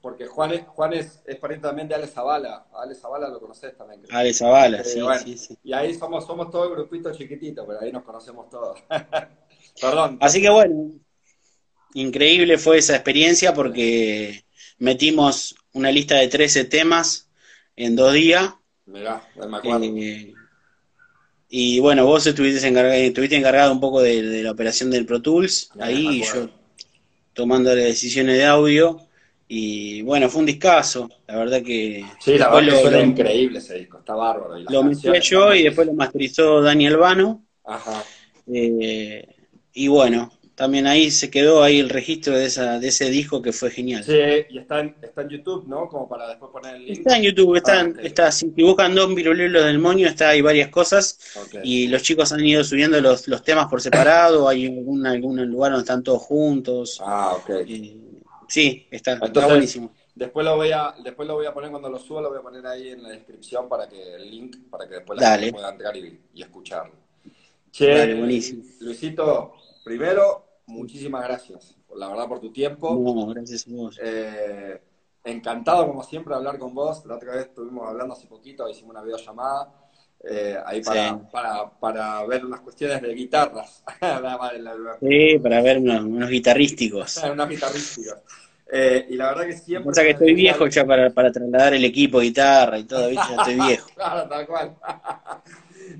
porque 0.00 0.26
Juan 0.26 0.52
es, 0.52 0.66
Juan 0.66 0.92
es, 0.94 1.22
es 1.26 1.36
pariente 1.36 1.66
también 1.66 1.88
de 1.88 1.94
Ale 1.94 2.06
Zavala. 2.06 2.66
Ale 2.74 2.94
Zavala 2.94 3.28
lo 3.28 3.40
conoces 3.40 3.76
también. 3.76 4.02
Creo. 4.02 4.18
Ale 4.18 4.34
Zavala, 4.34 4.84
sí, 4.84 5.00
sí, 5.24 5.38
sí, 5.38 5.58
Y 5.62 5.72
ahí 5.72 5.94
somos, 5.94 6.26
somos 6.26 6.50
todos 6.50 6.70
grupitos 6.72 7.16
chiquititos, 7.16 7.64
pero 7.66 7.80
ahí 7.80 7.92
nos 7.92 8.02
conocemos 8.02 8.48
todos. 8.50 8.78
Perdón. 9.80 10.18
Así 10.20 10.42
que 10.42 10.50
bueno, 10.50 10.90
increíble 11.94 12.58
fue 12.58 12.78
esa 12.78 12.94
experiencia 12.94 13.54
porque 13.54 14.44
metimos 14.78 15.54
una 15.72 15.90
lista 15.90 16.16
de 16.16 16.28
13 16.28 16.64
temas 16.64 17.30
en 17.76 17.96
dos 17.96 18.12
días. 18.12 18.54
Mirá, 18.86 19.26
me 19.36 19.56
acuerdo. 19.56 19.84
Eh, 19.84 20.34
y 21.54 21.80
bueno, 21.80 22.06
vos 22.06 22.26
estuviste 22.26 22.66
encargado, 22.66 22.94
estuviste 22.94 23.36
encargado 23.36 23.72
un 23.72 23.80
poco 23.80 24.00
de, 24.00 24.42
la 24.42 24.52
operación 24.52 24.90
del 24.90 25.04
Pro 25.04 25.20
Tools, 25.20 25.70
ahí 25.78 26.22
yo 26.22 26.48
tomando 27.34 27.74
las 27.74 27.84
decisiones 27.84 28.38
de 28.38 28.46
audio. 28.46 28.98
Y 29.48 30.00
bueno, 30.00 30.30
fue 30.30 30.40
un 30.40 30.46
discazo, 30.46 31.10
la 31.26 31.36
verdad 31.36 31.62
que... 31.62 32.06
Sí, 32.20 32.38
la 32.38 32.48
verdad 32.48 32.90
que 32.90 33.02
increíble 33.02 33.58
ese 33.58 33.80
disco, 33.80 33.98
está 33.98 34.14
bárbaro. 34.14 34.58
lo 34.60 34.82
mezclé 34.82 35.20
yo 35.20 35.52
y 35.52 35.64
después 35.64 35.86
lo 35.86 35.92
masterizó 35.92 36.62
Daniel 36.62 36.96
Vano. 36.96 37.44
Ajá. 37.66 38.02
Eh, 38.50 39.28
y 39.74 39.88
bueno, 39.88 40.32
también 40.54 40.86
ahí 40.86 41.10
se 41.10 41.30
quedó 41.30 41.62
ahí 41.62 41.80
el 41.80 41.88
registro 41.88 42.36
de, 42.36 42.44
esa, 42.44 42.78
de 42.78 42.88
ese 42.88 43.08
disco 43.08 43.40
que 43.40 43.52
fue 43.52 43.70
genial. 43.70 44.04
Sí, 44.04 44.12
y 44.50 44.58
está 44.58 44.80
en, 44.80 44.94
está 45.00 45.22
en 45.22 45.28
YouTube, 45.30 45.66
¿no? 45.66 45.88
Como 45.88 46.08
para 46.08 46.28
después 46.28 46.50
poner 46.52 46.76
el 46.76 46.84
link. 46.84 46.98
Está 46.98 47.16
en 47.16 47.22
YouTube, 47.22 47.56
está, 47.56 47.80
ah, 47.80 47.92
está 48.02 48.30
si 48.30 48.46
buscan 48.48 48.94
Don 48.94 49.14
Virulelo 49.14 49.62
del 49.62 49.78
Moño, 49.78 50.06
está 50.06 50.30
ahí 50.30 50.42
varias 50.42 50.68
cosas. 50.68 51.18
Y 51.62 51.88
los 51.88 52.02
chicos 52.02 52.32
han 52.32 52.44
ido 52.44 52.62
subiendo 52.64 53.00
los, 53.00 53.28
los 53.28 53.42
temas 53.42 53.68
por 53.68 53.80
separado, 53.80 54.48
hay 54.48 54.66
algún, 54.66 55.06
algún 55.06 55.42
lugar 55.46 55.72
donde 55.72 55.84
están 55.84 56.02
todos 56.02 56.22
juntos. 56.22 57.00
Ah, 57.02 57.34
ok. 57.34 57.50
sí, 58.48 58.86
está, 58.90 59.18
buenísimo. 59.18 59.92
Después 60.14 60.44
lo, 60.44 60.56
voy 60.56 60.70
a, 60.72 60.94
después 61.02 61.26
lo 61.26 61.34
voy 61.34 61.46
a 61.46 61.54
poner 61.54 61.70
cuando 61.70 61.88
lo 61.88 61.98
suba, 61.98 62.20
lo 62.20 62.28
voy 62.28 62.38
a 62.38 62.42
poner 62.42 62.66
ahí 62.66 62.90
en 62.90 63.02
la 63.02 63.08
descripción 63.08 63.66
para 63.66 63.88
que 63.88 64.16
el 64.16 64.30
link, 64.30 64.56
para 64.68 64.86
que 64.86 64.96
después 64.96 65.18
la 65.18 65.38
gente 65.38 65.52
pueda 65.52 65.70
entrar 65.70 65.96
y, 65.96 66.20
y 66.34 66.42
escucharlo. 66.42 66.92
Che, 67.70 67.88
Dale, 67.88 68.14
buenísimo. 68.16 68.62
Luisito, 68.80 69.54
Primero, 69.84 70.44
muchísimas 70.66 71.24
gracias, 71.24 71.76
la 71.94 72.08
verdad, 72.08 72.28
por 72.28 72.40
tu 72.40 72.52
tiempo. 72.52 72.94
No, 72.94 73.26
gracias 73.26 73.66
a 73.66 73.70
vos. 73.70 73.98
Eh, 74.02 74.80
encantado, 75.24 75.86
como 75.86 76.02
siempre, 76.02 76.32
de 76.32 76.38
hablar 76.38 76.58
con 76.58 76.74
vos. 76.74 77.04
La 77.06 77.16
otra 77.16 77.32
vez 77.32 77.46
estuvimos 77.46 77.88
hablando 77.88 78.14
hace 78.14 78.26
poquito, 78.26 78.68
hicimos 78.68 78.90
una 78.90 79.02
videollamada. 79.02 79.72
Eh, 80.24 80.56
ahí 80.64 80.80
para, 80.82 81.18
para, 81.30 81.70
para, 81.80 82.24
ver 82.26 82.44
unas 82.44 82.60
cuestiones 82.60 83.02
de 83.02 83.12
guitarras. 83.12 83.82
sí, 85.00 85.38
para 85.40 85.60
ver 85.62 85.78
unos, 85.78 86.30
guitarrísticos. 86.30 87.16
unos 87.32 87.48
guitarrísticos. 87.48 88.18
Eh, 88.74 89.06
y 89.10 89.16
la 89.16 89.28
verdad 89.28 89.46
que 89.46 89.56
siempre... 89.56 89.90
O 89.90 89.94
sea 89.94 90.04
que 90.04 90.10
estoy 90.10 90.32
viejo 90.34 90.66
ya 90.68 90.86
para, 90.86 91.10
para 91.10 91.32
trasladar 91.32 91.74
el 91.74 91.84
equipo 91.84 92.20
guitarra 92.20 92.78
y 92.78 92.84
todo, 92.84 93.08
¿viste? 93.08 93.26
Ya 93.28 93.36
estoy 93.36 93.54
viejo. 93.66 93.90
claro, 93.94 94.28
tal 94.28 94.46
cual. 94.46 94.76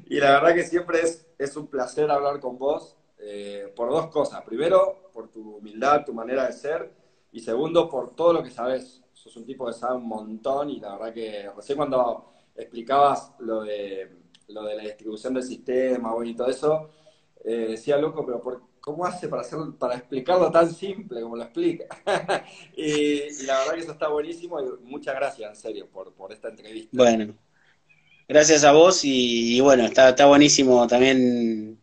y 0.07 0.20
la 0.20 0.30
verdad 0.33 0.55
que 0.55 0.64
siempre 0.64 1.01
es, 1.01 1.26
es 1.39 1.57
un 1.57 1.66
placer 1.66 2.11
hablar 2.11 2.39
con 2.39 2.57
vos. 2.59 2.97
Eh, 3.25 3.73
por 3.77 3.89
dos 3.91 4.09
cosas. 4.09 4.43
Primero, 4.43 5.11
por 5.12 5.31
tu 5.31 5.57
humildad, 5.57 6.05
tu 6.05 6.12
manera 6.12 6.47
de 6.47 6.53
ser, 6.53 6.93
y 7.31 7.41
segundo, 7.41 7.89
por 7.89 8.14
todo 8.16 8.33
lo 8.33 8.43
que 8.43 8.51
sabes. 8.51 9.01
Sos 9.12 9.37
un 9.37 9.47
tipo 9.47 9.66
que 9.66 9.73
sabe 9.73 9.97
un 9.97 10.09
montón 10.09 10.70
y 10.70 10.81
la 10.81 10.97
verdad 10.97 11.14
que 11.14 11.49
recién 11.55 11.77
cuando 11.77 12.33
explicabas 12.57 13.33
lo 13.39 13.62
de, 13.62 14.11
lo 14.49 14.64
de 14.64 14.75
la 14.75 14.83
distribución 14.83 15.35
del 15.35 15.45
sistema 15.45 16.12
y 16.25 16.35
todo 16.35 16.49
eso, 16.49 16.91
eh, 17.45 17.66
decía, 17.70 17.97
loco, 17.99 18.27
pero 18.27 18.41
por, 18.41 18.62
¿cómo 18.81 19.05
hace 19.05 19.29
para, 19.29 19.43
hacer, 19.43 19.59
para 19.79 19.95
explicarlo 19.95 20.51
tan 20.51 20.75
simple 20.75 21.20
como 21.20 21.37
lo 21.37 21.45
explica? 21.45 21.87
y, 22.77 23.45
la 23.45 23.61
verdad 23.61 23.75
que 23.75 23.81
eso 23.81 23.93
está 23.93 24.09
buenísimo 24.09 24.61
y 24.61 24.64
muchas 24.83 25.14
gracias, 25.14 25.49
en 25.49 25.57
serio, 25.57 25.89
por, 25.89 26.12
por 26.14 26.33
esta 26.33 26.49
entrevista. 26.49 26.97
Bueno, 26.97 27.35
gracias 28.27 28.64
a 28.64 28.73
vos 28.73 29.05
y, 29.05 29.57
y 29.57 29.61
bueno, 29.61 29.85
está, 29.85 30.09
está 30.09 30.27
buenísimo 30.27 30.85
también 30.89 31.82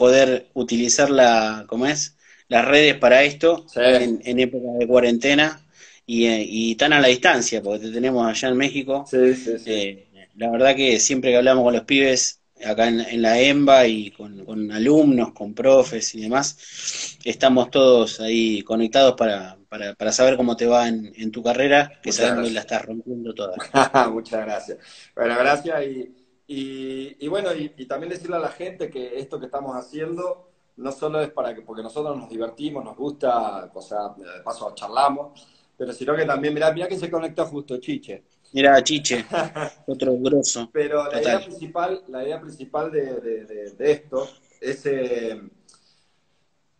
poder 0.00 0.46
utilizar 0.54 1.10
la, 1.10 1.66
¿cómo 1.68 1.84
es? 1.84 2.16
las 2.48 2.64
redes 2.64 2.96
para 2.96 3.22
esto 3.22 3.66
en, 3.76 4.38
época 4.40 4.72
de 4.78 4.86
cuarentena 4.86 5.60
y, 6.06 6.26
y, 6.26 6.74
tan 6.74 6.94
a 6.94 7.00
la 7.00 7.08
distancia, 7.08 7.62
porque 7.62 7.86
te 7.86 7.92
tenemos 7.92 8.26
allá 8.26 8.48
en 8.48 8.56
México. 8.56 9.04
Eh, 9.12 10.08
la 10.36 10.50
verdad 10.50 10.74
que 10.74 10.98
siempre 10.98 11.30
que 11.30 11.36
hablamos 11.36 11.62
con 11.62 11.74
los 11.74 11.84
pibes 11.84 12.40
acá 12.64 12.88
en, 12.88 13.20
la 13.20 13.38
EMBA 13.38 13.86
y 13.86 14.10
con, 14.10 14.72
alumnos, 14.72 15.32
con 15.32 15.52
profes 15.54 16.14
y 16.14 16.22
demás, 16.22 17.18
estamos 17.24 17.70
todos 17.70 18.20
ahí 18.20 18.62
conectados 18.62 19.14
para, 19.16 19.58
para, 19.68 19.94
para 19.94 20.10
saber 20.10 20.36
cómo 20.36 20.56
te 20.56 20.66
va 20.66 20.88
en, 20.88 21.30
tu 21.30 21.42
carrera, 21.42 22.00
que 22.02 22.10
sabemos 22.10 22.48
que 22.48 22.54
la 22.54 22.60
estás 22.60 22.86
rompiendo 22.86 23.34
toda. 23.34 23.54
Muchas 24.10 24.44
gracias. 24.46 24.78
Bueno, 25.14 25.36
gracias 25.38 25.84
y 25.84 26.19
y, 26.52 27.28
bueno, 27.28 27.54
y, 27.54 27.86
también 27.86 28.10
decirle 28.10 28.34
a 28.34 28.40
la 28.40 28.48
gente 28.48 28.90
que 28.90 29.20
esto 29.20 29.38
que 29.38 29.46
estamos 29.46 29.76
haciendo 29.76 30.50
no 30.78 30.90
solo 30.90 31.20
es 31.20 31.30
para 31.30 31.54
que, 31.54 31.62
porque 31.62 31.80
nosotros 31.80 32.16
nos 32.16 32.28
divertimos, 32.28 32.84
nos 32.84 32.96
gusta, 32.96 33.70
o 33.72 33.80
sea, 33.80 34.08
de 34.16 34.42
paso 34.42 34.74
charlamos, 34.74 35.46
pero 35.78 35.92
sino 35.92 36.16
que 36.16 36.24
también, 36.24 36.52
mirá, 36.52 36.72
mirá 36.72 36.88
que 36.88 36.98
se 36.98 37.08
conecta 37.08 37.44
justo 37.44 37.78
Chiche. 37.78 38.24
Mira, 38.52 38.82
Chiche, 38.82 39.24
otro 39.86 40.16
grosso. 40.18 40.68
Pero 40.72 41.08
la 41.08 41.22
idea 41.22 41.38
principal, 41.38 42.02
la 42.08 42.24
idea 42.24 42.40
principal 42.40 42.90
de, 42.90 43.72
esto 43.78 44.28
es, 44.60 44.86
eh, 44.86 45.40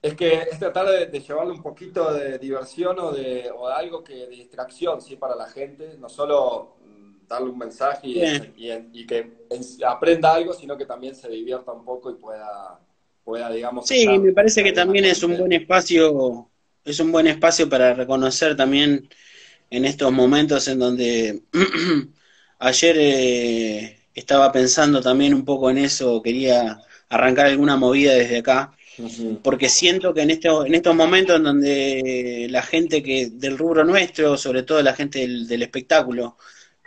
es 0.03 0.15
que 0.15 0.33
es 0.51 0.59
tratar 0.59 1.11
de, 1.11 1.21
llevarle 1.21 1.53
un 1.53 1.63
poquito 1.63 2.13
de 2.13 2.41
diversión 2.41 2.99
o 2.99 3.13
de, 3.13 3.49
o 3.53 3.69
algo 3.69 4.03
que 4.03 4.15
de 4.15 4.27
distracción, 4.27 5.01
sí, 5.01 5.15
para 5.15 5.37
la 5.37 5.47
gente, 5.47 5.97
no 5.97 6.09
solo 6.09 6.80
darle 7.31 7.51
un 7.51 7.59
mensaje 7.59 8.09
y, 8.09 9.07
que 9.07 9.31
aprenda 9.87 10.35
algo, 10.35 10.53
sino 10.53 10.77
que 10.77 10.85
también 10.85 11.15
se 11.15 11.29
divierta 11.29 11.71
un 11.71 11.85
poco 11.85 12.11
y 12.11 12.15
pueda, 12.15 12.81
pueda 13.25 13.51
digamos... 13.53 13.87
Sí, 13.87 14.07
me 14.19 14.33
parece 14.33 14.65
que 14.65 14.73
también 14.73 15.05
es 15.05 15.23
un 15.23 15.39
buen 15.39 15.53
espacio, 15.53 16.51
es 16.85 16.99
un 16.99 17.13
buen 17.13 17.29
espacio 17.29 17.69
para 17.69 17.95
reconocer 17.95 18.57
también 18.57 19.09
en 19.71 19.85
estos 19.85 20.11
momentos 20.11 20.67
en 20.67 20.81
donde 20.81 21.43
ayer 22.59 22.97
eh, 22.99 23.99
estaba 24.13 24.51
pensando 24.51 25.01
también 25.01 25.33
un 25.33 25.45
poco 25.45 25.71
en 25.71 25.79
eso, 25.79 26.21
quería 26.21 26.81
arrancar 27.09 27.47
alguna 27.47 27.77
movida 27.77 28.13
desde 28.13 28.39
acá, 28.39 28.73
porque 29.43 29.69
siento 29.69 30.13
que 30.13 30.23
en, 30.23 30.31
este, 30.31 30.49
en 30.49 30.75
estos 30.75 30.95
momentos 30.95 31.37
en 31.37 31.45
donde 31.45 32.49
la 32.51 32.61
gente 32.61 33.03
que 33.03 33.31
del 33.31 33.57
rubro 33.57 33.85
nuestro, 33.85 34.37
sobre 34.37 34.65
todo 34.65 34.83
la 34.83 34.95
gente 34.95 35.21
del 35.21 35.63
espectáculo, 35.63 36.37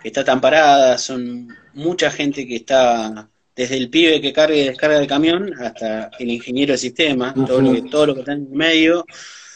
está 0.03 0.23
tan 0.23 0.41
parada, 0.41 0.97
son 0.97 1.47
mucha 1.73 2.11
gente 2.11 2.47
que 2.47 2.57
está 2.57 3.29
desde 3.55 3.77
el 3.77 3.89
pibe 3.89 4.21
que 4.21 4.33
carga 4.33 4.55
y 4.55 4.65
descarga 4.65 4.99
el 4.99 5.07
camión 5.07 5.53
hasta 5.61 6.09
el 6.19 6.31
ingeniero 6.31 6.73
de 6.73 6.77
sistema, 6.77 7.33
todo, 7.33 7.61
lo 7.61 7.73
que, 7.73 7.81
todo 7.83 8.07
lo 8.07 8.13
que 8.15 8.21
está 8.21 8.33
en 8.33 8.47
el 8.49 8.55
medio, 8.55 9.05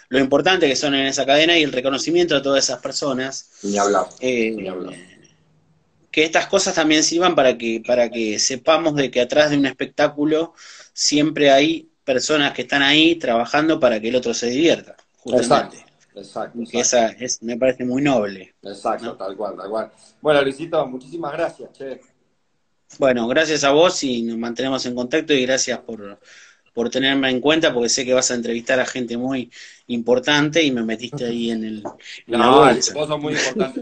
lo 0.09 0.19
importante 0.19 0.67
que 0.67 0.75
son 0.75 0.95
en 0.95 1.07
esa 1.07 1.25
cadena 1.25 1.57
y 1.57 1.63
el 1.63 1.71
reconocimiento 1.71 2.35
a 2.35 2.41
todas 2.41 2.63
esas 2.63 2.79
personas. 2.79 3.49
Ni 3.63 3.77
hablar. 3.77 4.05
Eh, 4.19 4.55
que 6.11 6.23
estas 6.23 6.47
cosas 6.47 6.75
también 6.75 7.03
sirvan 7.03 7.35
para 7.35 7.57
que, 7.57 7.83
para 7.85 8.09
que 8.09 8.39
sepamos 8.39 8.95
de 8.95 9.11
que 9.11 9.21
atrás 9.21 9.51
de 9.51 9.57
un 9.57 9.65
espectáculo 9.65 10.53
siempre 10.93 11.51
hay 11.51 11.89
personas 12.03 12.53
que 12.53 12.63
están 12.63 12.81
ahí 12.81 13.15
trabajando 13.15 13.79
para 13.79 13.99
que 13.99 14.09
el 14.09 14.15
otro 14.15 14.33
se 14.33 14.49
divierta 14.49 14.95
justamente. 15.17 15.77
Exacto, 15.77 15.86
Que 16.71 16.79
esa 16.79 17.09
es, 17.09 17.41
me 17.43 17.57
parece 17.57 17.85
muy 17.85 18.01
noble. 18.01 18.55
Exacto, 18.61 19.15
tal 19.15 19.35
cual, 19.35 19.55
tal 19.55 19.69
cual. 19.69 19.91
Bueno, 20.21 20.41
Luisito, 20.41 20.85
muchísimas 20.87 21.33
gracias, 21.33 21.71
che. 21.73 22.01
Bueno, 22.99 23.27
gracias 23.27 23.63
a 23.63 23.71
vos 23.71 24.01
y 24.03 24.23
nos 24.23 24.37
mantenemos 24.37 24.85
en 24.85 24.95
contacto 24.95 25.33
y 25.33 25.45
gracias 25.45 25.79
por, 25.79 26.19
por 26.73 26.89
tenerme 26.89 27.29
en 27.29 27.41
cuenta 27.41 27.73
porque 27.73 27.89
sé 27.89 28.05
que 28.05 28.13
vas 28.13 28.31
a 28.31 28.35
entrevistar 28.35 28.79
a 28.79 28.85
gente 28.85 29.17
muy 29.17 29.51
importante 29.87 30.63
y 30.63 30.71
me 30.71 30.83
metiste 30.83 31.25
ahí 31.25 31.51
en 31.51 31.65
el 31.65 31.83
en 32.27 32.39
no, 32.39 32.65
vos 32.65 32.85
sos 32.85 33.19
muy 33.19 33.33
importante 33.33 33.81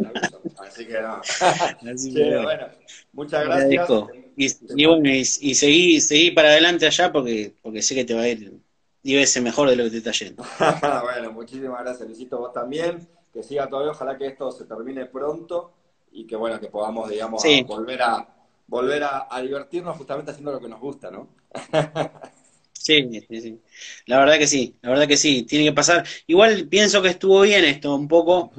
así 0.57 0.85
que 0.85 1.01
no. 1.01 1.21
Así 1.93 2.13
bueno, 2.13 2.67
muchas 3.13 3.45
gracias. 3.45 3.89
Y, 4.37 4.85
bueno, 4.85 5.09
y, 5.09 5.23
seguí, 5.23 6.01
seguí 6.01 6.31
para 6.31 6.49
adelante 6.49 6.85
allá 6.85 7.11
porque, 7.11 7.53
porque 7.61 7.81
sé 7.81 7.95
que 7.95 8.05
te 8.05 8.13
va 8.13 8.23
a 8.23 8.27
ir 8.27 8.53
y 9.05 9.15
veces 9.15 9.43
mejor 9.43 9.69
de 9.69 9.75
lo 9.75 9.83
que 9.83 9.91
te 9.91 9.97
está 9.97 10.11
yendo. 10.11 10.43
bueno, 11.03 11.31
muchísimas 11.31 11.79
gracias, 11.83 12.07
Luisito, 12.07 12.39
vos 12.39 12.51
también. 12.51 13.07
Que 13.31 13.43
siga 13.43 13.69
todavía, 13.69 13.91
ojalá 13.91 14.17
que 14.17 14.25
esto 14.25 14.51
se 14.51 14.65
termine 14.65 15.05
pronto 15.05 15.73
y 16.11 16.25
que 16.25 16.35
bueno, 16.35 16.59
que 16.59 16.69
podamos, 16.69 17.07
digamos, 17.07 17.43
volver 17.67 18.01
a 18.01 18.27
volver 18.65 19.03
a, 19.03 19.27
a 19.29 19.41
divertirnos 19.41 19.95
justamente 19.95 20.31
haciendo 20.31 20.53
lo 20.53 20.59
que 20.59 20.69
nos 20.69 20.79
gusta, 20.79 21.11
¿no? 21.11 21.29
Sí, 22.85 23.09
sí, 23.27 23.41
sí. 23.41 23.59
La 24.05 24.19
verdad 24.19 24.37
que 24.37 24.45
sí, 24.45 24.75
la 24.83 24.91
verdad 24.91 25.07
que 25.07 25.17
sí, 25.17 25.41
tiene 25.41 25.65
que 25.65 25.73
pasar. 25.73 26.05
Igual 26.27 26.67
pienso 26.67 27.01
que 27.01 27.07
estuvo 27.07 27.41
bien 27.41 27.65
esto 27.65 27.95
un 27.95 28.07
poco, 28.07 28.51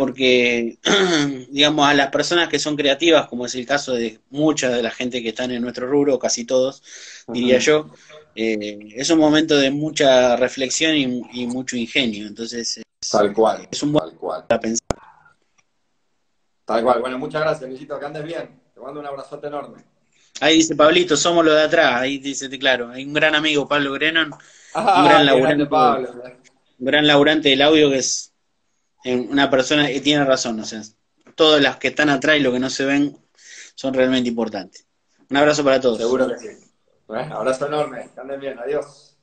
porque, 0.00 0.78
digamos, 1.50 1.86
a 1.86 1.92
las 1.92 2.08
personas 2.08 2.48
que 2.48 2.58
son 2.58 2.74
creativas, 2.74 3.28
como 3.28 3.44
es 3.44 3.54
el 3.54 3.66
caso 3.66 3.92
de 3.92 4.18
mucha 4.30 4.70
de 4.70 4.82
la 4.82 4.90
gente 4.90 5.22
que 5.22 5.28
están 5.28 5.50
en 5.50 5.60
nuestro 5.60 5.86
rubro, 5.86 6.18
casi 6.18 6.46
todos, 6.46 6.82
diría 7.28 7.58
yo, 7.58 7.90
eh, 8.34 8.78
es 8.96 9.10
un 9.10 9.18
momento 9.18 9.58
de 9.58 9.70
mucha 9.70 10.36
reflexión 10.36 10.96
y, 10.96 11.46
mucho 11.48 11.76
ingenio. 11.76 12.26
Entonces, 12.26 12.80
tal 13.10 13.34
cual, 13.34 13.68
es 13.70 13.82
un 13.82 13.92
buen 13.92 14.08
tal 14.08 14.16
cual. 14.16 14.44
para 14.48 14.58
pensar. 14.58 14.86
Tal 16.64 16.82
cual. 16.82 17.00
Bueno, 17.02 17.18
muchas 17.18 17.42
gracias, 17.42 17.68
Luisito, 17.68 18.00
que 18.00 18.06
andes 18.06 18.24
bien. 18.24 18.58
Te 18.72 18.80
mando 18.80 19.00
un 19.00 19.06
abrazote 19.06 19.48
enorme. 19.48 19.84
Ahí 20.40 20.56
dice 20.56 20.76
Pablito, 20.76 21.14
somos 21.14 21.44
los 21.44 21.54
de 21.54 21.64
atrás, 21.64 22.00
ahí 22.00 22.16
dice, 22.16 22.48
claro, 22.58 22.88
hay 22.88 23.04
un 23.04 23.12
gran 23.12 23.34
amigo, 23.34 23.68
Pablo 23.68 23.92
Grenon, 23.92 24.30
ah, 24.72 25.02
un 25.02 25.08
gran 25.10 25.26
laburante, 25.26 25.68
un 26.78 26.86
gran 26.86 27.06
laburante 27.06 27.50
del 27.50 27.60
audio 27.60 27.90
que 27.90 27.98
es 27.98 28.29
una 29.04 29.50
persona 29.50 29.86
que 29.86 30.00
tiene 30.00 30.24
razón, 30.24 30.60
o 30.60 30.64
sea, 30.64 30.82
todas 31.34 31.62
las 31.62 31.76
que 31.76 31.88
están 31.88 32.10
atrás 32.10 32.36
y 32.36 32.40
los 32.40 32.52
que 32.52 32.58
no 32.58 32.70
se 32.70 32.84
ven 32.84 33.16
son 33.74 33.94
realmente 33.94 34.28
importantes. 34.28 34.86
Un 35.30 35.36
abrazo 35.36 35.64
para 35.64 35.80
todos. 35.80 35.98
Seguro 35.98 36.28
que 36.28 36.38
sí. 36.38 36.48
abrazo 37.08 37.66
enorme, 37.66 38.10
anden 38.16 38.40
bien, 38.40 38.58
adiós. 38.58 39.16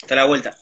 Hasta 0.00 0.14
la 0.14 0.24
vuelta. 0.24 0.56